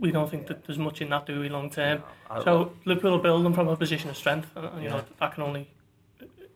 we 0.00 0.10
don't 0.10 0.30
think 0.30 0.46
that 0.48 0.64
there's 0.64 0.78
much 0.78 1.00
in 1.00 1.10
that, 1.10 1.26
do 1.26 1.38
we, 1.40 1.48
long 1.48 1.70
term? 1.70 2.02
I- 2.30 2.42
So 2.42 2.72
Liverpool 2.84 3.14
are 3.14 3.22
building 3.22 3.52
from 3.54 3.68
a 3.68 3.76
position 3.76 4.10
of 4.10 4.16
strength, 4.16 4.48
and 4.56 4.66
and, 4.66 4.82
you 4.82 4.88
know 4.90 5.04
that 5.20 5.34
can 5.34 5.42
only 5.44 5.68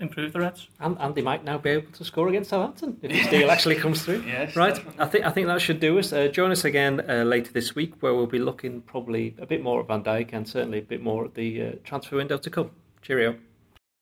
improve 0.00 0.32
the 0.32 0.38
Reds. 0.38 0.68
And, 0.78 0.96
and 1.00 1.12
they 1.14 1.22
might 1.22 1.42
now 1.44 1.58
be 1.58 1.70
able 1.70 1.90
to 1.90 2.04
score 2.04 2.28
against 2.28 2.50
Southampton 2.50 2.98
if 3.02 3.10
this 3.10 3.26
deal 3.28 3.50
actually 3.50 3.74
comes 3.74 4.02
through. 4.04 4.22
Yes, 4.26 4.54
Right, 4.54 4.78
I 4.98 5.06
think 5.06 5.24
I 5.24 5.30
think 5.30 5.48
that 5.48 5.60
should 5.60 5.80
do 5.80 5.98
us. 5.98 6.12
Uh, 6.12 6.28
join 6.28 6.52
us 6.52 6.64
again 6.64 7.00
uh, 7.10 7.24
later 7.24 7.52
this 7.52 7.74
week, 7.74 7.94
where 8.00 8.14
we'll 8.14 8.26
be 8.26 8.38
looking 8.38 8.80
probably 8.82 9.34
a 9.38 9.46
bit 9.46 9.60
more 9.62 9.80
at 9.80 9.88
Van 9.88 10.02
Dijk 10.04 10.32
and 10.32 10.48
certainly 10.48 10.78
a 10.78 10.82
bit 10.82 11.02
more 11.02 11.24
at 11.24 11.34
the 11.34 11.62
uh, 11.62 11.72
transfer 11.84 12.16
window 12.16 12.38
to 12.38 12.50
come. 12.50 12.70
Cheerio. 13.02 13.36